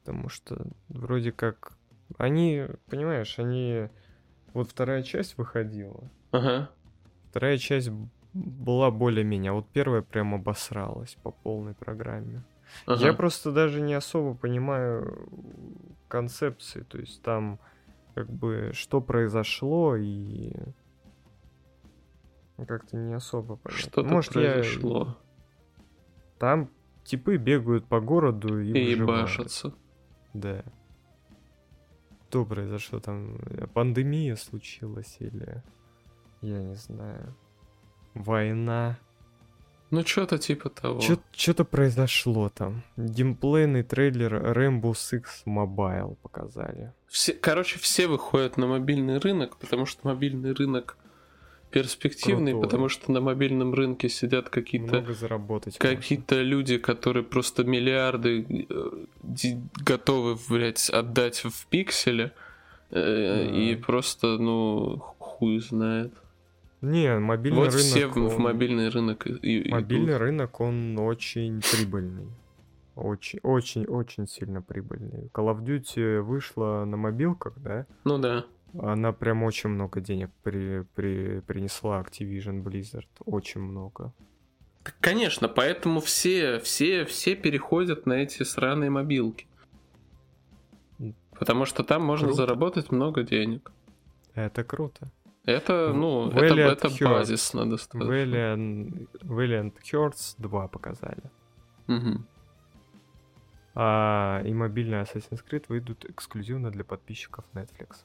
Потому 0.00 0.28
что 0.28 0.66
вроде 0.88 1.32
как... 1.32 1.72
Они, 2.18 2.66
понимаешь, 2.88 3.38
они... 3.38 3.88
Вот 4.54 4.70
вторая 4.70 5.02
часть 5.02 5.38
выходила. 5.38 6.10
Ага. 6.30 6.70
Вторая 7.30 7.58
часть 7.58 7.90
была 8.32 8.90
более-менее. 8.90 9.50
А 9.50 9.54
вот 9.54 9.68
первая 9.68 10.02
прям 10.02 10.34
обосралась 10.34 11.16
по 11.22 11.30
полной 11.30 11.74
программе. 11.74 12.42
ага. 12.86 13.04
Я 13.04 13.12
просто 13.12 13.52
даже 13.52 13.80
не 13.80 13.94
особо 13.94 14.34
понимаю 14.34 15.28
концепции, 16.08 16.82
то 16.82 16.98
есть 16.98 17.22
там 17.22 17.58
как 18.14 18.30
бы 18.30 18.70
что 18.74 19.00
произошло 19.00 19.96
и 19.96 20.52
как-то 22.66 22.96
не 22.96 23.14
особо 23.14 23.56
понятно. 23.56 23.82
Что-то 23.82 24.02
Может, 24.04 24.36
я- 24.36 24.52
произошло. 24.54 25.18
Там 26.38 26.70
типы 27.04 27.36
бегают 27.36 27.86
по 27.86 28.00
городу 28.00 28.60
и, 28.60 28.68
И 28.70 28.94
выживают. 28.94 29.20
ебашатся. 29.20 29.72
Да. 30.32 30.64
Что 32.28 32.44
произошло 32.46 32.98
там? 33.00 33.36
Э, 33.46 33.66
Пандемия 33.66 34.36
случилась 34.36 35.16
или 35.18 35.62
я 36.40 36.62
не 36.62 36.74
знаю. 36.76 37.34
Война. 38.14 38.98
Ну, 39.92 40.02
что-то 40.06 40.38
типа 40.38 40.70
того. 40.70 41.02
Что-то 41.32 41.64
произошло 41.66 42.48
там. 42.48 42.82
Геймплейный 42.96 43.82
трейлер 43.82 44.34
Rainbow 44.36 44.92
Six 44.92 45.24
Mobile 45.46 46.16
показали. 46.22 46.94
Все, 47.08 47.34
короче, 47.34 47.78
все 47.78 48.06
выходят 48.06 48.56
на 48.56 48.66
мобильный 48.66 49.18
рынок, 49.18 49.58
потому 49.58 49.84
что 49.84 50.08
мобильный 50.08 50.54
рынок 50.54 50.96
перспективный, 51.70 52.52
Крутой. 52.52 52.68
потому 52.68 52.88
что 52.88 53.12
на 53.12 53.20
мобильном 53.20 53.74
рынке 53.74 54.08
сидят 54.08 54.48
какие-то 54.48 55.12
заработать. 55.12 55.76
какие-то 55.76 56.40
люди, 56.40 56.78
которые 56.78 57.22
просто 57.22 57.64
миллиарды 57.64 58.66
э, 58.70 59.06
готовы, 59.84 60.38
блядь, 60.48 60.88
отдать 60.88 61.44
в 61.44 61.66
пикселе. 61.66 62.32
э, 62.90 63.46
Да. 63.46 63.56
И 63.58 63.76
просто, 63.76 64.38
ну, 64.38 65.02
хуй 65.18 65.60
знает. 65.60 66.14
Не, 66.82 67.18
мобильный 67.18 67.58
вот 67.60 67.68
рынок. 67.68 67.80
все 67.80 68.06
в, 68.08 68.14
в 68.14 68.36
он- 68.36 68.42
мобильный 68.42 68.88
рынок 68.88 69.26
и- 69.26 69.70
Мобильный 69.70 70.10
идут. 70.12 70.20
рынок, 70.20 70.60
он 70.60 70.98
очень 70.98 71.60
прибыльный. 71.60 72.26
Очень, 72.94 73.38
очень, 73.42 73.84
очень 73.86 74.26
сильно 74.28 74.60
прибыльный. 74.60 75.30
Call 75.32 75.54
of 75.56 75.62
Duty 75.64 76.20
вышла 76.20 76.84
на 76.84 76.96
мобилках, 76.96 77.54
да? 77.56 77.86
Ну 78.04 78.18
да. 78.18 78.44
Она 78.78 79.12
прям 79.12 79.42
очень 79.44 79.70
много 79.70 80.00
денег 80.00 80.30
при, 80.42 80.84
при, 80.94 81.40
принесла 81.40 82.00
Activision 82.02 82.62
Blizzard. 82.62 83.06
Очень 83.24 83.60
много. 83.62 84.12
Так, 84.82 84.94
Конечно, 85.00 85.48
поэтому 85.48 86.00
все, 86.00 86.58
все, 86.58 87.04
все 87.04 87.36
переходят 87.36 88.04
на 88.06 88.14
эти 88.14 88.42
сраные 88.42 88.90
мобилки. 88.90 89.46
Потому 91.38 91.64
что 91.64 91.82
там 91.82 92.02
можно 92.04 92.28
Круто. 92.28 92.42
заработать 92.42 92.90
много 92.92 93.22
денег. 93.22 93.72
Это 94.34 94.64
круто. 94.64 95.10
Это, 95.44 95.92
ну, 95.92 96.28
это, 96.30 96.38
Valiant 96.38 96.72
это 96.72 96.88
Hearts. 96.88 97.04
базисно 97.04 97.68
достаточно. 97.68 98.12
Valiant, 98.12 99.08
Valiant 99.22 99.74
Hearts 99.82 100.36
2 100.38 100.68
показали. 100.68 101.22
Мгм. 101.88 102.26
А 103.74 104.42
и 104.44 104.52
мобильный 104.52 105.00
Assassin's 105.02 105.40
Creed 105.48 105.64
выйдут 105.68 106.04
эксклюзивно 106.04 106.70
для 106.70 106.84
подписчиков 106.84 107.44
Netflix. 107.54 108.04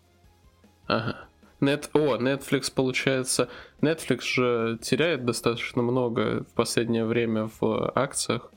Ага. 0.87 1.27
Нет, 1.59 1.89
о, 1.93 2.17
Netflix 2.17 2.71
получается. 2.73 3.49
Netflix 3.81 4.21
же 4.21 4.77
теряет 4.81 5.25
достаточно 5.25 5.81
много 5.81 6.43
в 6.43 6.53
последнее 6.53 7.05
время 7.05 7.49
в 7.59 7.91
акциях 7.95 8.51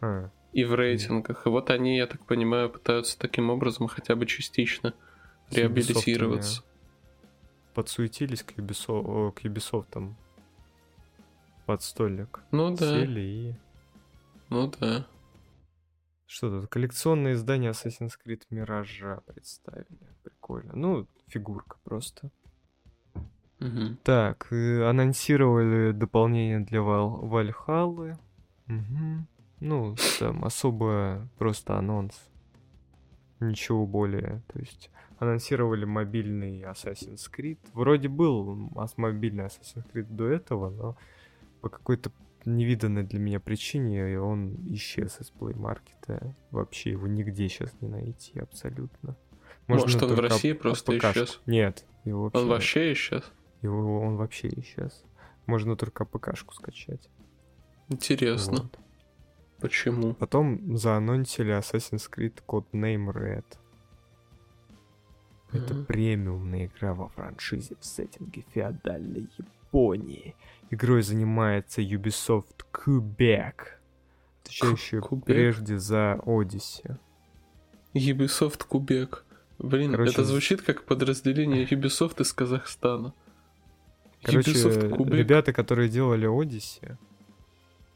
А, 0.00 0.30
и 0.52 0.64
в 0.64 0.74
рейтингах. 0.74 1.46
И 1.46 1.48
вот 1.48 1.70
они, 1.70 1.96
я 1.98 2.06
так 2.06 2.24
понимаю, 2.26 2.70
пытаются 2.70 3.18
таким 3.18 3.50
образом 3.50 3.88
хотя 3.88 4.14
бы 4.14 4.24
частично 4.26 4.94
реабилитироваться. 5.50 6.62
Подсуетились 7.78 8.42
к 8.42 8.54
Ubisoft, 8.58 9.06
о, 9.06 9.30
к 9.30 9.44
Ubisoft 9.44 10.12
под 11.64 11.80
столик. 11.80 12.40
Ну 12.50 12.74
да, 12.74 12.90
Сели 12.92 13.20
и... 13.20 13.54
ну 14.48 14.66
да. 14.66 15.06
Что 16.26 16.50
тут? 16.50 16.68
Коллекционное 16.68 17.34
издание 17.34 17.70
Assassin's 17.70 18.14
Creed 18.18 18.42
Миража 18.50 19.22
представили. 19.26 19.86
Прикольно. 20.24 20.72
Ну, 20.74 21.06
фигурка 21.28 21.76
просто. 21.84 22.32
Мгм. 23.60 23.96
Так, 24.02 24.48
э, 24.52 24.82
анонсировали 24.82 25.92
дополнение 25.92 26.58
для 26.58 26.82
Вал- 26.82 27.28
Вальхаллы. 27.28 28.18
Мгм. 28.66 29.28
Ну, 29.60 29.94
там 30.18 30.44
особо 30.44 31.28
просто 31.38 31.78
анонс. 31.78 32.28
Ничего 33.38 33.86
более. 33.86 34.42
То 34.48 34.58
есть 34.58 34.90
анонсировали 35.18 35.84
мобильный 35.84 36.62
Assassin's 36.62 37.30
Creed. 37.34 37.58
Вроде 37.72 38.08
был 38.08 38.54
мобильный 38.96 39.44
Assassin's 39.44 39.84
Creed 39.92 40.06
до 40.10 40.28
этого, 40.28 40.70
но 40.70 40.96
по 41.60 41.68
какой-то 41.68 42.12
невиданной 42.44 43.02
для 43.02 43.18
меня 43.18 43.40
причине 43.40 44.20
он 44.20 44.56
исчез 44.74 45.20
из 45.20 45.32
Play 45.38 45.54
Market. 45.54 46.34
Вообще 46.50 46.90
его 46.90 47.06
нигде 47.06 47.48
сейчас 47.48 47.74
не 47.80 47.88
найти 47.88 48.38
абсолютно. 48.38 49.16
Может, 49.66 50.02
он 50.02 50.14
в 50.14 50.20
России 50.20 50.52
просто 50.52 50.92
АПКшку. 50.92 51.10
исчез? 51.10 51.40
Нет, 51.46 51.84
его 52.04 52.24
вообще 52.24 52.38
Он 52.38 52.44
нет. 52.44 52.52
вообще 52.52 52.92
исчез? 52.92 53.32
Его 53.60 54.00
он 54.00 54.16
вообще 54.16 54.48
исчез. 54.48 55.04
Можно 55.46 55.76
только 55.76 56.04
ПКшку 56.04 56.54
скачать. 56.54 57.10
Интересно. 57.88 58.62
Вот. 58.62 58.78
Почему? 59.60 60.14
Потом 60.14 60.76
заанонсили 60.76 61.58
Assassin's 61.58 62.08
Creed 62.10 62.42
Codename 62.46 63.12
Red. 63.12 63.44
Это 65.52 65.74
Мгм. 65.74 65.84
премиумная 65.86 66.66
игра 66.66 66.92
во 66.94 67.08
франшизе 67.08 67.74
в 67.80 67.84
сеттинге 67.84 68.44
феодальной 68.52 69.28
Японии. 69.38 70.34
Игрой 70.70 71.02
занимается 71.02 71.80
Ubisoft 71.80 72.64
Quebec, 72.72 73.54
отвечающая 74.42 75.00
Quebec? 75.00 75.24
прежде 75.24 75.78
за 75.78 76.20
Odyssey. 76.24 76.98
Ubisoft 77.94 78.66
Кубек. 78.68 79.24
Блин, 79.58 79.92
Короче, 79.92 80.12
это 80.12 80.24
звучит 80.24 80.62
как 80.62 80.84
подразделение 80.84 81.64
Ubisoft 81.66 82.20
из 82.22 82.32
Казахстана. 82.32 83.12
Короче, 84.22 84.52
Ubisoft 84.52 85.10
ребята, 85.14 85.52
которые 85.52 85.88
делали 85.88 86.28
Odyssey, 86.28 86.96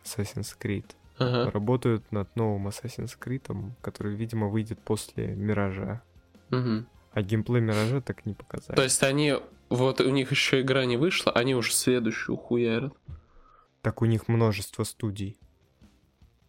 Assassin's 0.04 0.56
Creed, 0.58 0.86
Ага. 1.18 1.50
работают 1.50 2.10
над 2.10 2.34
новым 2.34 2.68
Assassin's 2.68 3.16
Creed, 3.20 3.72
который, 3.82 4.16
видимо, 4.16 4.48
выйдет 4.48 4.80
после 4.80 5.34
Миража. 5.36 6.02
Мгм. 6.50 6.86
А 7.12 7.22
геймплей 7.22 7.60
Миража 7.60 8.00
так 8.00 8.24
не 8.26 8.34
показали. 8.34 8.76
То 8.76 8.82
есть 8.82 9.02
они, 9.02 9.34
вот 9.68 10.00
у 10.00 10.10
них 10.10 10.30
еще 10.30 10.62
игра 10.62 10.84
не 10.86 10.96
вышла, 10.96 11.32
они 11.32 11.54
уже 11.54 11.72
следующую 11.72 12.36
хуярят. 12.36 12.94
Так 13.82 14.00
у 14.00 14.06
них 14.06 14.28
множество 14.28 14.84
студий. 14.84 15.38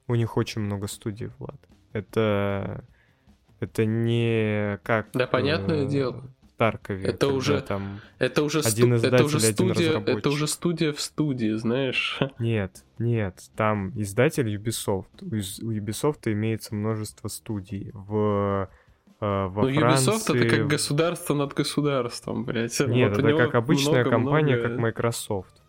У 0.07 0.16
них 0.16 0.38
очень 0.38 0.61
много 0.61 0.88
студий, 0.88 1.30
Влад. 1.38 1.59
Это... 1.91 2.86
Это 3.59 3.86
не 3.86 4.78
как... 4.84 5.07
Да, 5.14 5.26
понятное 5.26 5.86
э, 5.86 5.88
дело. 5.88 6.30
В 6.41 6.57
Таркове. 6.57 7.05
Это 7.05 7.30
уже- 7.30 7.61
там... 7.61 8.01
Это 8.20 8.43
уже, 8.43 8.59
Один 8.59 8.97
сту- 8.97 9.07
это 9.07 9.24
уже 9.24 9.38
издатель, 9.38 9.72
один 9.72 9.76
студия, 9.76 10.18
это 10.18 10.30
уже 10.30 10.47
студия 10.47 10.91
в 10.91 10.99
студии, 10.99 11.53
знаешь. 11.55 12.20
Нет, 12.39 12.84
нет, 12.99 13.41
там 13.55 13.91
издатель 13.99 14.53
Ubisoft. 14.53 15.07
У 15.22 15.72
Ubisoft 15.72 16.32
имеется 16.32 16.76
множество 16.76 17.30
студий. 17.30 17.89
В, 17.93 18.70
э, 19.24 19.47
во 19.47 19.61
Ну, 19.63 19.69
Ubisoft 19.69 19.80
Франции... 19.80 20.45
это 20.47 20.57
как 20.57 20.67
государство 20.67 21.34
над 21.34 21.53
государством, 21.53 22.45
блядь. 22.45 22.80
Нет, 22.80 23.15
Вот 23.15 23.26
это 23.26 23.38
как 23.38 23.55
обычная 23.55 24.03
много-много- 24.03 24.26
компания, 24.26 24.57
как 24.57 24.78
Microsoft. 24.78 25.61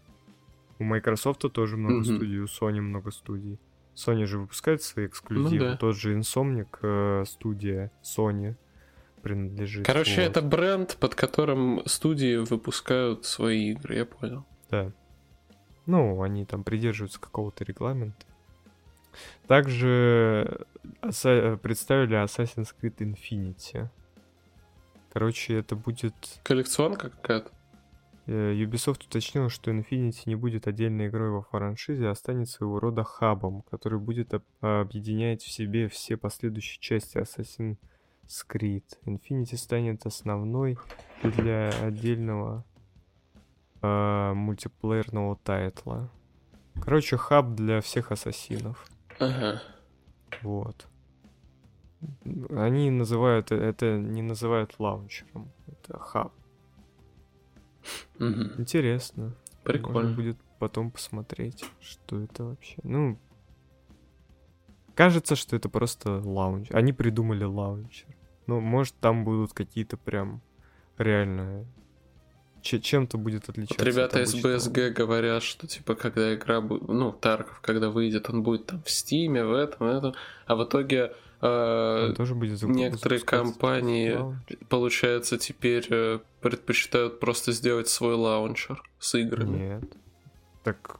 У 0.79 0.85
Microsoft 0.85 1.41
тоже 1.53 1.77
много 1.77 1.97
Мгм. 1.97 2.05
студий, 2.05 2.39
у 2.41 2.45
Sony 2.47 2.81
много 2.81 3.11
студий. 3.11 3.59
Sony 3.95 4.25
же 4.27 4.39
выпускает 4.39 4.83
свои 4.83 5.07
эксклюзивы. 5.07 5.65
Ну 5.65 5.71
да. 5.71 5.77
Тот 5.77 5.97
же 5.97 6.19
Insomniac, 6.19 6.67
э, 6.83 7.25
студия 7.27 7.93
Sony 8.03 8.57
принадлежит. 9.23 9.87
Короче, 9.87 10.21
вот. 10.23 10.31
это 10.31 10.43
бренд, 10.43 10.97
под 10.99 11.15
которым 11.15 11.81
студии 11.87 12.37
выпускают 12.37 13.25
свои 13.25 13.71
игры, 13.71 13.97
я 13.99 14.05
понял. 14.05 14.45
Да. 14.71 14.91
Ну, 15.87 16.23
они 16.23 16.45
там 16.45 16.65
придерживаются 16.65 17.21
какого-то 17.21 17.63
регламента. 17.65 18.27
Также 19.47 20.67
представили 21.01 22.23
Assassin's 22.23 22.75
Creed 22.81 22.97
Infinity. 22.99 23.89
Короче, 25.12 25.59
это 25.59 25.77
будет... 25.77 26.15
Коллекционка 26.43 27.11
какая-то? 27.11 27.51
э, 28.27 28.55
Ubisoft 28.55 29.07
уточнил, 29.07 29.49
что 29.49 29.71
Infinity 29.71 30.23
не 30.27 30.35
будет 30.35 30.67
отдельной 30.67 31.09
игрой 31.09 31.31
во 31.31 31.43
франшизе, 31.43 32.09
а 32.09 32.12
останется 32.12 32.59
своего 32.59 32.81
рода 32.81 33.05
хабом, 33.05 33.62
который 33.71 33.99
будет 33.99 34.35
об- 34.35 34.45
объединять 34.61 35.43
в 35.43 35.51
себе 35.51 35.89
все 35.89 36.17
последующие 36.17 36.81
части 36.81 37.19
Assassin's 37.19 37.77
Creed. 38.49 38.85
Infinity 39.05 39.57
станет 39.57 40.07
основной 40.07 40.79
для 41.23 41.71
отдельного 41.83 42.65
э, 43.83 44.33
мультиплеерного 44.35 45.37
тайтла. 45.37 46.11
Короче, 46.83 47.17
хаб 47.17 47.55
для 47.55 47.81
всех 47.81 48.11
ассасинов. 48.11 48.87
Ага. 49.19 49.62
Вот. 50.43 50.87
Они 52.51 52.91
называют 52.91 53.51
это 53.53 53.97
не 53.97 54.23
называют 54.23 54.75
лаунчером. 54.79 55.51
Это 55.67 55.99
хаб. 55.99 56.33
Мгм. 58.19 58.53
Интересно. 58.61 59.23
Можно 59.25 59.62
Прикольно. 59.65 60.15
будет 60.15 60.39
потом 60.59 60.91
посмотреть, 60.91 61.65
что 61.81 62.21
это 62.21 62.45
вообще. 62.45 62.77
Ну, 62.83 63.19
кажется, 64.95 65.37
что 65.37 65.57
это 65.57 65.69
просто 65.69 66.21
лаунчер. 66.21 66.77
Они 66.77 66.93
придумали 66.93 67.45
лаунчер. 67.45 68.09
Ну, 68.47 68.61
может, 68.61 68.95
там 68.97 69.25
будут 69.25 69.53
какие-то 69.55 69.97
прям 69.97 70.43
реально 70.99 71.65
че- 71.65 71.84
чем-то 72.65 73.19
будет 73.19 73.49
отличаться. 73.49 73.85
Вот 73.85 73.87
ребята 73.87 74.21
от 74.21 74.29
из. 74.29 74.35
BSG 74.35 74.91
говорят, 74.91 75.43
что 75.43 75.67
типа 75.67 75.95
когда 75.95 76.35
игра 76.35 76.61
будет, 76.61 76.89
ну, 76.89 77.12
Тарков, 77.12 77.61
когда 77.61 77.91
выйдет, 77.91 78.29
он 78.31 78.43
будет 78.43 78.67
там 78.67 78.83
в 78.83 78.91
Стиме, 78.91 79.45
в 79.45 79.53
этом, 79.53 79.87
в 79.87 79.91
этом, 79.91 80.15
а 80.47 80.57
в 80.57 80.65
итоге 80.65 81.12
э, 81.41 82.07
Он 82.09 82.15
тоже 82.15 82.35
будет 82.35 82.62
некоторые 82.62 83.21
компании, 83.21 84.19
получается, 84.69 85.37
теперь 85.39 85.87
э, 85.91 86.19
предпочитают 86.41 87.21
просто 87.21 87.53
сделать 87.53 87.89
свой 87.89 88.15
лаунчер 88.15 88.83
с 88.99 89.15
играми. 89.19 89.57
Нет. 89.81 89.85
Так, 90.62 90.97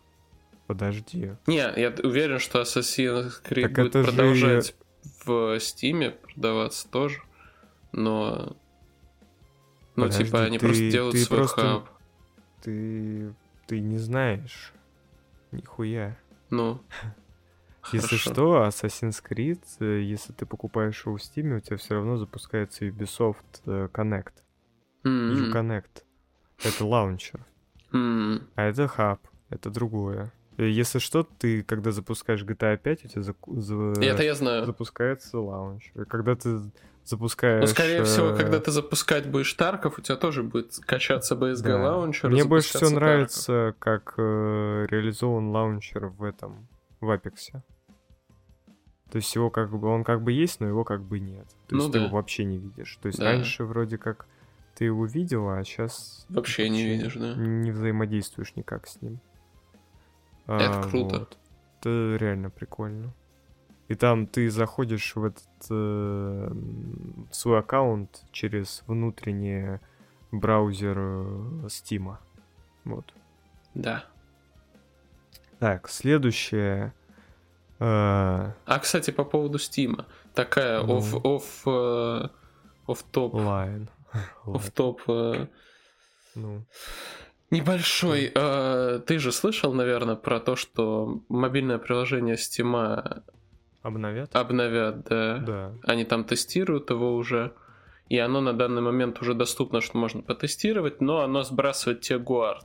подожди. 0.67 1.33
Не, 1.47 1.57
я 1.77 1.95
уверен, 2.03 2.39
что 2.39 2.61
Assassin's 2.61 3.43
Creed 3.43 3.63
Так 3.63 3.73
будет 3.73 3.97
это 3.97 4.03
же- 4.03 4.09
продолжать 4.09 4.75
в 5.25 5.59
Стиме 5.61 6.11
продаваться 6.11 6.89
тоже, 6.91 7.21
но... 7.93 8.57
Ну, 9.97 10.05
Подожди, 10.05 10.25
типа, 10.25 10.43
они 10.45 10.59
ты- 10.59 10.67
просто 10.67 10.91
делают 10.91 11.13
ты 11.15 11.25
свой 11.25 11.39
просто- 11.39 11.61
хаб. 11.63 11.89
Ты... 12.63 13.35
Ты 13.67 13.81
не 13.81 13.99
знаешь. 13.99 14.73
Нихуя. 15.53 16.17
Ну, 16.51 16.81
Если 17.93 18.17
хорошо. 18.17 18.33
что, 18.33 18.65
Assassin's 18.67 19.23
Creed, 19.23 19.61
э, 19.81 20.01
если 20.03 20.33
ты 20.33 20.47
покупаешь 20.47 21.05
его 21.05 21.17
в 21.17 21.21
Steam, 21.21 21.57
у 21.57 21.61
тебя 21.61 21.77
все 21.77 21.95
равно 21.95 22.17
запускается 22.17 22.87
Ubisoft 22.87 23.37
э, 23.67 23.89
Connect. 23.93 24.33
Uconnect. 25.05 26.03
Это 26.63 26.85
лаунчер. 26.85 27.41
А 27.93 28.39
это 28.57 28.89
хаб. 28.89 29.21
Это 29.51 29.71
другое. 29.71 30.33
Э, 30.57 30.67
Если 30.69 30.99
что, 30.99 31.23
ты, 31.25 31.63
когда 31.63 31.91
запускаешь 31.91 32.43
GTA 32.43 32.77
5, 32.79 33.05
у 33.05 33.09
тебя 33.09 33.23
за- 33.23 34.01
это 34.03 34.23
я 34.23 34.35
знаю. 34.35 34.65
запускается 34.67 35.39
лаунчер. 35.39 36.07
Когда 36.07 36.35
ты 36.35 36.61
запускаешь... 37.05 37.61
Ну, 37.63 37.67
скорее 37.67 38.05
всего, 38.05 38.29
э, 38.31 38.37
когда 38.37 38.61
ты 38.61 38.71
запускать 38.71 39.29
будешь 39.31 39.53
Тарков, 39.55 39.99
у 39.99 40.03
тебя 40.03 40.17
тоже 40.17 40.43
будет 40.43 40.77
качаться 40.81 41.35
BSG 41.35 41.63
да. 41.63 41.83
лаунчер. 41.83 42.31
Мне 42.31 42.45
больше 42.45 42.69
всего 42.69 42.87
запускаться 42.87 42.95
нравится, 43.01 43.75
как 43.79 44.15
э, 44.17 44.87
реализован 44.89 45.51
лаунчер 45.51 46.07
в 46.07 46.23
этом, 46.23 46.69
в 47.01 47.11
Apex. 47.11 47.61
То 49.11 49.17
есть 49.19 49.35
его 49.35 49.51
как 49.51 49.71
бы, 49.71 49.87
он 49.89 50.03
как 50.03 50.23
бы 50.23 50.33
есть, 50.33 50.61
но 50.61 50.67
его 50.67 50.83
как 50.85 51.03
бы 51.03 51.21
нет. 51.21 51.47
То 51.69 51.77
Ну 51.77 51.83
есть 51.83 51.93
ты 51.93 51.99
да. 52.01 52.05
его 52.07 52.17
вообще 52.17 52.45
не 52.45 52.59
видишь. 52.59 52.99
То 53.01 53.07
есть 53.07 53.19
Да. 53.21 53.27
раньше 53.27 53.65
вроде 53.65 53.97
как 53.99 54.27
ты 54.75 54.87
его 54.87 55.07
видел, 55.07 55.49
а 55.51 55.63
сейчас 55.63 56.27
Вообще 56.29 56.69
не 56.69 56.85
видишь, 56.85 57.15
да. 57.15 57.35
не 57.35 57.71
взаимодействуешь 57.71 58.57
никак 58.57 58.89
с 58.89 59.01
ним. 59.01 59.21
Это 60.47 60.81
А, 60.81 60.83
круто. 60.83 61.19
вот. 61.21 61.39
Это 61.81 62.17
реально 62.19 62.51
прикольно. 62.51 63.15
И 63.89 63.95
там 63.95 64.27
ты 64.27 64.49
заходишь 64.51 65.15
в 65.15 65.25
этот 65.25 65.47
э, 65.71 66.51
свой 67.31 67.59
аккаунт 67.59 68.25
через 68.33 68.83
внутренний 68.87 69.79
браузер 70.33 70.97
э, 70.99 71.67
Steam. 71.67 72.17
Вот. 72.85 73.13
Да. 73.75 74.05
Так, 75.59 75.89
следующее. 75.89 76.95
э, 77.79 77.85
А, 77.85 78.79
кстати, 78.81 79.11
по 79.11 79.25
поводу 79.25 79.59
Стима. 79.59 80.07
Такая 80.35 80.83
Ну. 80.83 80.97
оф, 80.99 81.15
оф, 81.25 81.63
э, 81.67 82.29
оф-топ, 82.87 83.35
Line. 83.35 83.89
оф-топ 84.47 85.03
э, 85.09 85.47
Ну, 86.35 86.65
небольшой. 87.51 88.33
Э, 88.35 89.01
Ты 89.07 89.19
же 89.19 89.31
слышал, 89.31 89.73
наверное, 89.75 90.17
про 90.17 90.41
то, 90.41 90.57
что 90.57 91.23
мобильное 91.29 91.79
приложение 91.79 92.37
Стима 92.37 93.23
обновят? 93.85 94.35
обновят, 94.35 95.05
да? 95.05 95.39
Да. 95.39 95.75
Они 95.85 96.05
там 96.05 96.25
тестируют 96.25 96.91
его 96.91 97.15
уже. 97.15 97.53
И 98.09 98.19
оно 98.19 98.41
на 98.41 98.53
данный 98.53 98.83
момент 98.83 99.21
уже 99.23 99.35
доступно, 99.35 99.81
что 99.81 99.97
можно 99.97 100.23
потестировать, 100.23 101.01
но 101.01 101.21
оно 101.21 101.43
сбрасывает 101.43 102.01
тебе 102.01 102.19
гуард. 102.19 102.65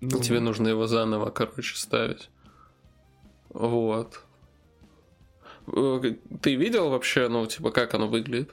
Ну, 0.00 0.20
Тебе 0.20 0.40
нужно 0.40 0.68
его 0.68 0.86
заново, 0.86 1.30
короче, 1.30 1.76
ставить. 1.76 2.30
Вот. 3.50 4.20
Э, 5.66 6.00
Ты 6.42 6.54
видел 6.56 6.90
вообще, 6.90 7.28
ну, 7.28 7.46
типа, 7.46 7.70
как 7.70 7.94
оно 7.94 8.08
выглядит? 8.08 8.52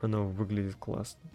Оно 0.00 0.28
выглядит 0.28 0.76
классно. 0.76 1.30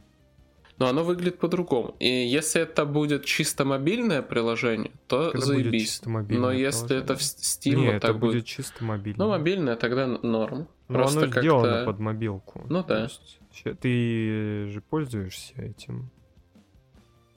Но 0.78 0.88
оно 0.88 1.04
выглядит 1.04 1.40
по-другому. 1.40 1.96
И 2.00 2.08
если 2.08 2.62
это 2.62 2.86
будет 2.86 3.26
чисто 3.26 3.66
мобильное 3.66 4.22
приложение, 4.22 4.92
то 5.08 5.32
будет 5.34 5.44
заебись. 5.44 6.02
Но 6.06 6.52
если 6.52 6.98
это 6.98 7.16
в? 7.16 7.20
Steam 7.20 7.76
Не, 7.76 7.86
вот 7.88 7.96
это 7.96 8.14
будет 8.14 8.32
будет... 8.34 8.46
чисто 8.46 8.84
мобильное. 8.84 9.26
Ну, 9.26 9.32
мобильное 9.32 9.76
тогда 9.76 10.06
норм. 10.08 10.68
Ну, 10.88 10.94
Просто 10.94 11.24
оно 11.24 11.42
сделано 11.42 11.86
под 11.86 12.00
мобилку. 12.00 12.66
Ну 12.70 12.84
да. 12.84 13.04
есть 13.04 13.40
ты 13.82 14.68
же 14.70 14.82
пользуешься 14.82 15.54
этим 15.58 16.10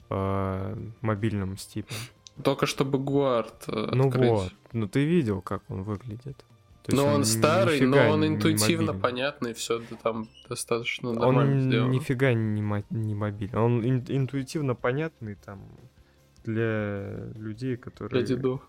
э, 0.09 0.75
мобильным 1.01 1.57
стипом. 1.57 1.97
Только 2.43 2.65
чтобы 2.65 2.97
гуард 2.97 3.65
э, 3.67 3.89
Ну 3.93 4.07
открыть. 4.07 4.29
вот, 4.29 4.53
ну 4.73 4.87
ты 4.87 5.05
видел, 5.05 5.41
как 5.41 5.63
он 5.69 5.83
выглядит. 5.83 6.45
То 6.83 6.95
Но 6.95 7.05
он 7.05 7.19
ни- 7.21 7.25
старый, 7.25 7.81
но 7.81 8.09
он 8.09 8.25
интуитивно 8.25 8.93
понятный, 8.93 9.53
все 9.53 9.81
там 10.01 10.27
достаточно 10.49 11.13
нормально 11.13 11.53
Он 11.53 11.59
сделано. 11.61 11.91
нифига 11.91 12.33
не, 12.33 12.61
мо- 12.61 12.83
не 12.89 13.13
мобильный. 13.13 13.59
Он 13.59 13.81
ин- 13.83 14.05
интуитивно 14.07 14.73
понятный 14.73 15.35
там 15.35 15.61
для 16.43 17.27
людей, 17.35 17.77
которые... 17.77 18.23
Для 18.25 18.35
дедов. 18.35 18.61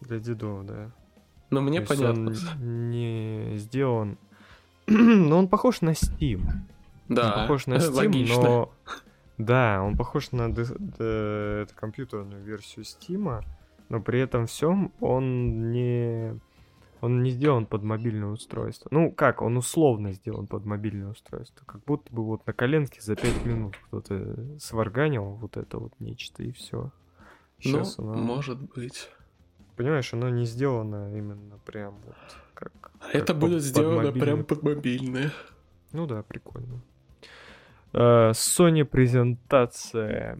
Для 0.00 0.18
дедов, 0.18 0.66
да. 0.66 0.90
Но 1.50 1.60
мне 1.60 1.80
То 1.80 1.88
понятно. 1.94 2.32
Он 2.60 2.90
не 2.90 3.52
сделан... 3.58 4.18
Но 4.88 5.38
он 5.38 5.48
похож 5.48 5.80
на 5.82 5.90
Steam. 5.90 6.42
Да, 7.08 7.26
Он 7.34 7.42
похож 7.42 7.66
на 7.66 7.74
Steam, 7.74 7.92
логично. 7.94 8.42
но... 8.42 8.72
Да, 9.38 9.82
он 9.82 9.96
похож 9.96 10.32
на 10.32 10.52
д- 10.52 10.64
д- 10.78 11.62
это 11.62 11.72
компьютерную 11.76 12.42
версию 12.42 12.84
Steam, 12.84 13.44
но 13.88 14.00
при 14.00 14.18
этом 14.20 14.46
всем 14.46 14.90
он 15.00 15.70
не 15.70 16.40
Он 17.00 17.22
не 17.22 17.30
сделан 17.30 17.66
под 17.66 17.82
мобильное 17.82 18.28
устройство. 18.28 18.88
Ну, 18.90 19.12
как, 19.12 19.42
он 19.42 19.56
условно 19.56 20.12
сделан 20.12 20.46
под 20.46 20.64
мобильное 20.64 21.10
устройство. 21.10 21.64
Как 21.66 21.84
будто 21.84 22.12
бы 22.12 22.24
вот 22.24 22.46
на 22.46 22.52
коленке 22.52 23.00
за 23.00 23.16
5 23.16 23.44
минут 23.44 23.76
кто-то 23.86 24.58
сварганил 24.58 25.24
вот 25.24 25.56
это 25.56 25.78
вот 25.78 25.92
нечто, 25.98 26.42
и 26.42 26.52
все. 26.52 26.90
ну, 27.64 27.82
оно... 27.98 28.14
может 28.14 28.60
быть. 28.74 29.10
Понимаешь, 29.76 30.12
оно 30.14 30.30
не 30.30 30.46
сделано 30.46 31.16
именно 31.16 31.58
прям 31.66 31.96
вот 32.06 32.16
как... 32.54 32.72
А 33.00 33.10
это 33.12 33.34
под, 33.34 33.40
будет 33.42 33.62
сделано 33.62 34.10
под 34.10 34.20
прям 34.20 34.44
под 34.44 34.62
мобильное. 34.62 35.32
Ну 35.92 36.06
да, 36.06 36.22
прикольно. 36.22 36.80
Uh, 37.92 38.30
Sony 38.30 38.84
презентация. 38.84 40.38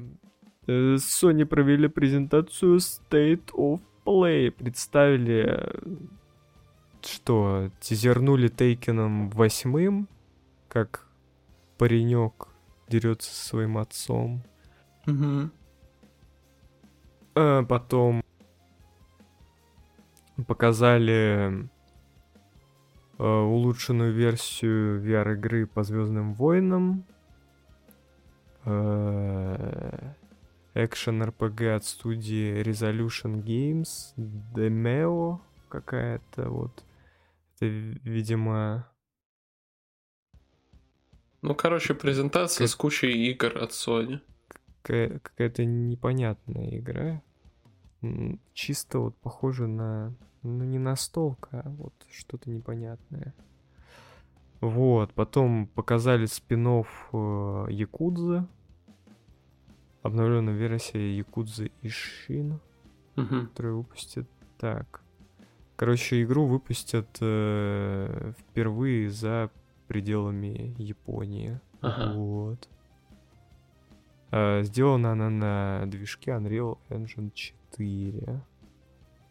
Uh, 0.67 0.97
Sony 0.97 1.45
провели 1.45 1.89
презентацию 1.89 2.79
State 2.79 3.53
of 3.53 3.81
Play. 4.05 4.51
Представили 4.51 5.71
что, 7.07 7.71
тизернули 7.81 8.49
Тейкеном 8.49 9.31
восьмым, 9.31 10.09
как 10.69 11.07
паренек 11.79 12.49
дерется 12.89 13.33
со 13.33 13.49
своим 13.49 13.79
отцом. 13.79 14.43
Угу. 15.07 15.51
А 17.35 17.65
потом 17.65 18.23
показали 20.47 21.69
э, 23.19 23.25
улучшенную 23.25 24.13
версию 24.13 25.03
VR-игры 25.03 25.67
по 25.67 25.83
Звездным 25.83 26.35
войнам. 26.35 27.05
Э, 28.65 30.13
экшен 30.75 31.23
RPG 31.23 31.75
от 31.75 31.85
студии 31.85 32.63
Resolution 32.63 33.43
Games, 33.43 34.15
Demeo 34.17 35.41
какая-то 35.69 36.51
вот. 36.51 36.85
Это, 37.57 37.67
видимо... 37.67 38.87
Ну, 41.43 41.55
короче, 41.55 41.95
презентация 41.95 42.65
как... 42.67 42.71
с 42.71 42.75
кучей 42.75 43.31
игр 43.31 43.57
от 43.57 43.71
Sony. 43.71 44.21
Какая-то 44.83 45.65
непонятная 45.65 46.79
игра. 46.79 47.23
Чисто 48.53 48.99
вот 48.99 49.17
похоже 49.19 49.67
на... 49.67 50.15
Ну, 50.43 50.65
не 50.65 50.79
настолько, 50.79 51.61
а 51.61 51.71
вот 51.71 51.95
что-то 52.11 52.51
непонятное. 52.51 53.35
Вот, 54.61 55.13
потом 55.15 55.67
показали 55.67 56.27
спин 56.27 56.67
э, 56.69 57.67
Якудза. 57.71 58.49
Обновленная 60.03 60.55
версия 60.55 61.17
Якудзы 61.17 61.73
Ишин, 61.83 62.61
угу. 63.17 63.47
которую 63.47 63.79
выпустят. 63.79 64.29
Так. 64.59 65.03
Короче, 65.77 66.23
игру 66.23 66.47
выпустят 66.47 67.07
э, 67.21 68.33
впервые 68.39 69.11
за 69.11 69.51
пределами 69.89 70.75
Японии. 70.79 71.61
Ага. 71.83 72.13
Вот. 72.15 72.69
А, 74.31 74.63
сделана 74.63 75.13
она 75.13 75.31
на 75.31 75.87
движке 75.87 76.31
Unreal 76.33 76.79
Engine 76.89 77.31
4. 77.33 78.43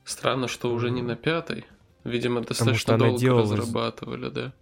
Странно, 0.03 0.47
что 0.47 0.71
уже 0.71 0.91
не 0.91 1.01
на 1.01 1.15
пятой. 1.15 1.65
Видимо, 2.03 2.41
достаточно 2.41 2.97
долго 2.97 3.19
делалась... 3.19 3.51
разрабатывали, 3.51 4.29
да? 4.29 4.53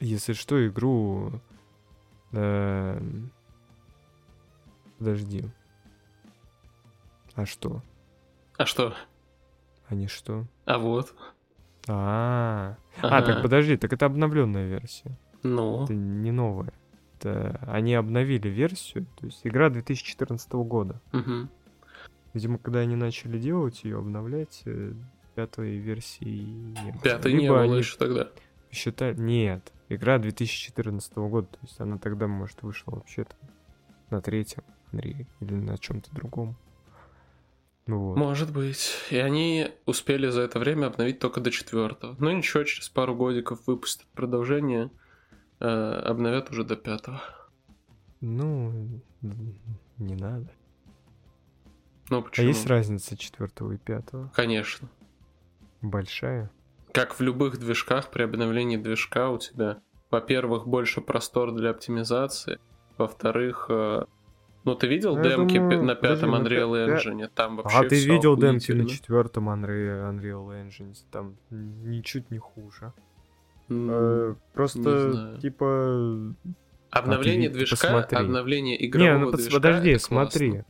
Если 0.00 0.32
что, 0.32 0.66
игру... 0.66 1.40
Э... 2.32 3.00
Подожди. 4.98 5.44
А 7.34 7.46
что? 7.46 7.82
А 8.56 8.66
что? 8.66 8.94
А 9.88 9.94
не 9.94 10.06
что? 10.06 10.46
А 10.64 10.78
вот. 10.78 11.14
А, 11.86 12.76
-а, 12.96 13.02
-а. 13.02 13.08
а, 13.08 13.22
так 13.22 13.42
подожди, 13.42 13.76
так 13.76 13.92
это 13.92 14.06
обновленная 14.06 14.66
версия. 14.66 15.16
Ну. 15.42 15.84
Это 15.84 15.94
не 15.94 16.32
новая. 16.32 16.72
Это 17.18 17.60
они 17.66 17.94
обновили 17.94 18.48
версию, 18.48 19.06
то 19.16 19.26
есть 19.26 19.40
игра 19.44 19.70
2014 19.70 20.52
года. 20.52 21.00
Угу. 21.12 21.48
Видимо, 22.34 22.58
когда 22.58 22.80
они 22.80 22.96
начали 22.96 23.38
делать 23.38 23.84
ее, 23.84 23.98
обновлять, 23.98 24.62
э, 24.64 24.92
пятой 25.34 25.76
версии 25.76 26.24
не 26.24 26.92
было. 26.92 27.02
Пятой 27.02 27.32
Либо 27.32 27.42
не 27.42 27.48
было 27.48 27.60
они 27.62 27.78
еще 27.78 27.96
тогда. 27.96 28.28
Считали... 28.70 29.16
Нет, 29.16 29.72
игра 29.88 30.18
2014 30.18 31.14
года, 31.16 31.46
то 31.46 31.58
есть 31.62 31.78
она 31.80 31.98
тогда, 31.98 32.26
может, 32.26 32.62
вышла 32.62 32.96
вообще-то 32.96 33.36
на 34.10 34.20
третьем 34.20 34.64
или 34.92 35.54
на 35.54 35.78
чем-то 35.78 36.12
другом. 36.14 36.56
Вот. 37.86 38.16
Может 38.16 38.52
быть. 38.52 38.92
И 39.10 39.16
они 39.16 39.68
успели 39.84 40.28
за 40.28 40.42
это 40.42 40.58
время 40.58 40.86
обновить 40.86 41.18
только 41.18 41.40
до 41.40 41.50
четвертого. 41.50 42.16
Ну 42.18 42.30
ничего, 42.30 42.64
через 42.64 42.88
пару 42.88 43.14
годиков 43.14 43.66
выпустят 43.66 44.06
продолжение, 44.14 44.90
э, 45.60 45.66
обновят 45.66 46.50
уже 46.50 46.64
до 46.64 46.76
пятого. 46.76 47.22
Ну, 48.20 49.02
не 49.98 50.14
надо. 50.14 50.50
Ну 52.08 52.18
а 52.18 52.22
почему? 52.22 52.46
А 52.46 52.48
есть 52.48 52.66
разница 52.66 53.16
четвертого 53.16 53.72
и 53.72 53.76
пятого? 53.76 54.32
Конечно. 54.34 54.88
Большая? 55.82 56.50
Как 56.92 57.18
в 57.18 57.20
любых 57.20 57.58
движках, 57.58 58.10
при 58.10 58.22
обновлении 58.22 58.76
движка 58.76 59.30
у 59.30 59.38
тебя, 59.38 59.82
во-первых, 60.10 60.66
больше 60.66 61.00
простор 61.02 61.52
для 61.52 61.70
оптимизации, 61.70 62.60
во-вторых, 62.96 63.66
э, 63.68 64.06
ну, 64.64 64.74
ты 64.74 64.86
видел 64.86 65.16
я 65.18 65.22
демки 65.22 65.58
думаю, 65.58 65.82
на 65.84 65.94
пятом 65.94 66.34
Unreal. 66.34 66.96
Engine? 66.96 67.30
Там 67.34 67.56
вообще 67.56 67.76
А 67.76 67.88
ты 67.88 68.04
видел 68.04 68.36
демки 68.36 68.72
на 68.72 68.88
четвертом 68.88 69.50
Unreal, 69.50 70.10
Unreal 70.10 70.66
Engine? 70.66 70.96
Там 71.10 71.36
ничуть 71.50 72.30
не 72.30 72.38
хуже. 72.38 72.92
Mm, 73.68 74.36
просто, 74.52 75.38
типа... 75.40 76.34
Обновление 76.90 77.48
а 77.48 77.52
ты, 77.52 77.58
движка, 77.58 77.76
посмотри. 77.76 78.18
обновление 78.18 78.86
игрового 78.86 79.12
Не, 79.12 79.18
ну 79.18 79.32
движка, 79.32 79.54
подожди, 79.54 79.98
смотри. 79.98 80.62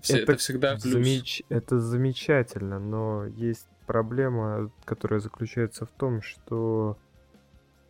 Все, 0.00 0.18
это, 0.18 0.32
это 0.32 0.36
всегда 0.36 0.72
плюс. 0.72 0.84
Замеч... 0.84 1.42
Это 1.48 1.78
замечательно, 1.78 2.78
но 2.78 3.26
есть 3.26 3.66
проблема, 3.86 4.70
которая 4.84 5.20
заключается 5.20 5.84
в 5.84 5.90
том, 5.90 6.22
что 6.22 6.96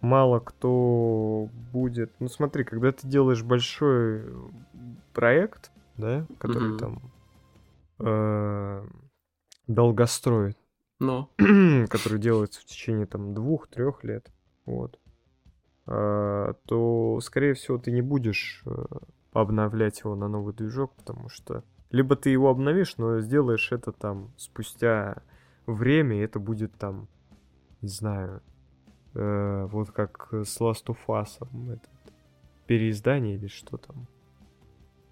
мало 0.01 0.41
кто 0.41 1.49
будет... 1.73 2.13
Ну 2.19 2.29
смотри, 2.29 2.65
когда 2.65 2.93
ты 2.93 3.07
делаешь 3.07 3.43
большой 3.43 4.25
проект, 5.13 5.71
да, 5.97 6.27
который 6.39 6.73
mm-hmm. 6.73 6.79
там 6.79 7.13
э, 8.01 8.87
долгострой, 9.67 10.57
no. 11.01 11.29
который 11.89 12.19
делается 12.19 12.61
в 12.61 12.65
течение 12.65 13.07
там 13.07 13.35
двух-трех 13.35 14.05
лет, 14.05 14.31
вот, 14.65 14.99
э, 15.87 16.55
то, 16.67 17.21
скорее 17.23 17.55
всего, 17.55 17.79
ты 17.79 17.91
не 17.91 18.03
будешь 18.03 18.63
э, 18.67 18.85
обновлять 19.33 20.01
его 20.01 20.15
на 20.15 20.29
новый 20.29 20.55
движок, 20.55 20.95
потому 20.95 21.29
что 21.29 21.65
либо 21.91 22.17
ты 22.17 22.31
его 22.31 22.49
обновишь, 22.49 22.97
но 22.97 23.21
сделаешь 23.21 23.71
это 23.71 23.93
там 23.93 24.33
спустя 24.37 25.23
время, 25.67 26.17
и 26.17 26.21
это 26.21 26.39
будет 26.39 26.73
там, 26.79 27.09
не 27.83 27.89
знаю, 27.89 28.43
э, 29.15 29.69
вот 29.71 29.91
как 29.91 30.29
с 30.33 30.61
Last 30.61 30.87
of 30.87 30.99
Us, 31.09 31.37
этот, 31.71 31.91
переиздание 32.67 33.35
или 33.35 33.49
что 33.49 33.77
там, 33.77 34.07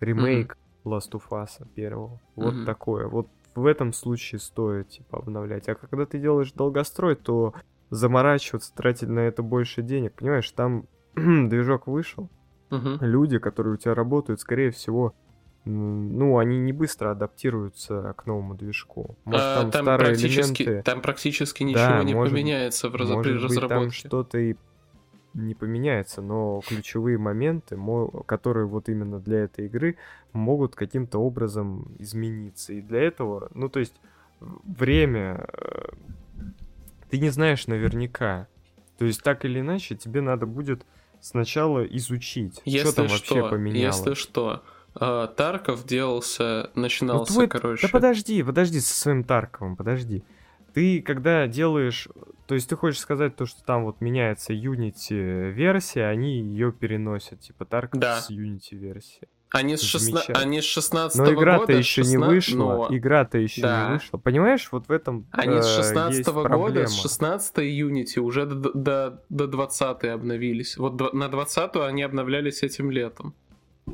ремейк 0.01 0.57
mm-hmm. 0.85 0.93
Last 0.93 1.13
of 1.13 1.23
Us 1.31 1.67
первого. 1.75 2.21
Вот 2.37 2.55
mm-hmm. 2.55 2.65
такое. 2.65 3.07
Вот 3.07 3.29
в 3.55 3.67
этом 3.67 3.93
случае 3.93 4.39
стоит, 4.39 4.89
типа, 4.89 5.19
обновлять. 5.19 5.69
А 5.69 5.75
когда 5.75 6.07
ты 6.07 6.19
делаешь 6.19 6.53
долгострой, 6.53 7.17
то 7.17 7.55
заморачиваться, 7.91 8.75
тратить 8.75 9.09
на 9.09 9.21
это 9.21 9.43
больше 9.43 9.83
денег. 9.83 10.15
Понимаешь, 10.15 10.51
там 10.53 10.87
движок 11.15 11.87
вышел. 11.87 12.29
Uh-huh. 12.71 12.99
Люди, 13.01 13.39
которые 13.39 13.75
у 13.75 13.77
тебя 13.77 13.95
работают, 13.95 14.41
скорее 14.41 14.71
всего, 14.71 15.15
ну, 15.65 16.39
они 16.39 16.59
не 16.59 16.73
быстро 16.73 17.11
адаптируются 17.11 18.15
к 18.17 18.27
новому 18.27 18.55
движку. 18.55 19.17
Может, 19.25 19.41
а, 19.41 19.63
там, 19.63 19.71
там 19.71 19.85
старые 19.85 20.09
практически, 20.11 20.63
элементы... 20.63 20.83
Там 20.85 21.03
практически 21.03 21.63
ничего 21.65 21.83
да, 21.83 22.05
не 22.05 22.15
может, 22.15 22.33
поменяется 22.33 22.89
в 22.89 22.95
раз... 22.95 23.09
может 23.09 23.25
при 23.25 23.33
разработке. 23.33 23.63
Быть, 23.63 23.69
там 23.69 23.91
что-то 23.91 24.39
и 24.39 24.55
не 25.35 25.55
поменяется, 25.55 26.23
но 26.23 26.61
ключевые 26.67 27.19
моменты, 27.19 27.79
которые 28.27 28.67
вот 28.67 28.89
именно 28.89 29.21
для 29.21 29.41
этой 29.41 29.67
игры 29.67 29.97
могут 30.33 30.75
каким-то 30.75 31.19
образом 31.19 31.95
измениться. 31.99 32.73
И 32.73 32.81
для 32.81 33.03
этого, 33.03 33.49
ну 33.55 33.69
то 33.69 33.81
есть 33.81 33.95
время 34.41 35.47
э, 35.53 35.89
ты 37.11 37.19
не 37.19 37.31
знаешь 37.31 37.67
наверняка. 37.67 38.49
То 38.99 39.05
есть 39.05 39.23
так 39.23 39.45
или 39.45 39.61
иначе 39.61 39.97
тебе 39.97 40.21
надо 40.21 40.47
будет 40.47 40.85
сначала 41.21 41.85
изучить, 41.85 42.61
если 42.65 42.89
что 42.89 42.97
там 42.97 43.09
что, 43.09 43.35
вообще 43.35 43.51
поменялось. 43.51 43.97
Если 43.97 44.15
что, 44.15 44.63
э, 44.99 45.29
Тарков 45.37 45.87
делался, 45.87 46.71
начинался, 46.75 47.33
ну, 47.33 47.37
твой... 47.37 47.49
короче. 47.49 47.87
Да 47.87 47.93
подожди, 47.93 48.43
подожди 48.43 48.81
со 48.81 48.95
своим 48.95 49.25
Тарковым, 49.25 49.77
подожди. 49.77 50.25
Ты 50.75 51.03
когда 51.03 51.47
делаешь, 51.47 52.09
то 52.51 52.55
есть 52.57 52.69
ты 52.69 52.75
хочешь 52.75 52.99
сказать 52.99 53.37
то, 53.37 53.47
что 53.47 53.63
там 53.63 53.85
вот 53.85 54.01
меняется 54.01 54.53
Unity 54.53 55.53
версия, 55.53 56.07
они 56.07 56.41
ее 56.41 56.73
переносят, 56.73 57.39
типа 57.39 57.63
Tarkov 57.63 58.01
да. 58.01 58.21
с 58.21 58.29
Unity 58.29 58.75
версии. 58.75 59.29
Они 59.51 59.77
с, 59.77 59.83
шестна... 59.83 60.21
они 60.35 60.61
с 60.61 60.65
16 60.65 61.17
Но 61.17 61.33
игра-то 61.33 61.67
года... 61.67 61.79
еще 61.79 62.03
16... 62.03 62.11
не 62.11 62.27
вышла. 62.27 62.59
Но... 62.59 62.89
Игра-то 62.91 63.39
еще 63.39 63.63
Да. 63.63 63.87
не 63.87 63.93
вышла. 63.95 64.19
Понимаешь, 64.19 64.69
вот 64.73 64.89
в 64.89 64.91
этом 64.91 65.29
Они 65.31 65.63
с 65.63 65.79
э, 65.79 65.83
16 65.83 66.19
есть 66.19 66.29
года, 66.33 66.49
проблема. 66.49 66.89
с 66.89 67.01
16 67.01 67.59
Unity 67.59 68.19
уже 68.19 68.47
до, 68.47 68.73
до, 68.73 69.23
до 69.29 69.47
20 69.47 70.05
обновились. 70.07 70.77
Вот 70.77 71.15
на 71.15 71.29
20 71.29 71.77
они 71.77 72.03
обновлялись 72.03 72.65
этим 72.65 72.91
летом. 72.91 73.33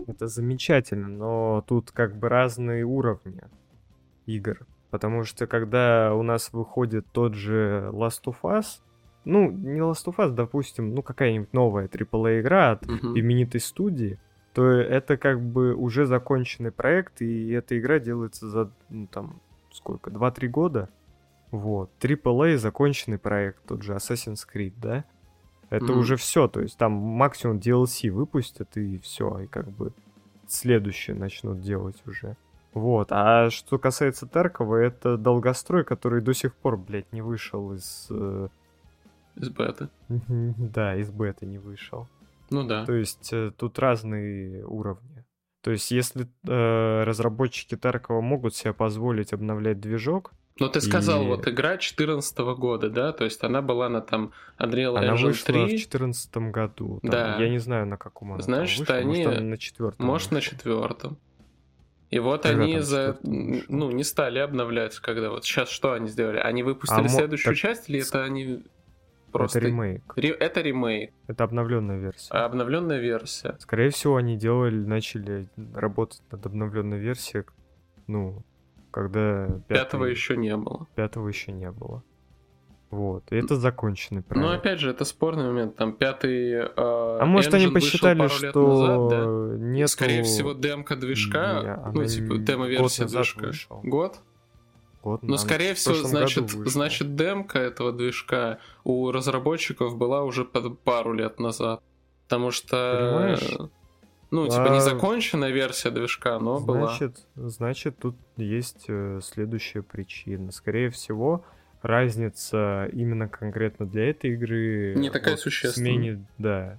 Это 0.07 0.29
замечательно, 0.29 1.09
но 1.09 1.63
тут 1.69 1.91
как 1.91 2.17
бы 2.17 2.31
разные 2.31 2.85
уровни 2.85 3.43
игр. 4.25 4.67
Потому 4.91 5.25
что 5.25 5.47
когда 5.47 6.15
у 6.15 6.23
нас 6.23 6.53
выходит 6.53 7.07
тот 7.13 7.35
же 7.35 7.91
Last 7.93 8.25
of 8.27 8.37
Us, 8.43 8.81
ну, 9.25 9.51
не 9.51 9.81
Last 9.81 10.07
of 10.07 10.17
Us, 10.17 10.31
допустим, 10.31 10.95
ну, 10.95 11.03
какая-нибудь 11.03 11.53
новая 11.53 11.89
AAA 11.89 12.41
игра 12.41 12.73
от 12.73 12.87
Мгм. 12.87 13.19
именитой 13.19 13.61
студии, 13.61 14.19
то 14.55 14.65
это 14.71 15.17
как 15.17 15.41
бы 15.43 15.75
уже 15.75 16.07
законченный 16.07 16.71
проект, 16.71 17.21
и 17.21 17.51
эта 17.51 17.79
игра 17.79 17.99
делается 17.99 18.49
за, 18.49 18.71
ну, 18.89 19.07
там, 19.09 19.41
сколько, 19.73 20.11
2-3 20.11 20.49
года? 20.49 20.89
Вот. 21.51 21.91
AAA 22.01 22.57
законченный 22.57 23.19
проект, 23.19 23.65
тот 23.67 23.83
же 23.83 23.95
Assassin's 23.95 24.47
Creed, 24.51 24.75
да? 24.77 25.05
Это 25.69 25.93
Мгм. 25.93 25.99
уже 25.99 26.17
все, 26.17 26.47
то 26.47 26.61
есть 26.61 26.79
там 26.79 26.93
максимум 26.93 27.59
DLC 27.59 28.11
выпустят, 28.11 28.77
и 28.77 28.99
все, 28.99 29.41
и 29.41 29.47
как 29.47 29.69
бы 29.71 29.93
следующее 30.47 31.17
начнут 31.17 31.61
делать 31.61 32.01
уже. 32.07 32.37
Вот, 32.77 33.09
а 33.11 33.49
что 33.49 33.79
касается 33.79 34.27
Таркова, 34.27 34.77
это 34.77 35.17
долгострой, 35.17 35.83
который 35.83 36.21
до 36.21 36.35
сих 36.35 36.55
пор, 36.55 36.77
блядь, 36.77 37.11
не 37.11 37.23
вышел 37.23 37.73
из... 37.73 38.07
э, 38.11 38.49
Из 39.37 39.49
беты. 39.49 39.89
Да, 40.09 40.95
из 40.95 41.11
бета 41.11 41.47
не 41.47 41.57
вышел. 41.59 42.07
Ну 42.51 42.65
да. 42.67 42.85
То 42.85 42.93
есть 42.93 43.31
э, 43.33 43.51
тут 43.57 43.79
разные 43.79 44.63
уровни. 44.67 45.25
То 45.63 45.71
есть 45.71 45.91
если 45.91 46.29
э, 46.47 47.05
разработчики 47.05 47.77
Таркова 47.79 48.21
могут 48.21 48.55
себе 48.55 48.75
позволить 48.75 49.33
обновлять 49.33 49.81
движок, 49.81 50.33
Но 50.61 50.69
ты 50.69 50.83
сказал, 50.83 51.23
И- 51.23 51.27
вот 51.29 51.49
игра 51.49 51.79
14 51.79 52.39
года, 52.59 52.91
да? 52.91 53.13
То 53.13 53.25
есть 53.25 53.43
она 53.43 53.63
была 53.63 53.89
на 53.89 54.03
там 54.03 54.33
Unreal 54.59 54.99
она 54.99 55.15
Engine 55.15 55.23
вышла 55.29 55.43
в 55.43 55.45
3, 55.47 55.55
2014 55.67 56.37
году. 56.53 56.99
там, 57.01 57.11
Да. 57.11 57.37
Я 57.39 57.49
не 57.49 57.59
знаю, 57.59 57.87
на 57.87 57.97
каком 57.97 58.29
она 58.33 58.39
там 58.41 58.45
Значит, 58.45 58.81
вышла. 58.81 58.95
они- 58.97 59.07
Может, 59.07 59.27
она 59.27 59.41
на 59.41 59.57
четвертом. 59.59 60.07
может, 60.07 60.31
на 60.31 60.35
вышла. 60.37 60.51
четвертом. 60.57 61.17
И 62.11 62.19
вот 62.21 62.43
Когда 62.43 62.63
они 62.65 62.79
за, 62.81 63.19
ну, 63.23 63.91
не 63.91 64.05
стали 64.05 64.39
обновлять, 64.39 64.97
когда 65.01 65.31
вот 65.31 65.45
сейчас 65.45 65.69
что 65.69 65.93
они 65.93 66.09
сделали? 66.09 66.39
Они 66.39 66.63
выпустили 66.63 67.07
А 67.07 67.09
следующую 67.09 67.55
так 67.55 67.61
часть, 67.61 67.89
или 67.91 68.01
это 68.07 68.23
они 68.23 68.65
просто... 69.33 69.59
Это 69.59 69.67
ремейк. 69.69 70.13
Ре- 70.17 70.31
Это 70.31 70.61
ремейк, 70.61 71.13
Это 71.27 71.43
обновленная 71.45 71.99
версия. 71.99 72.29
а 72.33 72.45
обновленная 72.45 72.99
версия. 73.01 73.57
Скорее 73.59 73.91
всего, 73.91 74.17
они 74.17 74.37
делали, 74.37 74.77
начали 74.77 75.49
работать 75.75 76.23
над 76.31 76.47
обновленной 76.47 76.99
версией, 76.99 77.45
ну, 78.07 78.45
когда 78.93 79.47
Пятого 79.69 80.05
пятый- 80.07 80.11
еще 80.13 80.37
не 80.37 80.57
было. 80.57 80.87
пятого 80.95 81.27
еще 81.29 81.51
не 81.53 81.71
было. 81.73 82.03
Вот. 82.97 83.25
И 83.31 83.37
это 83.37 83.57
законченный 83.57 84.23
проект. 84.23 84.47
Но 84.47 84.53
опять 84.53 84.81
же, 84.81 84.91
это 84.91 85.05
спорный 85.05 85.45
момент. 85.45 85.77
Там 85.77 85.93
пятый. 85.93 86.53
э, 86.53 86.67
а 86.77 87.25
может, 87.27 87.53
они 87.53 87.69
посчитали, 87.69 88.19
пару 88.19 88.41
лет 88.41 88.51
что 88.51 88.69
назад, 88.69 89.09
да? 89.11 89.65
нету... 89.65 89.93
Скорее 89.93 90.23
всего, 90.23 90.53
демка 90.55 90.97
движка, 90.97 91.63
Не, 91.63 91.93
ну, 91.93 92.05
типа, 92.07 92.37
демо-версия 92.39 93.05
движка. 93.05 93.47
вышел. 93.47 93.81
Год? 93.83 94.21
год, 95.03 95.23
Ну, 95.23 95.29
она 95.29 95.39
скорее 95.39 95.75
всего, 95.75 95.95
значит, 95.95 96.49
значит, 96.51 97.15
демка 97.15 97.59
этого 97.59 97.93
движка 97.93 98.61
у 98.83 99.11
разработчиков 99.11 99.95
была 99.99 100.25
уже 100.25 100.47
под 100.47 100.81
пару 100.81 101.13
лет 101.13 101.39
назад. 101.39 101.83
Потому 102.25 102.51
что... 102.51 103.37
Понимаешь? 103.39 103.71
Ну, 104.31 104.47
типа, 104.47 104.73
А, 104.73 104.75
незаконченная 104.75 105.51
версия 105.51 105.91
движка, 105.91 106.39
но 106.39 106.61
была. 106.61 106.89
Значит, 106.89 107.27
значит, 107.37 107.99
тут 107.99 108.17
есть 108.37 108.87
э, 108.89 109.21
следующая 109.23 109.83
причина. 109.83 110.51
Скорее 110.51 110.91
всего, 110.91 111.45
разница 111.83 112.89
именно 112.93 113.29
конкретно 113.29 113.87
для 113.87 114.11
этой 114.11 114.33
игры... 114.33 114.95
Не 114.97 115.11
такая 115.11 115.35
вот 115.35 115.41
существенная. 115.41 115.93
Смене, 115.93 116.27
да, 116.39 116.79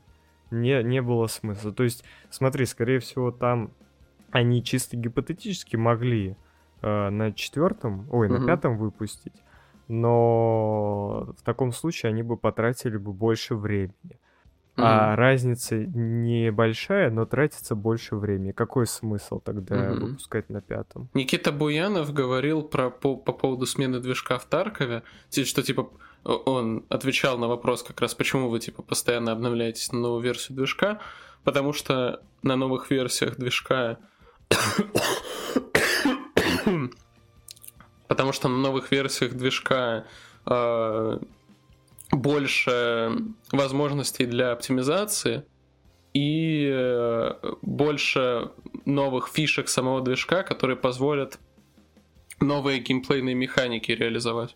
не, 0.51 0.81
не 0.83 1.01
было 1.01 1.27
смысла. 1.27 1.71
То 1.71 1.83
есть, 1.83 2.03
смотри, 2.29 2.65
скорее 2.65 2.99
всего, 2.99 3.31
там 3.31 3.71
они 4.31 4.63
чисто 4.63 4.97
гипотетически 4.97 5.75
могли 5.75 6.35
э, 6.81 7.09
на 7.09 7.31
четвертом, 7.31 8.07
ой, 8.11 8.29
на 8.29 8.37
Мгм. 8.37 8.47
пятом 8.47 8.77
выпустить, 8.77 9.43
но 9.87 11.33
в 11.37 11.43
таком 11.43 11.71
случае 11.71 12.09
они 12.09 12.23
бы 12.23 12.37
потратили 12.37 12.97
бы 12.97 13.13
больше 13.13 13.55
времени. 13.55 14.19
А 14.79 15.13
Мгм. 15.13 15.19
разница 15.19 15.75
небольшая, 15.75 17.09
но 17.09 17.25
тратится 17.25 17.73
больше 17.75 18.15
времени. 18.15 18.51
Какой 18.51 18.85
смысл 18.85 19.39
тогда 19.39 19.75
Мгм. 19.75 19.99
выпускать 20.11 20.49
на 20.49 20.61
пятом? 20.61 21.09
Никита 21.15 21.51
Буянов 21.51 22.13
говорил 22.13 22.61
про, 22.61 22.91
по, 22.91 23.15
по 23.15 23.33
поводу 23.33 23.65
смены 23.65 23.99
движка 23.99 24.37
в 24.37 24.45
Таркове, 24.45 25.01
что 25.31 25.63
типа 25.63 25.89
он 26.23 26.85
отвечал 26.89 27.37
на 27.39 27.47
вопрос 27.47 27.81
как 27.83 27.99
раз, 28.01 28.13
почему 28.13 28.49
вы 28.49 28.59
типа 28.59 28.83
постоянно 28.83 29.31
обновляетесь 29.31 29.91
на 29.91 29.99
новую 29.99 30.21
версию 30.21 30.57
движка, 30.57 30.99
потому 31.43 31.73
что 31.73 32.21
на 32.43 32.55
новых 32.55 32.91
версиях 32.91 33.37
движка 33.37 33.97
потому 38.07 38.31
что 38.31 38.47
на 38.47 38.57
новых 38.57 38.91
версиях 38.91 39.33
движка 39.33 40.05
э, 40.45 41.17
больше 42.21 43.11
возможностей 43.51 44.25
для 44.25 44.51
оптимизации 44.51 45.43
и 46.13 46.69
э, 46.71 47.33
больше 47.61 48.51
новых 48.85 49.27
фишек 49.27 49.69
самого 49.69 50.01
движка, 50.01 50.43
которые 50.43 50.77
позволят 50.77 51.39
новые 52.39 52.79
геймплейные 52.79 53.35
механики 53.35 53.91
реализовать. 53.91 54.55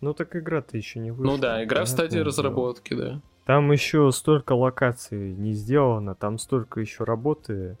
Ну 0.00 0.14
так 0.14 0.36
игра-то 0.36 0.76
еще 0.76 0.98
не 1.00 1.10
вышла. 1.10 1.32
ну 1.32 1.38
да, 1.38 1.64
игра 1.64 1.84
в 1.84 1.88
стадии 1.88 2.10
понятное 2.10 2.18
дело. 2.18 2.26
разработки, 2.26 2.94
да. 2.94 3.22
Там 3.46 3.72
еще 3.72 4.10
столько 4.12 4.52
локаций 4.52 5.34
не 5.34 5.52
сделано, 5.52 6.14
там 6.14 6.38
столько 6.38 6.80
еще 6.80 7.04
работы 7.04 7.76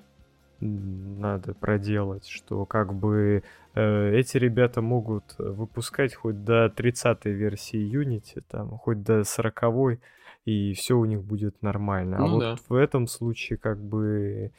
надо 0.64 1.54
проделать, 1.54 2.26
что 2.26 2.64
как 2.66 2.94
бы 2.94 3.42
э, 3.74 4.14
эти 4.14 4.36
ребята 4.38 4.82
могут 4.82 5.34
выпускать 5.38 6.14
хоть 6.14 6.44
до 6.44 6.68
30 6.70 7.24
версии 7.26 7.80
Unity, 7.80 8.42
там, 8.48 8.78
хоть 8.78 9.02
до 9.02 9.24
40 9.24 9.98
и 10.44 10.74
все 10.74 10.94
у 10.94 11.04
них 11.04 11.22
будет 11.22 11.62
нормально. 11.62 12.16
а 12.16 12.20
Ну 12.20 12.32
вот 12.34 12.40
да. 12.40 12.56
в 12.68 12.74
этом 12.74 13.06
случае 13.06 13.58
как 13.58 13.82
бы 13.82 14.52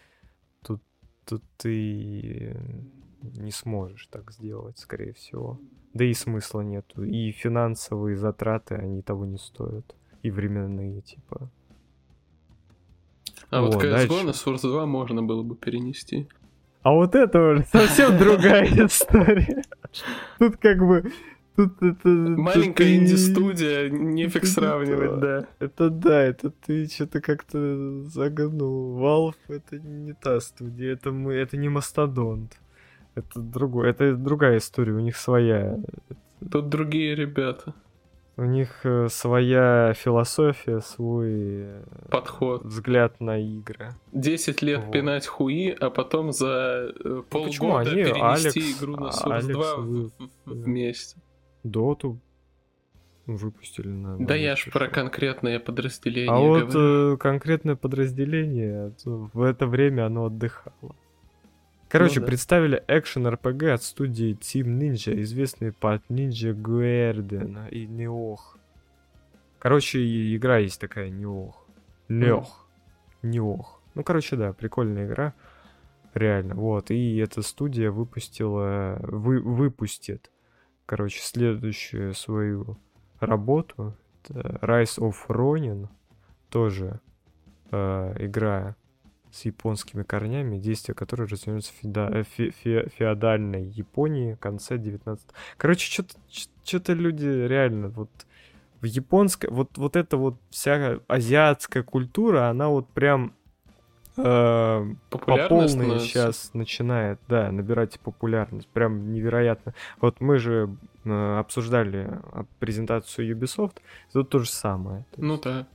тут, 0.64 0.82
тут 1.26 1.44
ты 1.58 2.56
не 3.22 3.52
сможешь 3.52 4.08
так 4.08 4.32
сделать, 4.32 4.80
скорее 4.80 5.14
всего. 5.14 5.60
Да 5.94 6.04
и 6.04 6.14
смысла 6.14 6.62
нету. 6.62 7.04
И 7.04 7.32
финансовые 7.32 8.18
затраты, 8.18 8.76
они 8.76 9.02
того 9.02 9.26
не 9.26 9.38
стоят. 9.38 9.96
И 10.24 10.32
временные, 10.32 11.02
типа. 11.02 11.50
А 13.50 13.62
вот 13.62 13.76
Вот, 13.76 13.84
CSGO 13.84 14.24
на 14.24 14.30
Source 14.32 14.62
2 14.62 14.86
можно 14.86 15.24
было 15.24 15.44
бы 15.44 15.56
перенести. 15.56 16.28
А 16.84 16.92
вот 16.92 17.16
это 17.16 17.42
уже 17.42 17.64
совсем 17.72 18.18
другая 18.18 18.66
история. 18.86 19.64
Тут 20.40 20.58
как 20.58 20.78
бы... 20.80 21.12
Тут 21.56 21.82
это... 21.82 22.08
Маленькая 22.10 22.88
и- 22.88 22.98
инди-студия, 22.98 23.90
нефиг 23.90 24.44
это 24.44 24.48
сравнивать, 24.48 25.20
да. 25.20 25.48
Это 25.60 25.90
да, 25.90 26.22
это 26.22 26.52
ты 26.52 26.86
что-то 26.88 27.22
как-то 27.22 28.04
загнул. 28.04 29.00
Valve 29.00 29.36
это 29.48 29.80
не 29.80 30.14
та 30.14 30.42
студия, 30.42 30.94
это 30.94 31.12
мы, 31.12 31.34
это 31.34 31.56
не 31.56 31.70
Мастодонт. 31.70 32.60
Это 33.16 33.40
другое, 33.40 33.92
это 33.92 34.16
другая 34.16 34.58
история, 34.58 34.92
у 34.92 35.00
них 35.00 35.16
своя. 35.16 35.80
Тут 36.52 36.68
другие 36.68 37.16
ребята. 37.16 37.74
У 38.38 38.44
них 38.44 38.82
э, 38.86 39.08
своя 39.10 39.94
философия, 39.96 40.82
свой 40.82 41.30
э, 41.32 41.84
Подход. 42.12 42.66
взгляд 42.66 43.22
на 43.22 43.38
игры. 43.40 43.92
10 44.12 44.62
лет 44.62 44.82
Вот. 44.84 44.92
пинать 44.92 45.26
хуи, 45.26 45.70
а 45.70 45.90
потом 45.90 46.34
за 46.34 46.92
э, 47.00 47.22
почему? 47.30 47.70
полгода 47.70 47.90
Они, 47.92 48.04
перенести 48.04 48.60
Алекс- 48.60 48.78
игру 48.82 48.96
на 48.98 49.08
а, 49.08 49.12
Source 49.12 49.32
Алекс 49.32 49.48
2 49.48 49.76
вы- 49.78 50.12
вместе. 50.46 51.18
Доту 51.64 52.20
выпустили 53.26 53.88
на... 53.88 54.18
Да 54.18 54.36
я 54.36 54.56
ж 54.58 54.70
про 54.72 54.88
конкретное 54.90 55.60
подразделение 55.60 56.30
А 56.32 56.38
вот 56.38 56.70
говорю. 56.70 57.18
конкретное 57.18 57.76
подразделение 57.76 58.94
в 59.06 59.42
это 59.42 59.66
время 59.66 60.08
оно 60.08 60.26
отдыхало. 60.26 60.96
Короче, 61.98 62.20
да. 62.20 62.26
представили 62.26 62.84
экшен 62.90 63.26
RPG 63.26 63.70
от 63.70 63.82
студии 63.82 64.38
Team 64.38 64.66
Ninja, 64.78 65.22
известный 65.22 65.72
под 65.72 66.02
Ninja 66.10 66.54
Gaiden 66.54 67.70
и 67.70 67.88
Неох. 67.88 68.58
Короче, 69.60 70.36
игра 70.36 70.58
есть 70.58 70.82
такая 70.82 71.10
Неох. 71.10 71.66
Неох. 72.10 72.68
Неох. 73.22 73.82
Ну, 73.94 74.04
короче, 74.04 74.36
да, 74.36 74.52
прикольная 74.52 75.08
игра. 75.08 75.34
Реально, 76.14 76.56
вот. 76.56 76.92
И 76.92 77.16
эта 77.18 77.42
студия 77.42 77.92
выпустила... 77.92 79.00
Вы, 79.02 79.40
выпустит, 79.40 80.32
короче, 80.86 81.22
следующую 81.22 82.14
свою 82.14 82.78
работу. 83.22 83.96
Это 84.24 84.60
Rise 84.62 85.00
of 85.00 85.16
Ronin. 85.30 85.88
Тоже 86.50 87.00
э, 87.72 88.16
игра 88.20 88.76
с 89.36 89.44
японскими 89.44 90.04
корнями, 90.04 90.58
действия 90.58 90.94
которой 90.94 91.28
развернутся 91.28 91.74
в 91.74 91.76
феда- 91.84 92.24
фе- 92.24 92.52
фе- 92.52 92.90
феодальной 92.98 93.66
Японии 93.66 94.34
в 94.36 94.40
конце 94.40 94.78
19 94.78 95.28
Короче, 95.58 96.04
что-то 96.64 96.94
люди 96.94 97.26
реально 97.26 97.90
вот 97.90 98.10
в 98.80 98.86
японской 98.86 99.50
вот 99.50 99.78
вот 99.78 99.98
эта 99.98 100.16
вот 100.16 100.36
вся 100.52 101.00
азиатская 101.08 101.84
культура, 101.84 102.48
она 102.50 102.70
вот 102.70 102.88
прям 102.90 103.34
э, 104.16 104.86
по 105.10 105.18
полной 105.18 105.68
становится. 105.68 106.08
сейчас 106.08 106.54
начинает, 106.54 107.20
да, 107.28 107.52
набирать 107.52 108.00
популярность. 108.00 108.70
Прям 108.70 109.12
невероятно. 109.12 109.74
Вот 110.00 110.22
мы 110.22 110.38
же 110.38 110.78
э, 111.04 111.38
обсуждали 111.40 112.22
презентацию 112.60 113.36
Ubisoft, 113.38 113.78
тут 114.14 114.30
то 114.30 114.40
же 114.40 114.50
самое. 114.50 115.06
То 115.12 115.22
Ну 115.22 115.38
да. 115.42 115.68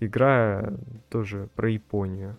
Игра 0.00 0.72
тоже 1.10 1.48
про 1.54 1.70
Японию. 1.70 2.36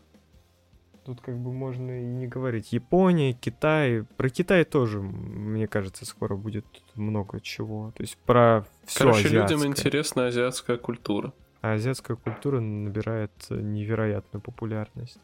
Тут 1.05 1.19
как 1.19 1.37
бы 1.37 1.51
можно 1.51 2.01
и 2.01 2.05
не 2.05 2.27
говорить. 2.27 2.71
Япония, 2.71 3.33
Китай. 3.33 4.03
Про 4.15 4.29
Китай 4.29 4.63
тоже, 4.63 5.01
мне 5.01 5.67
кажется, 5.67 6.05
скоро 6.05 6.37
будет 6.37 6.65
много 6.95 7.41
чего. 7.41 7.91
То 7.95 8.03
есть 8.03 8.17
про 8.19 8.65
все 8.85 8.99
Короче, 8.99 9.27
азиатское. 9.27 9.57
людям 9.57 9.67
интересна 9.69 10.27
азиатская 10.27 10.77
культура. 10.77 11.33
А 11.61 11.73
азиатская 11.73 12.15
культура 12.15 12.59
набирает 12.61 13.31
невероятную 13.49 14.41
популярность. 14.41 15.19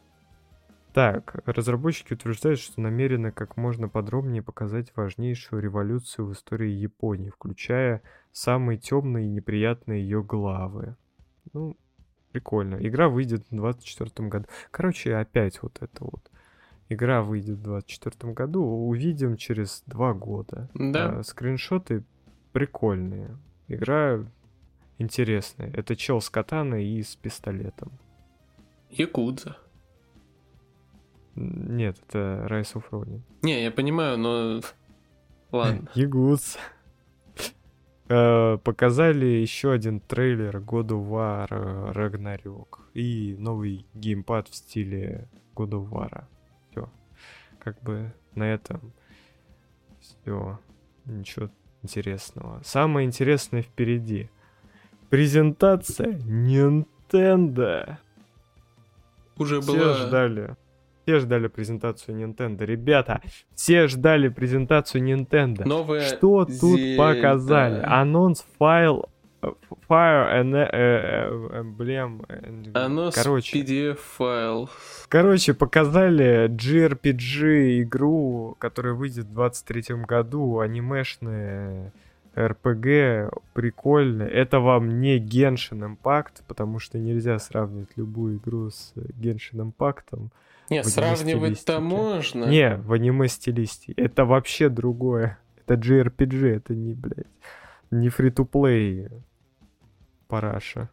Так, 0.92 1.36
разработчики 1.46 2.14
утверждают, 2.14 2.58
что 2.58 2.80
намерены 2.80 3.30
как 3.30 3.56
можно 3.56 3.88
подробнее 3.88 4.42
показать 4.42 4.92
важнейшую 4.96 5.62
революцию 5.62 6.26
в 6.26 6.32
истории 6.32 6.70
Японии, 6.72 7.30
включая 7.30 8.02
самые 8.32 8.76
темные 8.76 9.26
и 9.26 9.30
неприятные 9.30 10.02
ее 10.02 10.22
главы. 10.22 10.96
Ну, 11.52 11.76
прикольно. 12.32 12.76
Игра 12.76 13.08
выйдет 13.08 13.44
в 13.46 13.50
2024 13.50 14.28
году. 14.28 14.46
Короче, 14.70 15.16
опять 15.16 15.62
вот 15.62 15.78
это 15.80 16.04
вот. 16.04 16.30
Игра 16.88 17.22
выйдет 17.22 17.58
в 17.58 17.62
2024 17.62 18.32
году, 18.32 18.62
увидим 18.62 19.36
через 19.36 19.82
два 19.86 20.12
года. 20.12 20.68
Да. 20.74 21.18
А, 21.18 21.22
скриншоты 21.22 22.04
прикольные. 22.52 23.38
Игра 23.68 24.24
интересная. 24.98 25.70
Это 25.72 25.94
чел 25.94 26.20
с 26.20 26.28
катаной 26.30 26.84
и 26.84 27.02
с 27.02 27.14
пистолетом. 27.14 27.92
Якудза. 28.90 29.56
Нет, 31.36 31.96
это 32.08 32.46
Rise 32.48 32.74
of 32.74 32.84
Ronin. 32.90 33.20
Не, 33.42 33.62
я 33.62 33.70
понимаю, 33.70 34.18
но... 34.18 34.60
Ладно. 35.52 35.88
Ягуц. 35.94 36.56
Э, 38.10 38.58
Показали 38.64 39.24
еще 39.24 39.70
один 39.70 40.00
трейлер 40.00 40.56
God 40.56 40.88
of 40.88 41.08
War 41.08 41.46
э, 41.48 41.92
Ragnarok 41.92 42.80
и 42.92 43.36
новый 43.38 43.86
геймпад 43.94 44.48
в 44.48 44.54
стиле 44.56 45.28
God 45.54 45.70
of 45.70 45.88
War. 45.90 46.24
Все. 46.70 46.90
Как 47.60 47.80
бы 47.82 48.12
на 48.34 48.52
этом 48.52 48.92
все. 50.00 50.58
Ничего 51.04 51.50
интересного. 51.82 52.60
Самое 52.64 53.06
интересное 53.06 53.62
впереди. 53.62 54.28
Презентация 55.08 56.18
Nintendo. 56.18 57.96
Уже 59.36 59.60
Все 59.60 59.72
была... 59.72 59.94
ждали. 59.94 60.56
Все 61.04 61.18
ждали 61.18 61.48
презентацию 61.48 62.18
Nintendo. 62.18 62.64
Ребята, 62.64 63.20
все 63.54 63.88
ждали 63.88 64.28
презентацию 64.28 65.02
Nintendo. 65.02 65.64
Новая 65.66 66.00
Что 66.00 66.44
тут 66.44 66.78
Зельда. 66.78 67.02
показали? 67.02 67.82
Анонс 67.84 68.44
файл 68.58 69.08
Fire 69.88 70.42
and 70.42 70.52
Emblem. 71.52 72.72
Анонс 72.74 73.14
Короче, 73.14 73.58
PDF-файл. 73.58 74.68
короче, 75.08 75.54
показали 75.54 76.48
JRPG 76.50 77.82
игру, 77.82 78.56
которая 78.58 78.92
выйдет 78.92 79.26
в 79.26 79.32
23 79.32 79.96
году, 80.04 80.58
анимешная 80.58 81.92
RPG, 82.34 83.30
прикольно. 83.54 84.22
Это 84.24 84.60
вам 84.60 85.00
не 85.00 85.18
Genshin 85.18 85.96
Impact, 85.96 86.42
потому 86.46 86.78
что 86.78 86.98
нельзя 86.98 87.38
сравнивать 87.38 87.96
любую 87.96 88.36
игру 88.36 88.70
с 88.70 88.92
Genshin 88.94 89.72
Impact. 89.72 90.28
Не, 90.70 90.82
в 90.82 90.86
сравнивать-то 90.86 91.80
можно. 91.80 92.44
Не, 92.44 92.76
в 92.76 92.92
аниме 92.92 93.28
стилистике. 93.28 93.92
Это 94.00 94.24
вообще 94.24 94.68
другое. 94.68 95.38
Это 95.56 95.74
JRPG, 95.74 96.46
это 96.46 96.74
не, 96.74 96.94
блядь, 96.94 97.26
не 97.90 98.08
фри-то-плей 98.08 99.08
параша. 100.28 100.88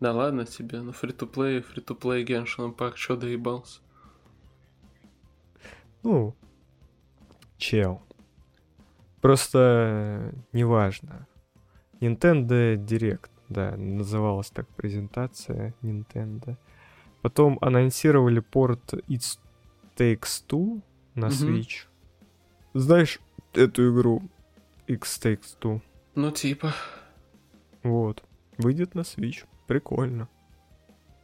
Да 0.00 0.12
ладно 0.12 0.46
тебе, 0.46 0.80
ну 0.80 0.92
фри-то-плей, 0.92 1.60
фри-то-плей 1.60 2.24
Genshin 2.24 2.74
Impact, 2.74 2.94
чё 2.96 3.16
доебался? 3.16 3.80
Ну, 6.02 6.34
чел. 7.58 8.00
Просто 9.20 9.58
э, 9.58 10.32
неважно. 10.52 11.26
Nintendo 12.00 12.76
Direct, 12.76 13.28
да, 13.50 13.76
называлась 13.76 14.50
так 14.50 14.66
презентация 14.68 15.74
Nintendo. 15.82 16.56
Потом 17.22 17.58
анонсировали 17.60 18.40
порт 18.40 18.94
It 19.08 19.38
Takes 19.96 20.44
Two 20.48 20.82
на 21.14 21.26
Мгм. 21.26 21.32
Switch. 21.34 21.86
Знаешь 22.74 23.20
эту 23.52 23.92
игру 23.92 24.22
X 24.86 25.20
Takes 25.22 25.58
Two? 25.60 25.80
Ну 26.14 26.30
типа, 26.30 26.72
Вот. 27.82 28.22
Выйдет 28.58 28.94
на 28.94 29.00
Switch. 29.00 29.44
Прикольно. 29.66 30.28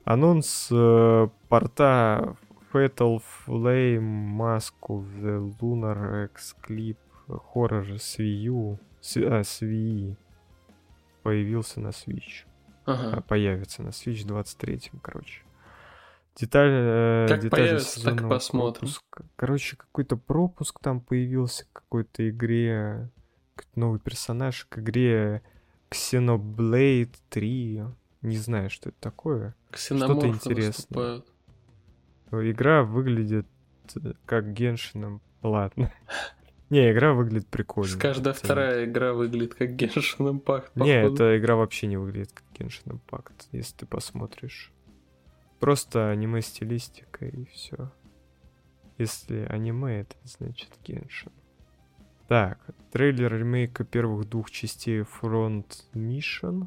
Анонс 0.05 0.69
э, 0.71 1.29
порта 1.49 2.37
Fatal 2.73 3.21
Flame 3.47 4.37
Mask 4.37 4.75
of 4.89 5.05
the 5.21 5.55
Lunar 5.61 6.27
X 6.27 6.55
Clip 6.67 6.97
Horror 7.29 7.99
с 7.99 8.19
Wii 8.19 8.43
U. 8.51 8.79
С, 9.01 9.17
а, 9.17 9.43
с 9.43 9.63
Wii 9.63 10.17
появился 11.23 11.81
на 11.81 11.89
Switch. 11.89 12.45
А, 12.85 12.93
ага. 12.93 13.21
появится 13.23 13.83
на 13.83 13.89
Switch 13.89 14.23
в 14.25 14.31
23-м, 14.31 15.01
короче. 15.01 15.43
Деталь, 16.39 16.69
э, 16.71 17.27
Как 17.29 17.41
детали 17.41 17.61
появится, 17.63 18.05
так 18.05 18.29
посмотрим. 18.29 18.81
пропуска. 18.81 19.25
Короче, 19.37 19.77
какой-то 19.77 20.17
пропуск 20.17 20.79
там 20.81 21.01
появился 21.01 21.65
к 21.73 21.81
какой-то 21.83 22.29
игре. 22.29 23.11
Какой-то 23.55 23.81
новый 23.81 24.01
персонаж 24.01 24.67
к 24.69 24.79
игре 24.79 25.43
Xenoblade 25.91 27.15
3. 27.31 27.85
Не 28.23 28.37
знаю, 28.37 28.71
что 28.71 28.91
это 28.91 28.99
такое. 29.01 29.55
Ксеноморфы 29.71 30.29
интересное. 30.29 30.67
выступают. 30.73 31.27
Игра 32.33 32.83
выглядит 32.83 33.47
э, 33.95 34.13
как 34.27 34.53
Геншином. 34.53 35.21
Ладно. 35.43 35.93
Не, 36.71 36.91
игра 36.91 37.13
выглядит 37.15 37.47
прикольно. 37.47 37.97
Каждая 37.99 38.35
Это- 38.35 38.45
вторая 38.45 38.85
игра 38.85 39.13
выглядит 39.13 39.55
как 39.55 39.71
Genshin 39.81 40.19
Impact, 40.19 40.71
Не, 40.75 41.03
походу. 41.03 41.15
эта 41.15 41.39
игра 41.39 41.55
вообще 41.57 41.87
не 41.87 41.97
выглядит 41.97 42.33
как 42.33 42.45
Genshin 42.59 42.99
Impact, 43.09 43.47
если 43.53 43.77
ты 43.77 43.87
посмотришь. 43.87 44.73
Просто 45.61 46.11
аниме 46.11 46.43
стилистика 46.43 47.25
и 47.27 47.45
все. 47.47 47.91
Если 48.99 49.47
аниме, 49.49 50.01
это 50.01 50.17
значит 50.25 50.71
Genshin. 50.85 51.33
Так, 52.29 52.59
трейлер 52.93 53.33
ремейка 53.39 53.85
первых 53.85 54.29
двух 54.29 54.51
частей 54.51 55.01
Front 55.03 55.85
Mission. 55.95 56.67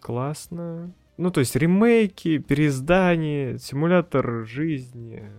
Классно. 0.00 0.92
Ну, 1.18 1.30
то 1.30 1.40
есть 1.40 1.54
ремейки, 1.56 2.38
переиздания, 2.38 3.58
симулятор 3.58 4.44
жизни. 4.46 5.30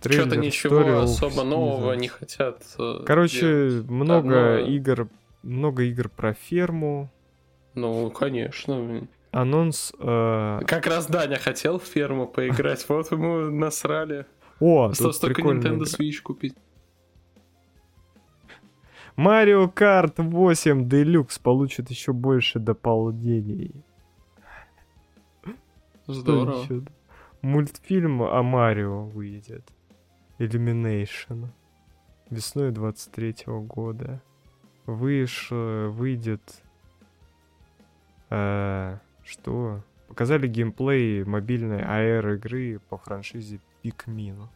Что-то 0.00 0.36
ничего 0.36 0.80
of 0.80 1.02
особо 1.04 1.44
нового 1.44 1.92
не 1.92 2.08
хотят. 2.08 2.64
э, 2.78 3.04
Короче, 3.06 3.40
делать. 3.70 3.88
много 3.88 4.56
Одно- 4.56 4.66
игр, 4.66 5.08
много 5.44 5.84
игр 5.84 6.08
про 6.08 6.34
ферму. 6.34 7.08
Ну, 7.74 8.10
конечно. 8.10 9.06
Анонс. 9.32 9.92
э, 9.98 10.60
Как 10.66 10.86
раз 10.86 11.06
Даня 11.06 11.36
хотел 11.38 11.78
в 11.78 11.84
ферму 11.84 12.26
поиграть, 12.28 12.86
вот 12.88 13.10
ему 13.10 13.50
насрали. 13.50 14.26
О, 14.60 14.84
Осталось 14.84 15.18
только 15.18 15.40
Nintendo. 15.42 15.82
Switch 15.82 16.20
купить. 16.22 16.54
Марио 19.16 19.68
Карт 19.68 20.18
8 20.18 20.86
Deluxe 20.88 21.40
получит 21.42 21.90
еще 21.90 22.12
больше 22.12 22.58
дополнений. 22.58 23.84
Здорово. 26.06 26.66
Мультфильм 27.40 28.22
о 28.22 28.42
Марио 28.42 29.04
выйдет. 29.04 29.68
Illumination. 30.38 31.48
Весной 32.30 32.70
23 32.70 33.34
года. 33.46 34.22
Выш... 34.86 35.48
Выйдет... 35.50 36.62
э, 38.30 38.98
что? 39.24 39.82
Показали 40.08 40.46
геймплей 40.46 41.24
мобильной 41.24 41.80
AR 41.82 42.34
игры 42.36 42.80
по 42.88 42.98
франшизе 42.98 43.60
Pikmin. 43.82 44.48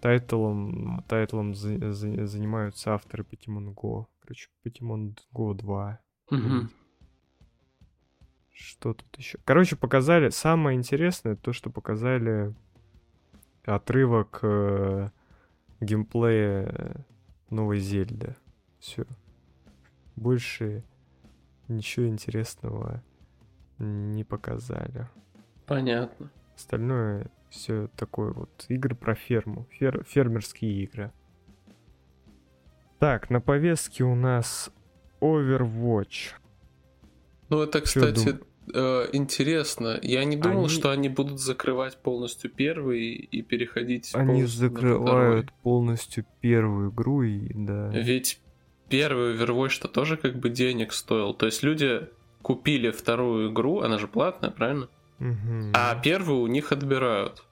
Тайтлом, 0.00 1.04
тайтлом 1.06 1.54
за- 1.54 1.92
за- 1.92 2.26
занимаются 2.26 2.94
авторы 2.94 3.22
Pokemon 3.22 3.74
Go. 3.74 4.06
Короче, 4.20 4.48
Pokemon 4.64 5.16
Go 5.34 5.54
2. 5.54 6.00
Мгм. 6.30 6.70
Что 8.52 8.94
тут 8.94 9.16
еще? 9.16 9.38
Короче, 9.44 9.76
показали... 9.76 10.30
Самое 10.30 10.76
интересное, 10.76 11.36
то, 11.36 11.52
что 11.52 11.70
показали 11.70 12.54
отрывок 13.64 14.40
э, 14.42 15.10
геймплея 15.80 17.04
Новой 17.50 17.78
Зельды. 17.78 18.36
Все. 18.78 19.04
Больше 20.16 20.82
ничего 21.68 22.06
интересного 22.08 23.02
не 23.80 24.24
показали. 24.24 25.08
Понятно. 25.66 26.30
Остальное 26.54 27.30
все 27.48 27.88
такое 27.96 28.32
вот 28.32 28.64
игры 28.68 28.94
про 28.94 29.14
ферму, 29.14 29.66
фер, 29.70 30.04
фермерские 30.04 30.84
игры. 30.84 31.12
Так, 32.98 33.30
на 33.30 33.40
повестке 33.40 34.04
у 34.04 34.14
нас 34.14 34.70
Overwatch. 35.20 36.32
Ну 37.48 37.62
это, 37.62 37.80
кстати, 37.80 38.38
э, 38.74 39.06
интересно. 39.12 39.98
Я 40.02 40.24
не 40.24 40.36
думал, 40.36 40.60
Они- 40.60 40.68
что 40.68 40.90
они 40.90 41.08
будут 41.08 41.40
закрывать 41.40 41.96
полностью 41.96 42.50
первый 42.50 43.12
и 43.14 43.42
переходить 43.42 44.14
Они 44.14 44.42
на 44.42 44.46
закрывают 44.46 45.46
второй. 45.46 45.60
полностью 45.62 46.26
первую 46.40 46.90
игру 46.90 47.22
и 47.22 47.50
да. 47.54 47.88
Ведь 47.88 48.40
первый 48.88 49.34
Overwatch-то 49.36 49.88
тоже 49.88 50.16
как 50.16 50.36
бы 50.38 50.50
денег 50.50 50.92
стоил. 50.92 51.32
То 51.34 51.46
есть 51.46 51.62
люди 51.62 52.08
купили 52.42 52.90
вторую 52.90 53.52
игру, 53.52 53.80
она 53.80 53.98
же 53.98 54.08
платная, 54.08 54.50
правильно? 54.50 54.88
А 55.74 55.94
первую 55.96 56.40
у 56.40 56.46
них 56.46 56.72
отбирают. 56.72 57.44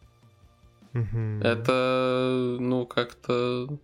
Это, 0.92 2.56
ну, 2.58 2.86
как-то 2.86 3.78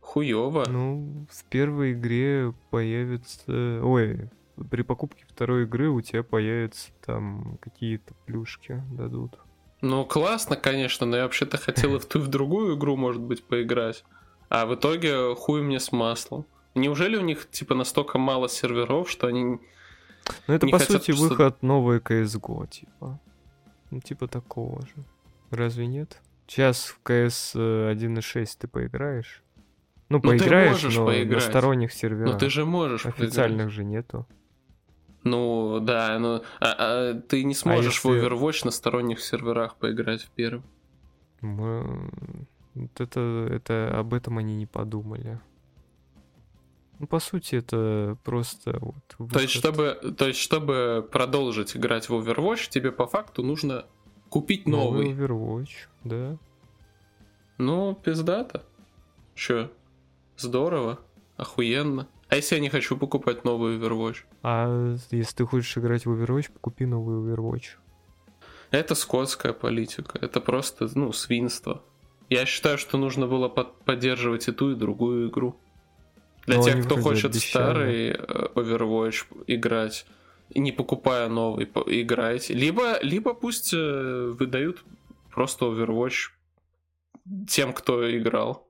хуево. 0.00 0.64
Ну, 0.68 1.26
в 1.30 1.44
первой 1.44 1.92
игре 1.92 2.54
появится... 2.70 3.80
Ой, 3.82 4.30
при 4.70 4.82
покупке 4.82 5.24
второй 5.28 5.64
игры 5.64 5.88
у 5.88 6.00
тебя 6.00 6.22
появятся 6.22 6.90
там 7.04 7.58
какие-то 7.60 8.14
плюшки 8.26 8.82
дадут. 8.90 9.38
Ну, 9.82 10.04
классно, 10.04 10.56
конечно, 10.56 11.06
но 11.06 11.18
я 11.18 11.22
вообще-то 11.24 11.58
хотел 11.58 11.94
и 11.94 11.98
в 12.00 12.06
ту, 12.06 12.18
и 12.18 12.22
в 12.22 12.28
другую 12.28 12.76
игру, 12.76 12.96
может 12.96 13.22
быть, 13.22 13.44
поиграть. 13.44 14.04
А 14.48 14.66
в 14.66 14.74
итоге 14.74 15.34
хуй 15.36 15.62
мне 15.62 15.78
с 15.78 15.92
маслом. 15.92 16.46
Неужели 16.74 17.16
у 17.16 17.20
них, 17.20 17.48
типа, 17.50 17.74
настолько 17.74 18.18
мало 18.18 18.48
серверов, 18.48 19.08
что 19.10 19.28
они... 19.28 19.58
Ну, 20.46 20.54
это, 20.54 20.66
Не 20.66 20.72
по 20.72 20.78
хотят 20.78 21.02
сути, 21.02 21.12
просто- 21.12 21.28
выход 21.28 21.62
новой 21.62 21.98
CSGO, 21.98 22.66
типа. 22.68 23.18
Ну, 23.90 24.00
типа 24.00 24.28
такого 24.28 24.82
же. 24.82 25.04
Разве 25.50 25.86
нет? 25.86 26.20
Сейчас 26.46 26.86
в 26.86 26.98
CS 27.04 27.52
э, 27.54 27.92
1.6 27.94 28.56
ты 28.58 28.68
поиграешь? 28.68 29.42
Ну, 30.08 30.20
ты 30.20 30.28
поиграешь, 30.28 30.82
но 30.82 31.06
поиграть. 31.06 31.44
на 31.44 31.50
сторонних 31.50 31.92
серверах. 31.92 32.32
Ну, 32.32 32.38
ты 32.38 32.48
же 32.48 32.64
можешь 32.64 33.02
поиграть. 33.02 33.22
Официальных 33.22 33.70
же 33.70 33.84
нету. 33.84 34.26
Ну, 35.24 35.80
да, 35.80 36.18
ну... 36.18 36.42
а- 36.60 37.10
а 37.10 37.14
ты 37.14 37.44
не 37.44 37.54
сможешь 37.54 38.02
в 38.02 38.06
если- 38.14 38.26
Overwatch 38.28 38.64
на 38.64 38.70
сторонних 38.70 39.20
серверах 39.20 39.76
поиграть 39.76 40.22
в 40.22 40.30
первый. 40.30 40.62
Мы... 41.40 42.10
Вот 42.74 43.00
это, 43.00 43.48
это 43.50 43.98
об 43.98 44.14
этом 44.14 44.38
они 44.38 44.56
не 44.56 44.66
подумали. 44.66 45.40
Ну, 46.98 47.06
по 47.06 47.20
сути, 47.20 47.56
это 47.56 48.16
просто 48.24 48.76
вот 48.80 48.94
То 49.30 49.40
есть, 49.40 49.54
выход. 49.54 49.96
чтобы, 50.00 50.14
то 50.16 50.26
есть, 50.26 50.40
чтобы 50.40 51.08
продолжить 51.12 51.76
играть 51.76 52.08
в 52.08 52.14
Overwatch, 52.14 52.68
тебе 52.70 52.90
по 52.92 53.06
факту 53.06 53.42
нужно 53.42 53.86
купить 54.28 54.66
новый. 54.66 55.12
Overwatch, 55.12 55.86
да. 56.04 56.36
Ну, 57.58 57.94
пиздато. 57.94 58.64
Чё? 59.34 59.70
Здорово. 60.36 60.98
Охуенно. 61.36 62.08
А 62.28 62.36
если 62.36 62.56
я 62.56 62.60
не 62.60 62.68
хочу 62.68 62.96
покупать 62.96 63.44
новый 63.44 63.78
Overwatch? 63.78 64.16
А 64.42 64.96
если 65.10 65.36
ты 65.36 65.46
хочешь 65.46 65.76
играть 65.78 66.04
в 66.04 66.10
Overwatch, 66.12 66.50
купи 66.60 66.84
новый 66.84 67.16
Overwatch. 67.34 67.76
Это 68.70 68.94
скотская 68.94 69.52
политика. 69.52 70.18
Это 70.20 70.40
просто, 70.40 70.88
ну, 70.94 71.12
свинство. 71.12 71.82
Я 72.28 72.44
считаю, 72.44 72.76
что 72.76 72.98
нужно 72.98 73.26
было 73.26 73.48
под- 73.48 73.72
поддерживать 73.84 74.48
и 74.48 74.52
ту, 74.52 74.72
и 74.72 74.74
другую 74.74 75.30
игру. 75.30 75.56
Для 76.48 76.56
Но 76.56 76.62
тех, 76.64 76.84
кто 76.84 76.96
хочет 76.96 77.26
обещали. 77.32 77.50
старый 77.50 78.08
э, 78.08 78.48
Overwatch 78.54 79.26
играть, 79.46 80.06
не 80.54 80.72
покупая 80.72 81.28
новый, 81.28 81.66
играйте. 81.86 82.54
Либо, 82.54 82.98
либо 83.02 83.34
пусть 83.34 83.74
э, 83.74 84.32
выдают 84.38 84.82
просто 85.30 85.66
Overwatch 85.66 86.30
тем, 87.46 87.74
кто 87.74 88.16
играл. 88.18 88.66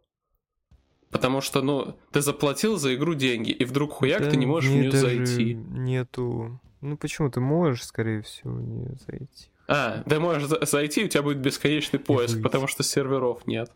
Потому 1.10 1.40
что, 1.40 1.62
ну, 1.62 1.96
ты 2.10 2.20
заплатил 2.20 2.76
за 2.78 2.94
игру 2.96 3.14
деньги, 3.14 3.50
и 3.50 3.64
вдруг 3.64 3.92
хуяк 3.92 4.22
Да 4.22 4.30
ты 4.30 4.36
не 4.36 4.44
можешь 4.46 4.68
в 4.70 4.74
мне 4.74 4.88
нее 4.88 4.90
зайти. 4.90 5.54
Нету. 5.54 6.60
Ну 6.80 6.96
почему 6.96 7.30
ты 7.30 7.38
можешь, 7.40 7.84
скорее 7.84 8.22
всего, 8.22 8.54
в 8.54 8.60
нее 8.62 8.96
зайти? 9.06 9.48
А, 9.68 10.02
ты 10.02 10.18
можешь 10.18 10.48
за- 10.48 10.64
зайти, 10.66 11.04
у 11.04 11.08
тебя 11.08 11.22
будет 11.22 11.38
бесконечный 11.38 11.98
поиск, 12.00 12.42
потому 12.42 12.66
что 12.66 12.82
серверов 12.82 13.46
нет. 13.46 13.70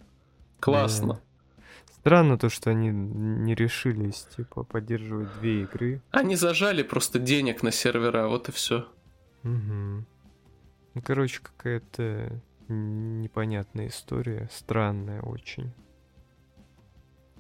Классно. 0.61 1.21
Странно 2.03 2.37
то, 2.37 2.49
что 2.49 2.71
они 2.71 2.91
не 2.91 3.55
решились, 3.55 4.27
типа, 4.37 4.65
поддерживать 4.65 5.33
две 5.39 5.63
игры. 5.63 6.03
Они 6.11 6.35
зажали 6.35 6.83
просто 6.83 7.21
денег 7.21 7.63
на 7.63 7.71
сервера, 7.71 8.27
вот 8.27 8.49
и 8.49 8.53
все. 8.53 8.89
Угу. 9.45 10.05
Ну, 10.95 11.03
короче, 11.05 11.41
какая-то 11.41 12.43
непонятная 12.67 13.87
история. 13.87 14.49
Странная 14.51 15.23
очень. 15.23 15.73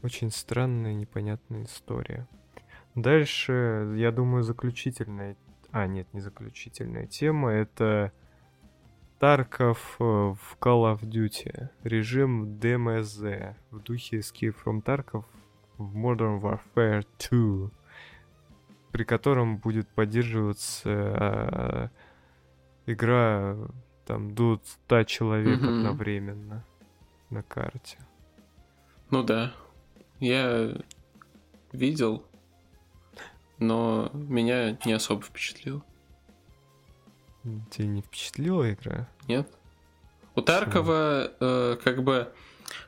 Очень 0.04 0.30
странная, 0.30 0.94
непонятная 0.94 1.64
история. 1.64 2.28
Дальше, 2.94 3.92
я 3.96 4.12
думаю, 4.12 4.44
заключительная... 4.44 5.36
А, 5.72 5.88
нет, 5.88 6.06
не 6.12 6.20
заключительная 6.20 7.08
тема. 7.08 7.50
Это 7.50 8.12
Тарков 9.22 9.78
э, 10.00 10.02
в 10.02 10.56
Call 10.58 10.92
of 10.92 11.02
Duty. 11.02 11.68
Режим 11.84 12.58
DMZ. 12.58 13.54
В 13.70 13.78
духе 13.78 14.18
Escape 14.18 14.52
from 14.52 14.82
Tarkov 14.82 15.26
в 15.78 15.96
Modern 15.96 16.40
Warfare 16.40 17.06
2. 17.30 17.70
При 18.90 19.04
котором 19.04 19.58
будет 19.58 19.86
поддерживаться 19.86 20.90
э, 20.90 21.88
игра 22.86 23.56
там 24.06 24.34
до 24.34 24.60
100 24.64 25.04
человек 25.04 25.62
одновременно 25.62 26.64
на 27.30 27.44
карте. 27.44 27.98
Ну 29.12 29.22
да. 29.22 29.52
Я 30.18 30.74
видел, 31.70 32.26
но 33.60 34.10
меня 34.12 34.76
не 34.84 34.94
особо 34.94 35.22
впечатлило. 35.22 35.84
Тебя 37.70 37.86
не 37.86 38.02
впечатлила 38.02 38.72
игра? 38.72 39.08
Нет? 39.28 39.48
У 40.34 40.40
Таркова, 40.42 41.32
э, 41.40 41.76
как 41.82 42.02
бы, 42.02 42.32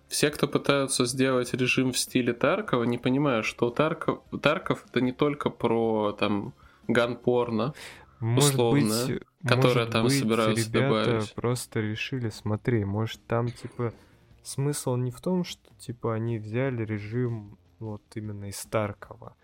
все, 0.09 0.31
кто 0.31 0.47
пытаются 0.49 1.05
сделать 1.07 1.53
режим 1.55 1.93
в 1.93 1.99
стиле 1.99 2.33
Таркова, 2.33 2.85
не 2.85 2.99
понимают, 2.99 3.45
что 3.47 3.67
у 3.67 3.71
Тарков, 3.71 4.21
Тарков 4.41 4.85
это 4.89 5.01
не 5.01 5.13
только 5.13 5.51
про 5.51 6.13
там 6.13 6.55
ган-порно. 6.89 7.75
Может 8.21 8.53
Условно, 8.55 9.07
быть, 9.07 9.23
которое 9.47 9.75
может 9.75 9.91
там 9.91 10.05
быть, 10.05 10.19
собираются 10.19 10.69
ребята 10.71 11.05
добавить. 11.05 11.35
просто 11.35 11.81
решили, 11.81 12.31
смотри, 12.31 12.85
может 12.85 13.21
там 13.27 13.51
типа 13.51 13.93
смысл 14.43 14.97
не 14.97 15.11
в 15.11 15.21
том, 15.21 15.45
что 15.45 15.75
типа 15.79 16.15
они 16.15 16.39
взяли 16.39 16.85
режим 16.85 17.59
вот 17.81 18.03
именно 18.15 18.47
из 18.49 18.59
Таркова. 18.65 19.37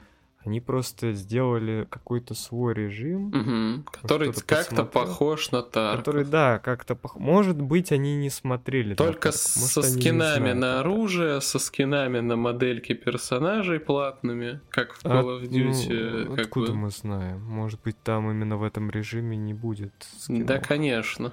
Они 0.42 0.58
просто 0.62 1.12
сделали 1.12 1.86
какой-то 1.90 2.32
свой 2.34 2.72
режим, 2.72 3.26
Мгм. 3.28 3.84
Который 3.92 4.32
как-то 4.32 4.84
похож 4.84 5.50
на 5.50 5.60
Тарков. 5.62 5.98
который, 5.98 6.24
да, 6.24 6.58
как-то... 6.58 6.94
пох- 6.94 7.18
Может 7.18 7.60
быть, 7.60 7.92
они 7.92 8.16
не 8.16 8.30
смотрели. 8.30 8.94
Только 8.94 9.32
Тарков, 9.32 9.34
со 9.40 9.82
скинами 9.82 10.52
на 10.52 10.64
это. 10.66 10.80
оружие, 10.80 11.40
со 11.42 11.58
скинами 11.58 12.20
на 12.20 12.36
модельки 12.36 12.94
персонажей 12.94 13.80
платными, 13.80 14.60
как 14.70 14.94
в 14.94 15.04
Call 15.04 15.40
of 15.42 15.48
Duty. 15.50 16.24
ну, 16.28 16.36
как 16.36 16.46
откуда 16.46 16.72
бы. 16.72 16.78
мы 16.78 16.90
знаем? 16.90 17.42
Может 17.42 17.82
быть, 17.82 17.96
там 18.02 18.30
именно 18.30 18.56
в 18.56 18.62
этом 18.62 18.90
режиме 18.90 19.36
не 19.36 19.52
будет 19.52 19.92
скинов. 20.16 20.46
Да, 20.46 20.58
конечно. 20.58 21.32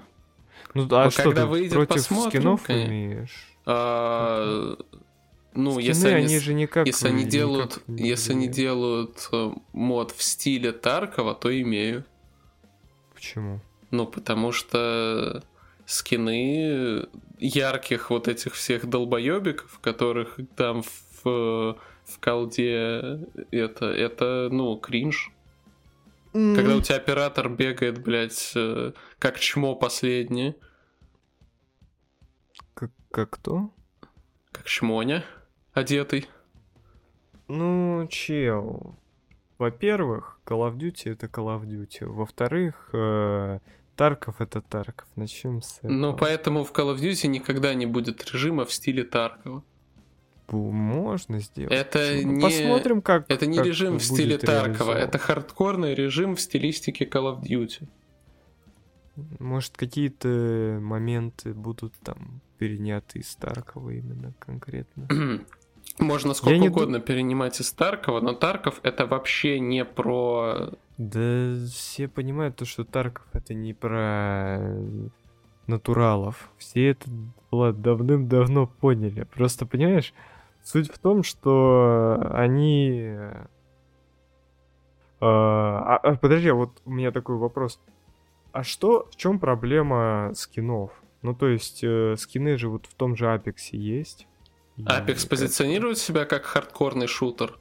Ну, 0.74 0.86
а 0.92 1.06
Но 1.06 1.10
что 1.12 1.24
когда 1.24 1.44
ты 1.44 1.48
выйдет, 1.48 1.72
против 1.72 1.94
посмотрим, 1.96 2.30
скинов 2.42 2.64
конечно. 2.64 2.90
имеешь? 2.92 3.48
А, 3.66 4.76
ну, 5.58 5.72
Скины, 5.72 5.88
если 5.88 6.08
они, 6.10 6.26
они 6.26 6.40
же 6.40 6.54
никак... 6.54 6.86
если 6.86 7.08
они 7.08 7.22
никак 7.22 7.32
делают, 7.32 7.88
не 7.88 8.08
если 8.08 8.34
они 8.34 8.48
делают 8.48 9.28
э, 9.32 9.52
мод 9.74 10.12
в 10.12 10.22
стиле 10.22 10.72
Таркова, 10.72 11.34
то 11.34 11.62
имею. 11.62 12.06
Почему? 13.16 13.60
Ну, 13.90 14.06
потому 14.06 14.52
что 14.52 15.44
скины 15.88 17.08
ярких 17.40 18.12
вот 18.12 18.28
этих 18.28 18.54
всех 18.54 18.88
долбоебиков, 18.88 19.80
которых 19.80 20.38
там 20.56 20.84
в, 20.84 21.24
в 22.06 22.20
колде 22.20 23.20
это, 23.50 23.86
это, 23.86 24.50
ну, 24.52 24.78
кринж. 24.78 25.32
Когда 26.34 26.76
у 26.76 26.82
тебя 26.82 26.98
оператор 26.98 27.50
бегает, 27.50 28.04
блядь, 28.04 28.52
э, 28.54 28.92
как 29.18 29.40
чмо 29.40 29.74
последнее, 29.76 30.56
Как, 32.76 32.92
как 33.10 33.32
кто? 33.32 33.72
как 34.52 34.66
чмоня 34.68 35.26
одетый. 35.78 36.28
Ну, 37.48 38.08
чел. 38.10 38.96
во-первых, 39.58 40.40
Call 40.46 40.70
of 40.70 40.78
Duty 40.78 41.12
это 41.14 41.28
Call 41.28 41.58
of 41.60 41.66
Duty. 41.66 42.06
Во-вторых, 42.06 42.90
э, 42.94 43.60
Тарков 43.96 44.42
это 44.42 44.62
Тарков. 44.62 45.08
Начнем 45.16 45.62
с 45.62 45.80
этого. 45.80 45.92
Ну, 45.92 46.14
поэтому 46.16 46.64
в 46.64 46.72
Call 46.72 46.94
of 46.94 47.00
Duty 47.00 47.28
никогда 47.28 47.74
не 47.74 47.86
будет 47.86 48.30
режима 48.32 48.66
в 48.66 48.74
стиле 48.74 49.04
Таркова. 49.04 49.64
Можно 50.50 51.40
сделать. 51.40 51.74
Это 51.74 52.22
Ну, 52.24 52.32
не, 52.34 52.42
Посмотрим, 52.42 53.02
как. 53.02 53.30
это 53.30 53.46
не 53.48 53.58
как 53.58 53.66
режим 53.66 53.98
в 54.00 54.04
стиле 54.04 54.38
Таркова, 54.38 54.94
это 54.94 55.18
хардкорный 55.18 55.94
режим 55.94 56.36
в 56.36 56.42
стилистике 56.42 57.06
Call 57.06 57.36
of 57.36 57.42
Duty. 57.42 57.88
Может, 59.40 59.76
какие-то 59.76 60.78
моменты 60.82 61.54
будут 61.54 61.94
там 62.04 62.42
переняты 62.60 63.20
из 63.20 63.36
Таркова 63.36 63.90
именно 63.90 64.34
конкретно. 64.40 65.08
Можно 66.00 66.34
сколько 66.34 66.58
не 66.58 66.70
угодно 66.70 67.00
перенимать 67.00 67.60
из 67.60 67.72
Таркова, 67.72 68.22
но 68.22 68.34
Тарков 68.34 68.80
это 68.84 69.08
вообще 69.08 69.60
не 69.60 69.84
про... 69.84 70.70
Да 70.98 71.56
все 71.72 72.08
понимают 72.08 72.56
то, 72.56 72.66
что 72.66 72.84
Тарков 72.84 73.26
это 73.34 73.54
не 73.54 73.74
про 73.74 74.60
натуралов. 75.66 76.50
Все 76.58 76.92
это 76.92 77.10
было 77.52 77.74
давным-давно 77.74 78.68
поняли. 78.68 79.24
Просто 79.24 79.66
понимаешь, 79.66 80.14
суть 80.64 80.92
в 80.92 81.00
том, 81.00 81.24
что 81.24 82.30
они... 82.34 83.16
э, 83.16 83.46
А, 85.20 85.98
а, 85.98 86.16
подожди, 86.16 86.50
а 86.50 86.54
вот 86.54 86.80
у 86.86 86.92
меня 86.92 87.12
такой 87.12 87.38
вопрос. 87.38 87.80
А 88.52 88.64
что, 88.64 89.08
в 89.12 89.16
чем 89.16 89.40
проблема 89.40 90.32
скинов? 90.36 90.92
Ну, 91.22 91.34
то 91.34 91.48
есть, 91.48 91.84
э, 91.84 92.16
скины 92.18 92.58
же 92.58 92.70
вот 92.70 92.86
в 92.86 92.94
том 92.94 93.16
же 93.16 93.26
Apex 93.26 93.56
есть. 93.72 94.28
Apex 94.78 95.22
как- 95.22 95.30
позиционирует 95.30 95.98
себя 95.98 96.26
как 96.26 96.46
хардкорный 96.46 97.08
шутер. 97.08 97.58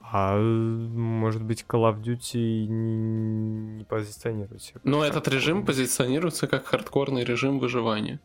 А 0.00 0.38
может 0.38 1.42
быть, 1.42 1.64
Call 1.68 1.92
of 1.92 2.00
Duty 2.02 2.66
не, 2.66 3.78
не 3.78 3.84
позиционирует 3.84 4.62
себя. 4.62 4.80
Но 4.84 5.04
этот 5.04 5.26
режим 5.28 5.66
позиционируется 5.66 6.46
как 6.46 6.66
хардкорный 6.66 7.24
режим 7.24 7.58
выживания. 7.58 8.20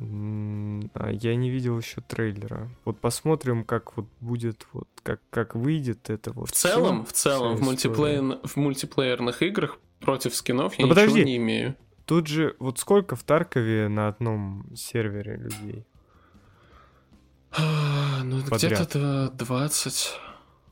А 0.00 1.10
Я 1.12 1.36
не 1.36 1.48
видел 1.50 1.78
еще 1.78 2.00
трейлера. 2.00 2.68
Вот 2.84 2.98
посмотрим, 2.98 3.62
как 3.64 3.96
вот 3.96 4.06
будет, 4.20 4.66
вот 4.72 4.88
как, 5.02 5.20
как 5.30 5.54
выйдет 5.54 6.10
это 6.10 6.32
вот. 6.32 6.48
В 6.48 6.52
целом, 6.52 7.04
всё, 7.04 7.08
в 7.08 7.12
целом, 7.12 7.56
в, 7.56 7.62
мультиплеер... 7.62 8.38
в 8.42 8.56
мультиплеерных 8.56 9.42
играх 9.42 9.78
против 10.00 10.34
скинов 10.34 10.74
я 10.74 10.86
Ну, 10.86 10.92
ничего 10.92 11.04
подожди. 11.06 11.24
не 11.24 11.36
имею. 11.36 11.76
Тут 12.04 12.26
же, 12.26 12.56
вот 12.58 12.80
сколько 12.80 13.14
в 13.14 13.22
Таркове 13.22 13.86
на 13.88 14.08
одном 14.08 14.66
сервере 14.74 15.36
людей? 15.36 15.84
А, 17.56 18.22
Ну, 18.24 18.40
где-то 18.42 19.30
20 19.34 20.18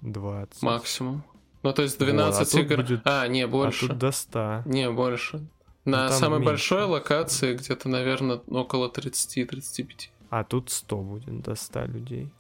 20. 0.03 0.63
максимум. 0.63 1.23
Ну, 1.63 1.73
то 1.73 1.83
есть 1.83 1.99
Вот, 2.01 2.09
а 2.09 2.13
12 2.13 2.55
игр... 2.55 2.77
будет- 2.77 3.01
А, 3.05 3.27
не, 3.29 3.43
А 3.43 3.49
больше. 3.49 3.89
тут 3.89 3.99
до 3.99 4.13
100. 4.13 4.63
Не, 4.65 4.91
больше. 4.91 5.47
На 5.85 6.09
там 6.09 6.19
самой 6.19 6.39
меньше. 6.39 6.51
большой 6.51 6.85
локации 6.85 7.55
где-то, 7.55 7.89
наверное, 7.89 8.41
около 8.49 8.89
30-35. 8.89 10.11
А 10.31 10.45
тут 10.45 10.71
100 10.71 10.97
будет, 10.99 11.41
до 11.43 11.55
100 11.55 11.85
людей. 11.85 12.31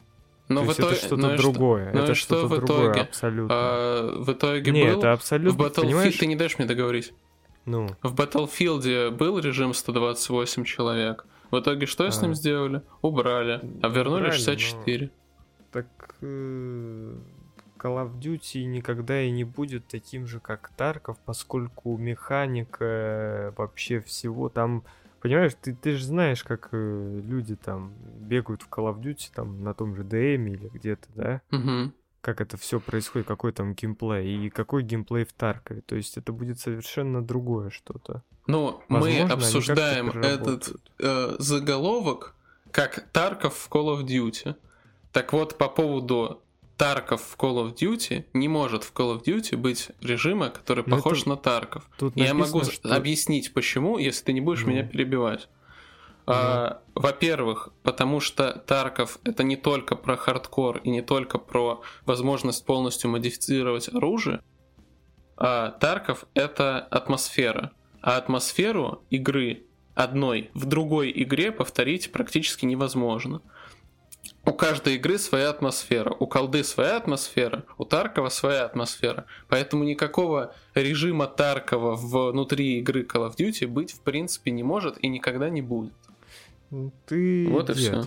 Но 0.48 0.60
То 0.64 0.66
в 0.70 0.72
итоге... 0.74 0.96
это 0.96 1.06
что-то 1.06 1.16
ну 1.16 1.28
что- 1.34 1.36
другое. 1.52 1.92
ну 1.92 2.00
это 2.00 2.14
что 2.14 2.46
в 2.46 2.48
другое 2.56 2.84
итоге? 2.86 3.00
абсолютно. 3.02 3.54
а, 3.54 4.16
в 4.24 4.32
итоге 4.32 4.70
Не, 4.72 4.84
был... 4.84 4.98
это 4.98 5.08
В 5.08 5.12
абсолютно, 5.12 5.62
Battlefield... 5.62 5.80
понимаешь? 5.82 6.16
Ты 6.16 6.26
не 6.26 6.36
даешь 6.36 6.58
мне 6.58 6.66
договорить. 6.66 7.12
Ну, 7.66 7.88
В 8.02 8.14
Battlefield 8.14 9.10
был 9.10 9.38
режим 9.38 9.74
128 9.74 10.64
человек. 10.64 11.26
В 11.50 11.58
итоге 11.58 11.86
что 11.86 12.10
с 12.10 12.18
А. 12.18 12.22
ним 12.22 12.34
сделали? 12.34 12.82
Убрали. 13.02 13.60
А 13.82 13.88
вернули 13.88 14.20
Убрали, 14.22 14.36
64. 14.36 15.10
Так 15.72 15.86
э, 16.20 17.14
Call 17.78 18.04
of 18.04 18.18
Duty 18.18 18.64
никогда 18.64 19.20
и 19.22 19.30
не 19.30 19.44
будет 19.44 19.86
таким 19.88 20.26
же, 20.26 20.40
как 20.40 20.70
Тарков, 20.76 21.18
поскольку 21.24 21.96
механика 21.96 22.84
э, 22.84 23.52
вообще 23.56 24.00
всего 24.00 24.48
там... 24.48 24.84
Понимаешь, 25.20 25.52
ты, 25.60 25.74
ты 25.74 25.96
же 25.96 26.04
знаешь, 26.04 26.42
как 26.44 26.68
э, 26.72 27.20
люди 27.22 27.54
там 27.56 27.92
бегают 28.20 28.62
в 28.62 28.68
Call 28.68 28.92
of 28.94 29.00
Duty 29.00 29.30
там 29.34 29.62
на 29.62 29.74
том 29.74 29.94
же 29.94 30.02
DM 30.02 30.48
или 30.48 30.68
где-то, 30.68 31.08
да? 31.14 31.40
Мгм. 31.50 31.92
Как 32.20 32.40
это 32.42 32.56
все 32.58 32.80
происходит, 32.80 33.26
какой 33.26 33.52
там 33.52 33.74
геймплей 33.74 34.46
и 34.46 34.50
какой 34.50 34.82
геймплей 34.82 35.24
в 35.24 35.32
Таркове. 35.32 35.80
То 35.80 35.96
есть 35.96 36.18
это 36.18 36.32
будет 36.32 36.60
совершенно 36.60 37.22
другое 37.22 37.70
что-то. 37.70 38.22
Ну, 38.46 38.82
Возможно, 38.88 39.26
мы 39.26 39.32
обсуждаем 39.32 40.10
этот 40.10 40.70
э, 40.98 41.36
заголовок 41.38 42.34
как 42.72 43.06
Тарков 43.12 43.54
в 43.56 43.68
Call 43.70 43.98
of 43.98 44.04
Duty. 44.04 44.54
Так 45.12 45.32
вот, 45.32 45.56
по 45.56 45.68
поводу 45.68 46.42
Тарков 46.76 47.22
в 47.22 47.36
Call 47.36 47.64
of 47.66 47.74
Duty, 47.74 48.24
не 48.34 48.48
может 48.48 48.84
в 48.84 48.92
Call 48.92 49.16
of 49.18 49.24
Duty 49.24 49.56
быть 49.56 49.90
режима, 50.00 50.50
который 50.50 50.84
Ну, 50.86 50.96
похож 50.96 51.20
это 51.22 51.30
на 51.30 51.36
Тарков. 51.36 51.88
Тут 51.98 52.16
Я 52.16 52.34
написано, 52.34 52.58
могу 52.58 52.70
что- 52.70 52.94
объяснить, 52.94 53.52
почему, 53.54 53.98
если 53.98 54.24
ты 54.26 54.32
не 54.32 54.40
будешь 54.40 54.62
Ну. 54.62 54.68
меня 54.70 54.82
перебивать. 54.84 55.48
А, 56.32 56.82
во-первых, 56.94 57.70
потому 57.82 58.20
что 58.20 58.52
Тарков 58.52 59.18
это 59.24 59.42
не 59.42 59.56
только 59.56 59.96
про 59.96 60.16
хардкор 60.16 60.78
и 60.78 60.90
не 60.90 61.02
только 61.02 61.38
про 61.38 61.82
возможность 62.06 62.64
полностью 62.64 63.10
модифицировать 63.10 63.88
оружие, 63.92 64.40
а 65.36 65.70
Тарков 65.70 66.26
это 66.34 66.78
атмосфера. 66.78 67.72
А 68.00 68.16
атмосферу 68.16 69.02
игры 69.10 69.64
одной 69.94 70.50
в 70.54 70.66
другой 70.66 71.12
игре 71.14 71.50
повторить 71.50 72.12
практически 72.12 72.64
невозможно. 72.64 73.42
У 74.44 74.52
каждой 74.52 74.94
игры 74.94 75.18
своя 75.18 75.50
атмосфера, 75.50 76.14
у 76.18 76.26
колды 76.26 76.62
своя 76.62 76.96
атмосфера, 76.96 77.64
у 77.76 77.84
Таркова 77.84 78.28
своя 78.28 78.64
атмосфера. 78.64 79.26
Поэтому 79.48 79.84
никакого 79.84 80.54
режима 80.74 81.26
Таркова 81.26 81.96
внутри 81.96 82.78
игры 82.78 83.02
Call 83.02 83.28
of 83.28 83.36
Duty 83.36 83.66
быть 83.66 83.92
в 83.92 84.02
принципе 84.02 84.52
не 84.52 84.62
может 84.62 84.96
и 85.02 85.08
никогда 85.08 85.50
не 85.50 85.60
будет. 85.60 85.92
Ты 87.06 87.48
Вот 87.50 87.70
и 87.70 87.74
дед. 87.74 87.76
всё. 87.76 88.02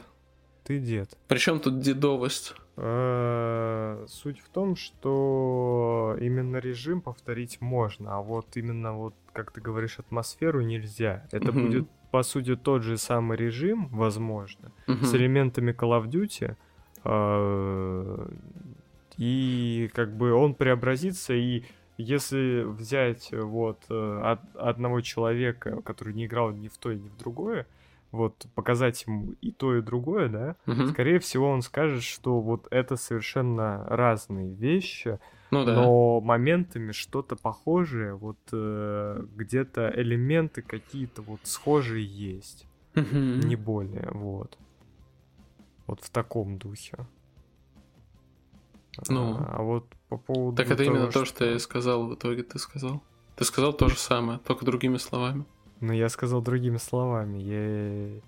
Ты 0.63 0.79
дед. 0.79 1.17
Причем 1.27 1.59
тут 1.59 1.79
дедовость. 1.79 2.55
Э, 2.77 4.05
Суть 4.07 4.39
в 4.39 4.49
том, 4.49 4.75
что 4.75 6.17
именно 6.19 6.57
режим 6.57 7.01
повторить 7.01 7.61
можно, 7.61 8.15
а 8.17 8.21
вот 8.21 8.57
именно 8.57 8.93
вот, 8.93 9.13
как 9.33 9.51
ты 9.51 9.61
говоришь, 9.61 9.99
атмосферу 9.99 10.61
нельзя. 10.61 11.27
Это 11.31 11.51
Мгм. 11.51 11.61
будет, 11.65 11.87
по 12.11 12.23
сути, 12.23 12.55
тот 12.55 12.81
же 12.83 12.97
самый 12.97 13.37
режим, 13.37 13.87
возможно, 13.91 14.71
Мгм. 14.87 15.05
с 15.05 15.13
элементами 15.13 15.71
Call 15.71 16.01
of 16.01 16.07
Duty, 16.09 16.55
э, 17.03 18.27
и 19.17 19.89
как 19.93 20.15
бы 20.17 20.33
он 20.33 20.55
преобразится, 20.55 21.33
и 21.33 21.63
если 21.97 22.63
взять 22.63 23.29
вот 23.31 23.79
э, 23.89 24.21
от- 24.23 24.55
одного 24.55 25.01
человека, 25.01 25.81
который 25.83 26.13
не 26.13 26.25
играл 26.25 26.51
ни 26.51 26.67
в 26.67 26.77
то, 26.77 26.91
ни 26.93 27.07
в 27.09 27.17
другое, 27.17 27.67
вот 28.13 28.45
показать 28.53 29.03
ему 29.07 29.33
и 29.41 29.51
то, 29.51 29.75
и 29.75 29.81
другое, 29.81 30.29
да, 30.29 30.55
Мгм. 30.65 30.87
Скорее 30.89 31.19
всего, 31.19 31.49
он 31.49 31.61
скажет, 31.63 32.03
что 32.03 32.39
вот 32.39 32.67
это 32.71 32.95
совершенно 32.95 33.83
разные 33.89 34.53
вещи, 34.53 35.19
Ну 35.51 35.65
да. 35.65 35.73
но 35.75 36.21
моментами 36.21 36.91
что-то 36.91 37.35
похожее, 37.35 38.13
вот 38.13 38.37
э, 38.51 39.25
где-то 39.35 39.91
элементы 39.95 40.61
какие-то 40.61 41.23
вот 41.23 41.41
схожие 41.43 42.05
есть, 42.05 42.67
Мгм. 42.95 43.39
не 43.41 43.55
более, 43.55 44.09
вот. 44.13 44.57
Вот 45.87 46.01
в 46.01 46.09
таком 46.11 46.57
духе. 46.59 46.95
Ну. 49.09 49.37
а, 49.39 49.55
а 49.57 49.61
вот 49.63 49.87
по 50.07 50.17
поводу 50.17 50.57
Так 50.57 50.69
это 50.71 50.83
именно 50.83 50.99
того, 51.07 51.11
то, 51.11 51.25
что 51.25 51.45
я 51.45 51.57
сказал 51.57 52.07
в 52.07 52.13
итоге, 52.13 52.43
ты 52.43 52.59
сказал. 52.59 53.01
Ты 53.35 53.43
сказал 53.43 53.73
то 53.73 53.89
же 53.89 53.97
самое, 53.97 54.37
только 54.37 54.65
другими 54.65 54.97
словами. 54.97 55.45
Ну, 55.83 55.91
я 55.91 56.07
сказал 56.07 56.41
другими 56.41 56.77
словами. 56.77 57.39
Я, 57.39 58.21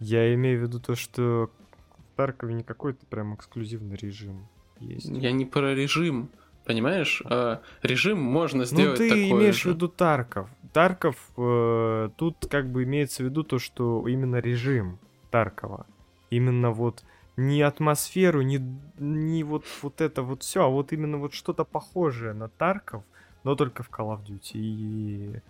я 0.00 0.34
имею 0.34 0.58
в 0.58 0.62
виду 0.62 0.80
то, 0.80 0.94
что 0.94 1.50
в 1.98 2.16
Таркове 2.16 2.54
не 2.54 2.62
какой-то 2.62 3.04
прям 3.04 3.34
эксклюзивный 3.34 3.96
режим 3.96 4.48
есть. 4.80 5.10
Я 5.10 5.32
не 5.32 5.44
про 5.44 5.74
режим, 5.74 6.30
понимаешь? 6.64 7.22
А 7.26 7.60
режим 7.82 8.22
можно 8.22 8.60
Ну, 8.60 8.64
сделать 8.64 8.96
ты 8.96 9.10
такой 9.10 9.30
имеешь 9.32 9.62
же. 9.62 9.72
в 9.72 9.74
виду 9.74 9.88
Тарков. 9.88 10.48
Тарков, 10.72 11.16
э, 11.36 12.08
тут 12.16 12.46
как 12.48 12.70
бы 12.72 12.84
имеется 12.84 13.22
в 13.22 13.26
виду 13.26 13.42
то, 13.42 13.58
что 13.58 14.08
именно 14.08 14.36
режим 14.36 14.98
Таркова. 15.30 15.84
Именно 16.30 16.70
вот 16.70 17.04
не 17.36 17.60
атмосферу, 17.60 18.40
не, 18.40 18.60
не 18.98 19.44
вот, 19.44 19.66
вот 19.82 20.00
это 20.00 20.22
вот 20.22 20.42
все, 20.42 20.64
а 20.64 20.68
вот 20.68 20.94
именно 20.94 21.18
вот 21.18 21.34
что-то 21.34 21.64
похожее 21.64 22.32
на 22.32 22.48
Тарков, 22.48 23.04
но 23.42 23.56
только 23.56 23.82
в 23.82 23.90
Call 23.90 24.16
of 24.16 24.24
Duty. 24.24 24.52
И 24.54 25.40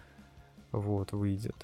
вот 0.81 1.13
выйдет. 1.13 1.55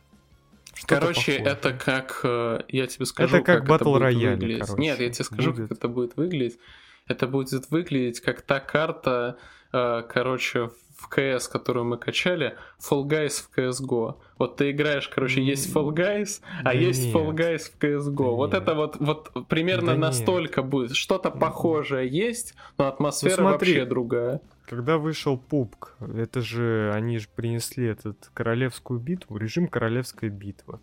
Что-то 0.74 1.00
Короче, 1.00 1.32
это 1.32 1.72
как, 1.72 2.20
я 2.68 2.86
тебе 2.86 3.04
скажу, 3.06 3.36
Это 3.36 3.44
как 3.44 3.64
это 3.64 3.72
Battle 3.72 3.92
будет 3.98 4.02
Royale, 4.02 4.30
выглядеть. 4.36 4.60
короче, 4.66 4.80
Нет, 4.82 5.00
я 5.00 5.10
тебе 5.10 5.24
скажу, 5.24 5.50
будет. 5.52 5.68
как 5.68 5.78
это 5.78 5.88
будет 5.88 6.16
выглядеть. 6.16 6.58
Это 7.06 7.26
будет 7.26 7.70
выглядеть 7.70 8.20
как 8.20 8.40
та 8.42 8.60
карта 8.60 9.36
короче, 9.72 10.70
в 10.96 11.08
КС, 11.08 11.48
которую 11.48 11.86
мы 11.86 11.96
качали, 11.96 12.56
Fall 12.78 13.04
Guys 13.04 13.42
в 13.42 13.56
CSGO. 13.56 14.16
Вот 14.38 14.56
ты 14.56 14.70
играешь, 14.70 15.08
короче, 15.08 15.42
есть 15.42 15.74
Fall 15.74 15.90
Guys, 15.94 16.42
а 16.60 16.64
Да 16.64 16.72
есть 16.72 17.06
нет. 17.06 17.14
Fall 17.14 17.30
Guys 17.32 17.58
в 17.70 17.78
CSGO. 17.82 18.16
Да 18.16 18.24
вот 18.24 18.52
нет. 18.52 18.62
это 18.62 18.74
вот, 18.74 18.96
вот 19.00 19.48
примерно 19.48 19.86
Да 19.86 19.92
нет. 19.92 20.00
настолько 20.02 20.62
будет. 20.62 20.94
Что-то 20.94 21.30
похожее 21.30 22.06
есть, 22.08 22.54
но 22.76 22.86
атмосфера 22.86 23.42
Ну, 23.42 23.48
смотри. 23.48 23.72
вообще 23.72 23.84
другая. 23.86 24.40
Когда 24.68 24.98
вышел 24.98 25.38
пупк, 25.38 25.96
это 26.00 26.42
же, 26.42 26.92
они 26.94 27.18
же 27.18 27.28
принесли 27.34 27.86
этот 27.86 28.30
королевскую 28.34 29.00
битву, 29.00 29.36
режим 29.38 29.68
королевская 29.68 30.28
битва. 30.30 30.80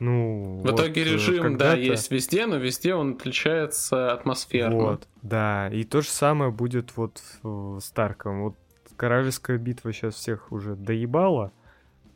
Ну, 0.00 0.60
В 0.60 0.62
вот, 0.62 0.74
итоге 0.74 1.02
э, 1.02 1.04
режим, 1.04 1.56
да, 1.56 1.74
есть 1.74 2.10
везде, 2.10 2.46
но 2.46 2.56
везде 2.56 2.94
он 2.94 3.14
отличается 3.14 4.12
атмосферно. 4.12 4.76
Вот, 4.76 5.08
да, 5.22 5.68
и 5.68 5.84
то 5.84 6.00
же 6.00 6.08
самое 6.08 6.52
будет 6.52 6.96
вот 6.96 7.20
в 7.42 7.80
Старком. 7.80 8.42
Вот 8.44 8.54
королевская 8.96 9.58
битва 9.58 9.92
сейчас 9.92 10.14
всех 10.14 10.52
уже 10.52 10.76
доебала, 10.76 11.52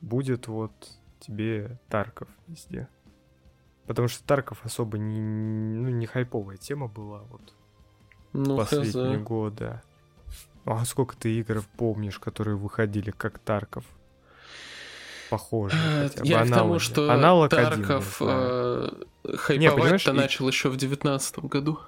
будет 0.00 0.46
вот 0.48 0.72
тебе 1.20 1.78
Тарков 1.88 2.28
везде. 2.46 2.88
Потому 3.86 4.08
что 4.08 4.24
Тарков 4.24 4.64
особо 4.64 4.96
не, 4.98 5.20
ну, 5.20 5.88
не 5.88 6.06
хайповая 6.06 6.56
тема 6.56 6.86
была 6.88 7.22
вот 7.30 7.54
Ну, 8.32 8.56
последние 8.56 9.18
хз. 9.18 9.24
годы. 9.24 9.80
А 10.64 10.84
сколько 10.84 11.16
ты 11.16 11.34
игр 11.40 11.62
помнишь, 11.76 12.20
которые 12.20 12.56
выходили 12.56 13.10
как 13.10 13.40
Тарков? 13.40 13.84
Похоже. 15.32 15.74
Э, 15.76 16.08
хотя 16.08 16.20
бы 16.20 16.26
Я 16.28 16.38
к 16.38 16.48
тому, 16.50 16.54
аналоги. 16.60 16.78
что 16.82 17.10
Аналог 17.10 17.52
один, 17.54 17.64
Тарков 17.64 18.20
я 18.20 18.26
знаю. 18.26 18.92
э, 19.24 19.36
хайповать-то 19.36 20.10
и- 20.10 20.14
начал 20.14 20.46
еще 20.48 20.68
в 20.68 20.76
девятнадцатом 20.76 21.48
году. 21.48 21.78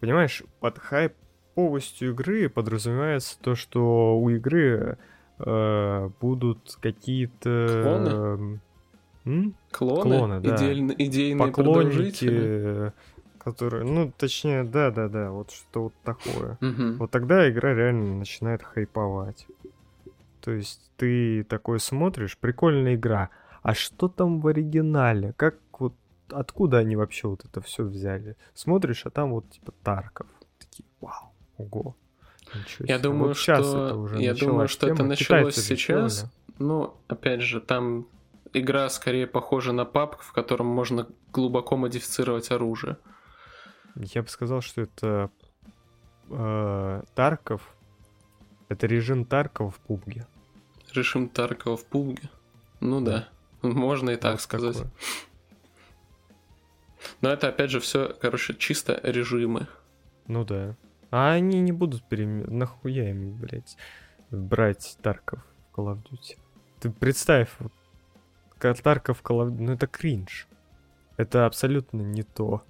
Понимаешь, 0.00 0.42
под 0.60 0.78
хайповостью 0.78 2.10
игры 2.10 2.50
подразумевается 2.50 3.38
то, 3.40 3.54
что 3.54 4.18
у 4.18 4.28
игры 4.28 4.98
э, 5.38 6.10
будут 6.20 6.76
какие-то... 6.82 7.80
Клоны? 7.82 8.60
м? 9.24 9.54
Клоны, 9.72 10.02
Клоны, 10.02 10.40
да. 10.40 10.54
идейные. 10.54 11.38
Поклонники, 11.38 12.92
которые... 13.38 13.84
Ну, 13.84 14.12
точнее, 14.16 14.64
да-да-да, 14.64 15.30
вот 15.30 15.50
что 15.50 15.84
вот 15.84 15.94
такое. 16.04 16.58
Вот 16.98 17.10
тогда 17.10 17.48
игра 17.50 17.72
реально 17.74 18.16
начинает 18.18 18.62
хайповать. 18.62 19.46
То 20.46 20.52
есть 20.52 20.92
ты 20.96 21.42
такой 21.42 21.80
смотришь, 21.80 22.38
прикольная 22.38 22.94
игра. 22.94 23.30
А 23.62 23.74
что 23.74 24.06
там 24.06 24.40
в 24.40 24.46
оригинале? 24.46 25.32
Как 25.32 25.56
вот 25.80 25.94
откуда 26.30 26.78
они 26.78 26.94
вообще 26.94 27.26
вот 27.26 27.44
это 27.44 27.60
все 27.60 27.82
взяли? 27.82 28.36
Смотришь, 28.54 29.04
а 29.06 29.10
там 29.10 29.32
вот 29.32 29.50
типа 29.50 29.72
Тарков. 29.82 30.28
Такие, 30.60 30.86
вау, 31.00 31.32
ого. 31.58 31.96
Ничего 32.54 32.86
Я 32.86 32.98
себе. 32.98 32.98
думаю, 33.02 33.28
Вот 33.30 33.36
что- 33.36 33.52
это 33.54 33.96
уже 33.96 34.22
я 34.22 34.34
думаю, 34.34 34.68
что 34.68 34.86
это 34.86 34.96
тема. 34.98 35.08
началось 35.08 35.54
Китайцы 35.56 35.60
сейчас. 35.62 36.12
сделали. 36.12 36.32
Ну, 36.60 36.94
опять 37.08 37.40
же, 37.42 37.60
там 37.60 38.06
игра 38.52 38.88
скорее 38.88 39.26
похожа 39.26 39.72
на 39.72 39.84
папк, 39.84 40.20
в 40.22 40.30
котором 40.32 40.66
можно 40.66 41.08
глубоко 41.32 41.76
модифицировать 41.76 42.52
оружие. 42.52 42.98
Я 43.96 44.22
бы 44.22 44.28
сказал, 44.28 44.60
что 44.60 44.82
это 44.82 45.28
э, 46.30 47.02
Тарков. 47.16 47.74
Это 48.68 48.86
режим 48.86 49.24
Таркова 49.24 49.70
в 49.72 49.78
пубге. 49.80 50.26
Режим 50.96 51.28
Таркова 51.28 51.76
в 51.76 51.84
пубге. 51.84 52.30
Ну 52.80 53.00
да, 53.00 53.28
можно 53.62 54.10
и 54.10 54.16
так 54.16 54.32
Вот 54.32 54.40
сказать. 54.40 54.76
такое. 54.76 54.92
Но 57.20 57.30
это 57.30 57.48
опять 57.48 57.70
же 57.70 57.80
все, 57.80 58.14
короче, 58.20 58.54
чисто 58.54 59.00
режимы. 59.02 59.66
Ну 60.26 60.44
да. 60.44 60.74
А 61.10 61.32
они 61.32 61.60
не 61.60 61.72
будут 61.72 62.02
перемен... 62.08 62.58
Нахуя 62.58 63.10
им, 63.10 63.36
блядь, 63.36 63.76
брать 64.30 64.98
Тарков 65.02 65.40
в 65.72 65.78
Call 65.78 65.94
of 65.94 66.02
Duty? 66.02 66.36
Ты 66.80 66.90
представь, 66.90 67.50
вот, 67.58 67.72
Тарков 68.58 69.20
в 69.20 69.22
Call 69.22 69.46
of 69.46 69.50
Duty, 69.50 69.60
ну 69.60 69.72
это 69.72 69.86
кринж. 69.86 70.48
Это 71.16 71.46
абсолютно 71.46 72.02
не 72.02 72.22
то. 72.22 72.62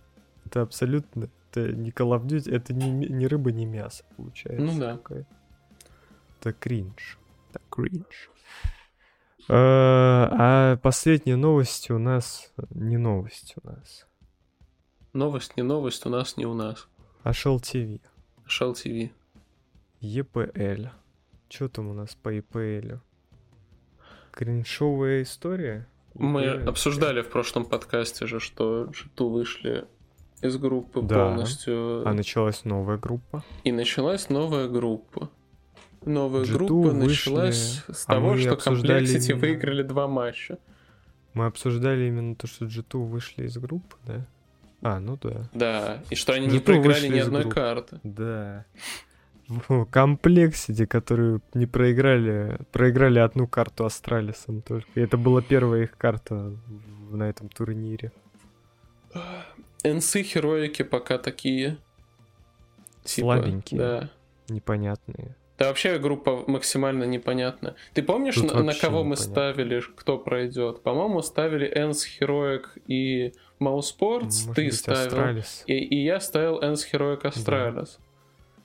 Это 0.45 0.63
абсолютно... 0.63 1.29
Это 1.51 1.73
не 1.73 1.91
Call 1.91 2.17
of 2.17 2.27
Duty, 2.27 2.55
это 2.55 2.75
не, 2.75 2.91
ни 2.91 3.25
рыба, 3.25 3.51
ни 3.51 3.65
мясо, 3.65 4.05
получается. 4.17 4.65
Ну 4.65 4.79
да. 4.79 4.93
какое-то. 4.93 5.29
Это 6.41 6.53
кринж. 6.53 7.19
Это 7.57 7.65
кринж. 7.71 8.31
Э, 9.49 9.55
А 9.55 10.77
последняя 10.83 11.37
новость 11.37 11.91
у 11.91 11.99
нас... 11.99 12.53
Не 12.71 12.97
новость 12.99 13.55
у 13.63 13.67
нас. 13.67 14.07
Новость 15.13 15.57
не 15.57 15.63
новость, 15.63 16.05
у 16.07 16.11
нас 16.11 16.37
не 16.37 16.45
у 16.47 16.55
нас. 16.55 16.89
А 17.23 17.31
Shell 17.31 17.57
TV. 17.61 18.01
Shell 18.47 18.75
TV. 18.75 19.11
EPL. 20.03 20.91
Что 21.49 21.69
там 21.69 21.89
у 21.89 21.95
нас 21.95 22.15
по 22.15 22.37
EPL? 22.37 23.01
Криншовая 24.33 25.23
история? 25.23 25.87
Мы 26.15 26.43
EPL. 26.45 26.69
обсуждали 26.69 27.23
в 27.23 27.31
прошлом 27.31 27.65
подкасте 27.65 28.27
же, 28.27 28.41
что 28.41 28.85
G2 28.87 29.31
вышли 29.31 29.87
из 30.43 30.57
группы 30.59 31.01
Да. 31.03 31.15
полностью. 31.29 32.07
А 32.07 32.13
началась 32.13 32.65
новая 32.65 32.99
группа. 32.99 33.43
И 33.65 33.73
началась 33.73 34.29
новая 34.29 34.69
группа. 34.69 35.31
Новая 36.07 36.45
G2 36.45 36.53
группа 36.53 36.89
вышли, 36.91 37.31
началась 37.31 37.83
с 37.89 38.05
а 38.07 38.13
того, 38.13 38.33
мы 38.33 38.39
что 38.41 38.53
обсуждали 38.53 39.05
Complexity 39.07 39.31
именно- 39.31 39.41
выиграли 39.41 39.83
два 39.83 40.07
матча. 40.09 40.59
Мы 41.35 41.47
обсуждали 41.47 42.05
именно 42.07 42.35
то, 42.37 42.47
что 42.47 42.65
G2 42.65 43.05
вышли 43.05 43.45
из 43.45 43.59
группы, 43.59 43.97
да? 44.07 44.27
А, 44.83 45.01
ну 45.01 45.19
да. 45.21 45.51
Да, 45.53 46.03
и 46.11 46.15
что 46.15 46.33
они 46.33 46.47
не 46.47 46.59
G2 46.59 46.61
проиграли 46.63 46.95
вышли 46.95 47.09
ни 47.09 47.19
одной 47.19 47.43
группы. 47.43 47.55
карты. 47.55 48.01
Да. 48.05 48.65
Complexity, 49.91 50.87
которые 50.87 51.41
не 51.55 51.67
проиграли, 51.67 52.59
проиграли 52.73 53.19
одну 53.19 53.47
карту 53.47 53.85
Astralis 53.85 54.47
ом 54.47 54.63
только. 54.63 54.89
И 54.95 55.01
это 55.01 55.17
была 55.17 55.43
первая 55.43 55.83
их 55.85 55.97
карта 55.97 56.53
на 57.11 57.25
этом 57.25 57.49
турнире. 57.49 58.13
ENCE, 59.85 60.15
Heroic 60.15 60.73
и 60.73 60.83
пока 60.83 61.19
такие. 61.19 61.79
Типа, 63.05 63.37
Слабенькие. 63.37 63.79
Да. 63.79 64.11
Непонятные. 64.49 65.37
Да 65.59 65.69
вообще 65.69 65.99
группа 65.99 66.45
максимально 66.47 67.05
непонятна. 67.05 67.77
Ты 67.95 68.03
помнишь, 68.03 68.35
Тут 68.35 68.53
на, 68.55 68.63
на 68.63 68.75
кого 68.75 69.05
мы 69.05 69.11
непонятно. 69.13 69.33
ставили, 69.33 69.83
кто 69.97 70.19
пройдет? 70.19 70.83
По-моему, 70.83 71.23
ставили 71.23 71.67
ENCE, 71.75 72.05
Heroic 72.05 72.77
и 72.87 73.33
Mousesports. 73.59 74.45
Ты 74.55 74.65
быть, 74.67 74.75
ставил. 74.75 75.07
Astralis. 75.07 75.65
И, 75.67 75.75
и 75.79 76.05
я 76.05 76.21
ставил 76.21 76.61
ENCE, 76.63 76.85
Heroic, 76.85 77.25
Astralis. 77.25 77.99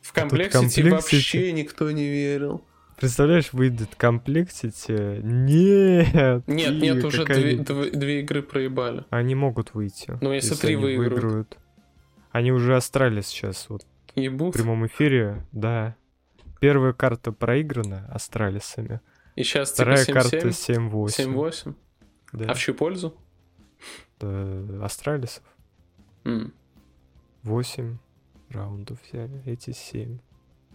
В 0.02 0.12
А 0.18 0.22
Complexity 0.22 0.82
Complexity- 0.82 0.90
вообще 0.90 1.52
никто 1.54 1.90
не 1.92 2.08
верил. 2.10 2.62
Представляешь, 3.00 3.54
выйдет 3.54 3.96
Complexity? 3.96 5.22
Нет! 5.24 6.44
Нет, 6.48 6.72
и 6.72 6.80
нет, 6.82 7.04
уже 7.04 7.26
две, 7.26 7.56
две- 7.56 7.90
две 7.92 8.20
игры 8.20 8.42
проебали. 8.44 9.06
Они 9.10 9.34
могут 9.34 9.74
выйти. 9.74 10.18
Ну, 10.22 10.32
если 10.34 10.56
три 10.56 10.76
они 10.76 10.84
выиграют. 10.84 11.58
Они 12.32 12.52
уже 12.52 12.76
Astralis 12.76 13.28
сейчас 13.28 13.68
вот 13.70 13.86
в 14.16 14.20
Ебут. 14.20 14.54
прямом 14.54 14.86
эфире, 14.88 15.46
да. 15.52 15.96
Первая 16.62 16.94
карта 16.94 17.32
проиграна 17.32 18.08
Astralis 18.12 18.72
ами. 18.72 19.02
И 19.36 19.44
сейчас 19.44 19.72
типа 19.72 19.96
Вторая 19.96 20.06
карта 20.06 20.38
7-7. 20.50 20.92
7-8. 20.92 21.34
7-8. 21.34 21.76
Да. 22.34 22.46
А 22.46 22.54
в 22.54 22.60
чью 22.60 22.76
пользу? 22.76 23.18
Э, 24.20 24.80
Astralis 24.84 25.27
ов. 25.27 25.44
М, 26.24 26.54
8 27.42 27.98
раундов 28.50 29.00
взяли, 29.10 29.42
эти 29.46 29.72
7. 29.72 30.20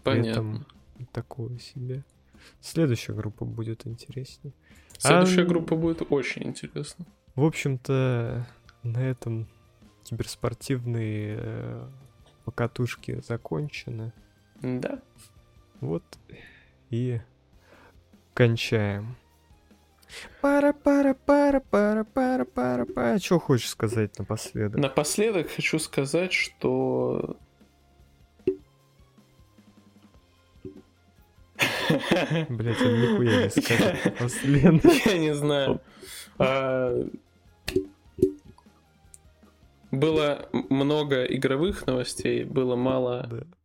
понятно. 0.02 0.66
Такое 1.12 1.56
себе. 1.58 2.04
Следующая 2.60 3.12
группа 3.12 3.44
будет 3.44 3.86
интереснее. 3.86 4.52
Следующая 4.98 5.42
А, 5.42 5.46
группа 5.46 5.76
будет 5.76 6.02
очень 6.10 6.42
интересна. 6.44 7.06
В 7.36 7.44
общем-то, 7.44 8.44
на 8.82 8.98
этом 8.98 9.46
киберспортивные 10.04 11.36
э, 11.38 11.88
покатушки 12.44 13.20
закончены. 13.20 14.12
Да. 14.62 15.00
Вот 15.80 16.02
и 16.90 17.20
кончаем. 18.34 19.16
пара 20.40 20.72
пара 20.72 21.14
пара 21.14 21.60
пара 21.60 22.04
пара 22.04 22.44
пара 22.44 22.84
пара 22.86 23.18
Что 23.18 23.38
хочешь 23.38 23.68
сказать 23.68 24.18
напоследок? 24.18 24.80
Напоследок 24.80 25.50
хочу 25.50 25.78
сказать, 25.78 26.32
что... 26.32 27.36
Блять, 32.48 32.82
он 32.82 33.00
нихуя 33.00 33.44
не 33.44 33.50
скажет. 33.50 34.44
Я 35.06 35.18
не 35.18 35.34
знаю. 35.34 35.80
А, 36.38 37.08
Было 39.96 40.48
много 40.52 41.24
игровых 41.24 41.86
новостей, 41.86 42.44
было 42.44 42.76
мало 42.76 43.26
Да. 43.30 43.55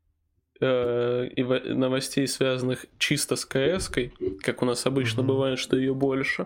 Э, 0.62 1.74
новостей, 1.74 2.28
связанных 2.28 2.86
чисто 2.98 3.36
с 3.36 3.46
кс 3.46 3.90
как 4.42 4.62
у 4.62 4.66
нас 4.66 4.86
обычно 4.86 5.22
Мгм. 5.24 5.28
бывает, 5.34 5.60
что 5.60 5.76
ее 5.78 5.94
больше. 5.94 6.46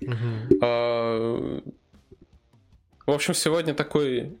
Мгм. 0.00 0.48
А, 0.62 1.60
В 3.06 3.10
общем, 3.12 3.34
сегодня 3.34 3.74
такой 3.74 4.36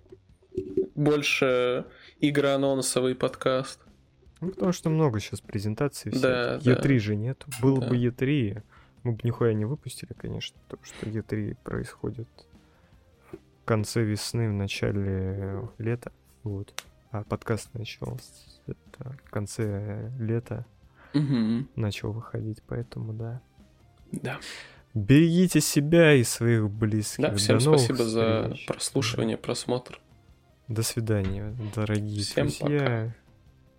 больше 0.94 1.84
игроанонсовый 2.20 3.14
подкаст. 3.14 3.80
Ну, 4.40 4.50
потому 4.50 4.72
что 4.72 4.90
много 4.90 5.20
сейчас 5.20 5.40
презентаций. 5.40 6.12
Да, 6.12 6.58
всяких. 6.58 6.82
да. 6.82 6.88
E3 6.88 6.98
же 6.98 7.16
нет. 7.16 7.44
Было 7.60 7.80
Да. 7.80 7.88
бы 7.88 7.96
E3, 7.96 8.62
мы 9.02 9.12
бы 9.12 9.18
нихуя 9.22 9.52
не 9.54 9.64
выпустили, 9.64 10.12
конечно, 10.16 10.56
потому 10.68 10.84
что 10.86 11.06
E3 11.06 11.56
происходит 11.64 12.28
в 13.32 13.64
конце 13.64 14.02
весны, 14.02 14.48
в 14.48 14.52
начале 14.52 15.68
лета. 15.78 16.12
Вот. 16.42 16.72
А 17.10 17.24
подкаст 17.24 17.70
начал 17.74 18.18
с- 18.18 18.60
это, 18.66 19.16
в 19.24 19.30
конце 19.30 20.10
лета 20.18 20.64
Мгм. 21.12 21.68
начал 21.74 22.12
выходить, 22.12 22.62
поэтому 22.66 23.12
да. 23.12 23.40
Да. 24.12 24.38
Берегите 24.94 25.60
себя 25.60 26.14
и 26.14 26.24
своих 26.24 26.68
близких. 26.70 27.22
Да, 27.22 27.34
всем 27.34 27.58
До 27.58 27.64
новых 27.66 27.80
спасибо 27.80 28.04
за 28.08 28.42
встреч. 28.50 28.66
прослушивание, 28.66 29.36
просмотр. 29.36 30.00
До 30.68 30.82
свидания, 30.82 31.54
дорогие 31.74 32.22
Всем 32.22 32.46
друзья. 32.46 33.14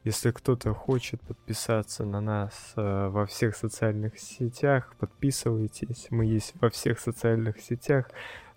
Если 0.04 0.32
кто-то 0.32 0.74
хочет 0.74 1.22
подписаться 1.22 2.06
на 2.06 2.22
нас 2.22 2.74
э, 2.76 3.08
во 3.10 3.28
всех 3.28 3.56
социальных 3.56 4.18
сетях, 4.20 4.96
подписывайтесь. 5.00 6.08
Мы 6.10 6.26
есть 6.26 6.54
во 6.60 6.70
всех 6.72 7.00
социальных 7.00 7.60
сетях. 7.62 8.10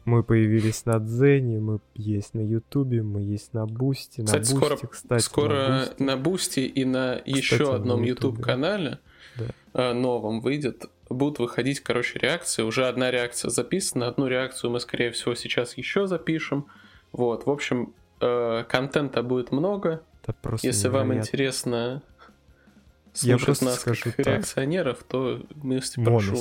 Мы 0.05 0.22
появились 0.22 0.85
на 0.85 0.98
Дзене, 0.98 1.59
мы 1.60 1.81
есть 1.94 2.35
на 2.35 2.40
Ютубе, 2.40 3.02
мы 3.02 3.22
есть 3.22 3.55
на 3.55 3.66
Бусти. 3.66 4.20
На 4.20 4.26
Кстати, 4.26 4.44
скоро- 4.51 4.70
Бусти, 4.70 4.86
кстати, 4.86 5.22
Скоро 5.22 5.89
на 5.98 6.16
Бусти. 6.16 6.60
на 6.60 6.64
и 6.66 6.85
на 6.85 7.16
Кстати, 7.16 7.31
еще 7.36 7.64
на 7.70 7.74
одном. 7.76 8.02
YouTube 8.02 8.40
канале 8.43 8.98
Да. 9.36 9.44
э, 9.72 9.93
новом 9.94 10.40
выйдет, 10.40 10.85
будут 11.09 11.39
выходить, 11.39 11.81
короче, 11.81 12.18
реакции. 12.18 12.62
Уже 12.62 12.86
одна 12.86 13.10
реакция 13.10 13.51
записана, 13.51 14.09
одну 14.09 14.26
реакцию 14.26 14.70
мы, 14.70 14.81
скорее 14.81 15.10
всего, 15.10 15.35
сейчас 15.35 15.76
еще 15.78 16.06
запишем. 16.06 16.66
Вот, 17.12 17.47
в 17.47 17.51
общем, 17.51 17.94
э, 18.20 18.64
контента 18.68 19.22
будет 19.22 19.52
много. 19.52 20.02
Это 20.22 20.35
просто 20.35 20.66
Если 20.66 20.89
вам 20.89 21.06
невероятно. 21.09 21.26
интересно 21.28 22.02
Я 23.22 23.39
слушать 23.39 23.44
просто 23.47 23.64
нас 23.66 23.81
скажу 23.81 24.02
как 24.05 24.16
так. 24.16 24.26
реакционеров, 24.26 25.02
то 25.09 25.43
милости 25.62 26.02
прошу. 26.05 26.36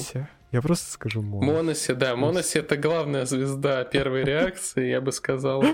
Я 0.54 0.62
просто 0.62 0.92
скажу 0.92 1.24
Моносе. 1.24 1.52
Моносе, 1.52 1.96
да, 1.96 2.16
Моносе 2.16 2.60
это 2.60 2.78
главная 2.78 3.26
звезда 3.26 3.84
первой 3.86 4.24
реакции, 4.24 4.88
я 4.88 5.02
бы 5.02 5.12
сказал. 5.12 5.64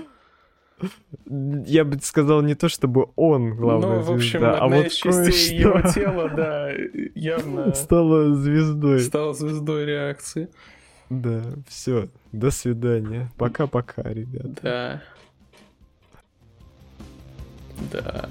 Я 1.66 1.84
бы 1.84 1.98
сказал 2.00 2.40
не 2.40 2.54
то, 2.54 2.70
чтобы 2.70 3.10
он 3.14 3.54
главная 3.54 3.98
ну, 3.98 4.00
в 4.00 4.12
общем, 4.12 4.40
звезда, 4.40 4.58
а 4.58 4.66
вот 4.66 4.88
частей 4.88 5.58
его 5.58 5.72
кое-что 5.72 5.92
тела, 6.00 6.30
да, 6.30 6.70
явно 7.14 7.74
стала 7.74 8.34
звездой. 8.34 9.00
стала 9.00 9.34
звездой 9.34 9.84
реакции. 9.84 10.48
Да, 11.10 11.42
все. 11.68 12.08
До 12.32 12.50
свидания. 12.50 13.30
Пока-пока, 13.36 14.04
ребят. 14.04 14.46
Да. 14.62 15.02
Да. 17.92 18.30